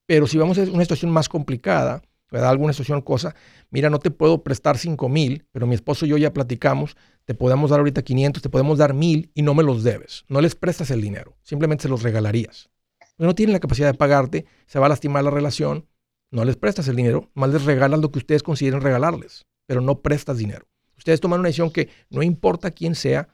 Pero 0.07 0.27
si 0.27 0.39
vamos 0.39 0.59
a 0.59 0.63
una 0.63 0.83
situación 0.83 1.11
más 1.11 1.29
complicada, 1.29 2.03
da 2.41 2.51
alguna 2.51 2.73
situación, 2.73 3.01
cosa, 3.03 3.35
mira, 3.71 3.91
no 3.91 3.99
te 3.99 4.11
puedo 4.11 4.43
prestar 4.43 4.79
5 4.79 5.09
mil, 5.09 5.47
pero 5.53 5.67
mi 5.67 5.75
esposo 5.75 6.07
y 6.07 6.11
yo 6.11 6.17
ya 6.17 6.33
platicamos, 6.33 6.97
te 7.25 7.35
podemos 7.35 7.71
dar 7.71 7.81
ahorita 7.81 8.03
500, 8.03 8.43
te 8.43 8.49
podemos 8.49 8.79
dar 8.79 8.95
mil 8.95 9.31
y 9.35 9.43
no 9.43 9.55
me 9.55 9.63
los 9.63 9.83
debes. 9.83 10.25
No 10.29 10.41
les 10.41 10.55
prestas 10.55 10.91
el 10.91 11.01
dinero, 11.01 11.37
simplemente 11.43 11.83
se 11.83 11.89
los 11.89 12.03
regalarías. 12.03 12.71
No 13.19 13.35
tienen 13.35 13.55
la 13.55 13.61
capacidad 13.61 13.91
de 13.91 13.99
pagarte, 13.99 14.47
se 14.67 14.79
va 14.79 14.87
a 14.87 14.91
lastimar 14.91 15.25
la 15.25 15.31
relación, 15.31 15.87
no 16.31 16.45
les 16.45 16.57
prestas 16.57 16.89
el 16.89 16.97
dinero, 16.97 17.31
más 17.35 17.51
les 17.51 17.65
regalas 17.65 18.01
lo 18.01 18.11
que 18.11 18.19
ustedes 18.19 18.43
consideren 18.43 18.81
regalarles, 18.81 19.47
pero 19.67 19.81
no 19.81 20.01
prestas 20.01 20.39
dinero. 20.39 20.67
Ustedes 20.99 21.21
toman 21.21 21.41
una 21.41 21.49
decisión 21.49 21.71
que 21.71 21.89
no 22.11 22.23
importa 22.23 22.71
quién 22.71 22.95
sea, 22.95 23.29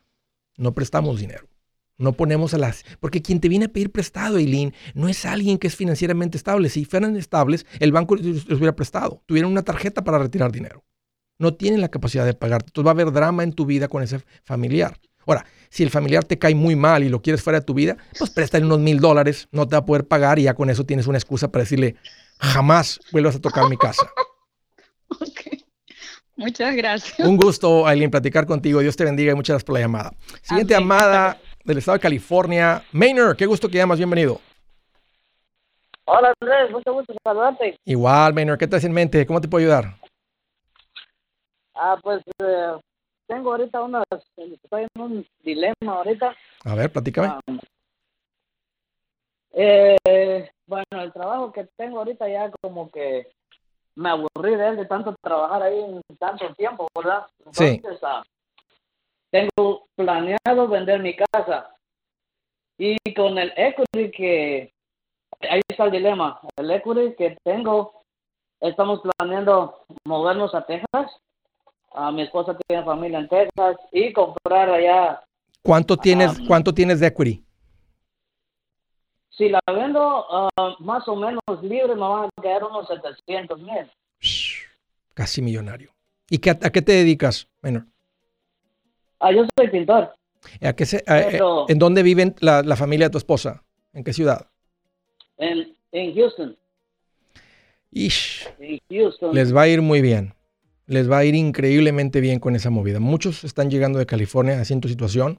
no 0.57 0.75
prestamos 0.75 1.19
dinero. 1.19 1.49
No 2.03 2.13
ponemos 2.13 2.53
a 2.53 2.59
las... 2.59 2.85
Porque 2.99 3.23
quien 3.23 3.39
te 3.39 3.49
viene 3.49 3.67
a 3.67 3.69
pedir 3.69 3.93
prestado, 3.93 4.37
Eileen, 4.39 4.75
no 4.95 5.09
es 5.09 5.25
alguien 5.25 5.57
que 5.57 5.69
es 5.69 5.77
financieramente 5.77 6.37
estable. 6.37 6.69
Si 6.69 6.85
fueran 6.85 7.17
estables, 7.17 7.65
el 7.79 7.93
banco 7.93 8.17
les 8.17 8.45
hubiera 8.47 8.75
prestado. 8.75 9.23
Tuvieran 9.27 9.51
una 9.51 9.63
tarjeta 9.63 10.03
para 10.03 10.19
retirar 10.19 10.51
dinero. 10.51 10.85
No 11.39 11.55
tienen 11.55 11.81
la 11.81 11.89
capacidad 11.89 12.27
de 12.27 12.35
pagarte. 12.35 12.71
Entonces 12.71 12.87
va 12.87 12.91
a 12.91 12.95
haber 12.95 13.13
drama 13.13 13.45
en 13.45 13.53
tu 13.53 13.67
vida 13.67 13.87
con 13.87 14.03
ese 14.03 14.21
familiar. 14.45 14.99
Ahora, 15.25 15.47
si 15.71 15.85
el 15.85 15.91
familiar 15.91 16.25
te 16.25 16.41
cae 16.41 16.57
muy 16.57 16.75
mal 16.75 17.05
y 17.05 17.09
lo 17.09 17.23
quieres 17.23 17.41
fuera 17.41 17.61
de 17.61 17.65
tu 17.65 17.75
vida, 17.75 17.97
pues 18.19 18.31
préstale 18.31 18.65
unos 18.65 18.81
mil 18.81 18.99
dólares, 18.99 19.47
no 19.53 19.69
te 19.69 19.77
va 19.77 19.79
a 19.79 19.85
poder 19.85 20.09
pagar 20.09 20.41
y 20.41 20.43
ya 20.43 20.55
con 20.55 20.71
eso 20.71 20.85
tienes 20.85 21.07
una 21.07 21.19
excusa 21.19 21.53
para 21.53 21.63
decirle, 21.63 21.95
jamás 22.41 22.99
vuelvas 23.13 23.37
a 23.37 23.41
tocar 23.41 23.69
mi 23.69 23.77
casa. 23.77 24.11
Muchas 26.37 26.75
gracias. 26.75 27.21
Un 27.21 27.37
gusto, 27.37 27.87
Aileen, 27.87 28.11
platicar 28.11 28.47
contigo. 28.47 28.81
Dios 28.81 28.97
te 28.97 29.05
bendiga 29.05 29.33
y 29.33 29.35
muchas 29.35 29.55
gracias 29.55 29.65
por 29.65 29.75
la 29.75 29.81
llamada. 29.81 30.13
Siguiente 30.43 30.75
llamada 30.75 31.41
del 31.65 31.79
estado 31.79 31.97
de 31.97 32.03
California. 32.03 32.83
Maynard, 32.93 33.37
qué 33.37 33.47
gusto 33.47 33.69
que 33.69 33.79
llamas. 33.79 33.99
Bienvenido. 33.99 34.41
Hola, 36.05 36.33
Andrés. 36.41 36.71
Mucho 36.71 36.93
gusto 36.93 37.15
saludarte. 37.23 37.77
Igual, 37.85 38.35
Maynard. 38.35 38.59
¿Qué 38.59 38.67
traes 38.67 38.85
en 38.85 38.93
mente? 38.93 39.27
¿Cómo 39.27 39.41
te 39.41 39.49
puedo 39.49 39.65
ayudar? 39.65 39.95
Ah, 41.75 41.97
pues 42.03 42.23
eh, 42.43 42.73
tengo 43.27 43.53
ahorita 43.53 43.83
unas... 43.83 44.05
Estoy 44.37 44.87
en 44.95 45.03
un 45.03 45.27
dilema 45.43 45.75
ahorita. 45.87 46.35
A 46.65 46.75
ver, 46.75 46.93
platícame. 46.93 47.29
Ah, 47.29 47.41
eh, 49.55 50.51
bueno, 50.67 51.03
el 51.03 51.13
trabajo 51.13 51.53
que 51.53 51.69
tengo 51.77 51.99
ahorita 51.99 52.29
ya 52.29 52.51
como 52.63 52.91
que 52.91 53.27
me 53.95 54.11
aburrí 54.11 54.57
de 54.57 54.69
él 54.69 54.77
de 54.77 54.87
tanto 54.87 55.15
trabajar 55.23 55.63
ahí 55.63 55.79
en 55.79 56.01
tanto 56.19 56.53
tiempo, 56.55 56.89
¿verdad? 56.95 57.27
Entonces, 57.39 57.81
sí. 57.83 57.97
Ah, 58.03 58.23
tengo 59.33 59.89
planeado 59.97 60.69
vender 60.69 61.01
mi 61.01 61.17
casa 61.17 61.75
y 62.79 62.97
con 63.15 63.39
el 63.39 63.53
equity 63.57 64.11
que 64.11 64.75
ahí 65.49 65.61
está 65.69 65.85
el 65.85 65.93
dilema, 65.93 66.41
el 66.57 66.71
equity 66.71 67.15
que 67.17 67.37
tengo, 67.43 68.03
estamos 68.61 69.01
planeando 69.01 69.85
movernos 70.05 70.55
a 70.55 70.65
Texas. 70.67 71.11
A 71.95 72.11
mi 72.11 72.23
esposa 72.23 72.57
tiene 72.67 72.85
familia 72.85 73.19
en 73.19 73.29
Texas 73.29 73.77
y 73.91 74.13
comprar 74.13 74.71
allá. 74.71 75.23
¿Cuánto 75.63 75.97
tienes, 75.97 76.39
ah, 76.39 76.45
cuánto 76.47 76.73
tienes 76.73 77.01
de 77.01 77.07
equity? 77.07 77.45
Si 79.31 79.49
la 79.49 79.61
vendo 79.67 80.27
uh, 80.29 80.83
más 80.83 81.07
o 81.09 81.17
menos 81.17 81.43
libre, 81.63 81.95
me 81.95 82.01
van 82.01 82.25
a 82.37 82.43
quedar 82.43 82.65
unos 82.65 82.87
700 82.89 83.61
mil. 83.61 83.91
Casi 85.15 85.43
millonario. 85.43 85.91
¿Y 86.31 86.39
qué, 86.39 86.51
a 86.51 86.55
qué 86.57 86.81
te 86.81 86.93
dedicas, 86.93 87.49
menor? 87.61 87.92
Ah, 89.23 89.31
yo 89.31 89.47
soy 89.57 89.69
pintor. 89.69 90.13
¿A 90.61 90.73
qué 90.73 90.85
se, 90.85 91.05
¿En 91.69 91.79
dónde 91.79 92.03
vive 92.03 92.35
la, 92.41 92.63
la, 92.63 92.75
familia 92.75 93.07
de 93.07 93.11
tu 93.13 93.19
esposa? 93.19 93.63
¿En 93.93 94.03
qué 94.03 94.13
ciudad? 94.13 94.49
En, 95.39 95.73
en 95.93 96.15
Houston. 96.17 96.57
Ish. 97.93 98.49
En 98.59 98.81
Houston. 98.91 99.33
Les 99.33 99.55
va 99.55 99.63
a 99.63 99.69
ir 99.69 99.81
muy 99.81 100.01
bien. 100.01 100.35
Les 100.87 101.09
va 101.09 101.19
a 101.19 101.25
ir 101.25 101.37
increíblemente 101.37 102.21
bien 102.21 102.41
con 102.41 102.57
esa 102.57 102.71
movida. 102.71 102.99
Muchos 102.99 103.45
están 103.45 103.71
llegando 103.71 104.01
de 104.01 104.07
California 104.07 104.61
haciendo 104.61 104.89
situación 104.89 105.39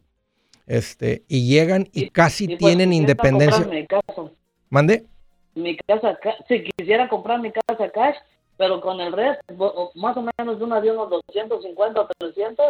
este, 0.65 1.25
y 1.27 1.45
llegan 1.45 1.89
y 1.91 2.09
casi 2.09 2.47
pues, 2.47 2.59
tienen 2.59 2.93
independencia. 2.93 3.65
Mi 3.65 3.85
casa. 3.85 4.31
¿Mande? 4.69 5.05
Mi 5.55 5.75
casa, 5.75 6.17
si 6.47 6.63
quisiera 6.63 7.09
comprar 7.09 7.41
mi 7.41 7.51
casa 7.51 7.91
cash, 7.91 8.15
pero 8.55 8.79
con 8.79 9.01
el 9.01 9.11
resto, 9.11 9.91
más 9.95 10.15
o 10.15 10.25
menos 10.37 10.61
una 10.61 10.79
de 10.79 10.91
unos 10.91 11.09
250 11.09 11.99
o 11.99 12.07
300, 12.17 12.65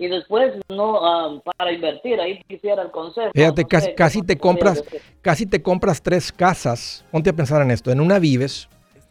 y 0.00 0.08
después 0.08 0.54
no 0.70 1.42
para 1.58 1.72
invertir, 1.72 2.18
ahí 2.20 2.42
quisiera 2.48 2.82
el 2.82 2.90
consejo. 2.90 3.30
Fíjate, 3.34 3.66
casi, 3.66 3.94
casi 3.94 4.22
te 4.22 4.38
compras, 4.38 4.82
casi 5.20 5.44
te 5.44 5.60
compras 5.60 6.00
tres 6.00 6.32
casas, 6.32 7.04
ponte 7.10 7.28
a 7.28 7.34
pensar 7.34 7.60
en 7.60 7.70
esto, 7.70 7.92
en 7.92 8.00
una 8.00 8.18
vives 8.18 8.70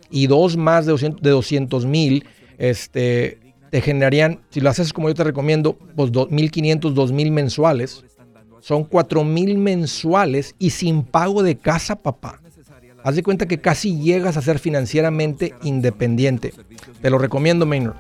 y 0.10 0.26
dos 0.26 0.58
más 0.58 0.88
de 0.88 1.30
200 1.30 1.86
mil, 1.86 2.26
este, 2.58 3.38
te 3.70 3.82
generarían, 3.82 4.40
si 4.50 4.62
lo 4.62 4.72
haces 4.72 4.92
como 4.92 5.10
yo 5.10 5.14
te 5.14 5.24
recomiendo, 5.24 5.78
pues 5.96 6.12
2.500, 6.12 6.96
2.000 6.96 7.32
mensuales. 7.32 8.04
Son 8.60 8.90
4.000 8.90 9.58
mensuales 9.58 10.56
y 10.58 10.72
sin 10.72 11.04
pago 11.04 11.44
de 11.44 11.56
casa, 11.56 11.98
papá. 11.98 12.42
Haz 13.04 13.16
de 13.16 13.22
cuenta 13.22 13.46
que 13.46 13.62
casi 13.62 14.02
llegas 14.02 14.38
a 14.38 14.42
ser 14.42 14.58
financieramente 14.58 15.54
independiente. 15.62 16.52
Te 17.00 17.12
lo 17.12 17.20
recomiendo, 17.20 17.68
Maynard. 17.68 17.96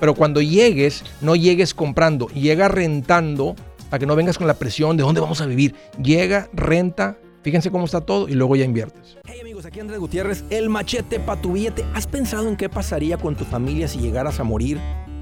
Pero 0.00 0.14
cuando 0.14 0.40
llegues, 0.40 1.04
no 1.20 1.36
llegues 1.36 1.74
comprando, 1.74 2.28
llega 2.28 2.68
rentando 2.68 3.54
para 3.90 3.98
que 3.98 4.06
no 4.06 4.16
vengas 4.16 4.38
con 4.38 4.46
la 4.46 4.54
presión 4.54 4.96
de 4.96 5.02
dónde 5.02 5.20
vamos 5.20 5.40
a 5.40 5.46
vivir. 5.46 5.74
Llega, 6.02 6.48
renta, 6.52 7.18
fíjense 7.42 7.70
cómo 7.70 7.84
está 7.84 8.00
todo 8.00 8.28
y 8.28 8.34
luego 8.34 8.56
ya 8.56 8.64
inviertes. 8.64 9.16
Hey 9.26 9.40
amigos, 9.40 9.64
aquí 9.64 9.80
Andrés 9.80 9.98
Gutiérrez, 9.98 10.44
el 10.50 10.68
machete 10.68 11.20
para 11.20 11.40
tu 11.40 11.52
billete. 11.52 11.84
¿Has 11.94 12.06
pensado 12.06 12.48
en 12.48 12.56
qué 12.56 12.68
pasaría 12.68 13.16
con 13.16 13.34
tu 13.34 13.44
familia 13.44 13.88
si 13.88 13.98
llegaras 13.98 14.40
a 14.40 14.44
morir? 14.44 14.78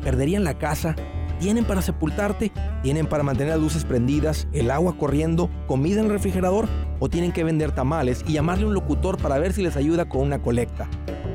perderían 0.06 0.44
la 0.44 0.56
casa, 0.56 0.94
tienen 1.40 1.64
para 1.64 1.82
sepultarte, 1.82 2.52
tienen 2.84 3.08
para 3.08 3.24
mantener 3.24 3.54
las 3.54 3.60
luces 3.60 3.84
prendidas, 3.84 4.46
el 4.52 4.70
agua 4.70 4.96
corriendo, 4.96 5.50
comida 5.66 5.98
en 5.98 6.06
el 6.06 6.12
refrigerador 6.12 6.68
o 7.00 7.08
tienen 7.08 7.32
que 7.32 7.42
vender 7.42 7.72
tamales 7.72 8.24
y 8.24 8.34
llamarle 8.34 8.66
a 8.66 8.68
un 8.68 8.74
locutor 8.74 9.18
para 9.18 9.40
ver 9.40 9.52
si 9.52 9.62
les 9.62 9.76
ayuda 9.76 10.08
con 10.08 10.20
una 10.20 10.40
colecta. 10.40 10.88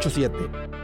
887 0.00 0.79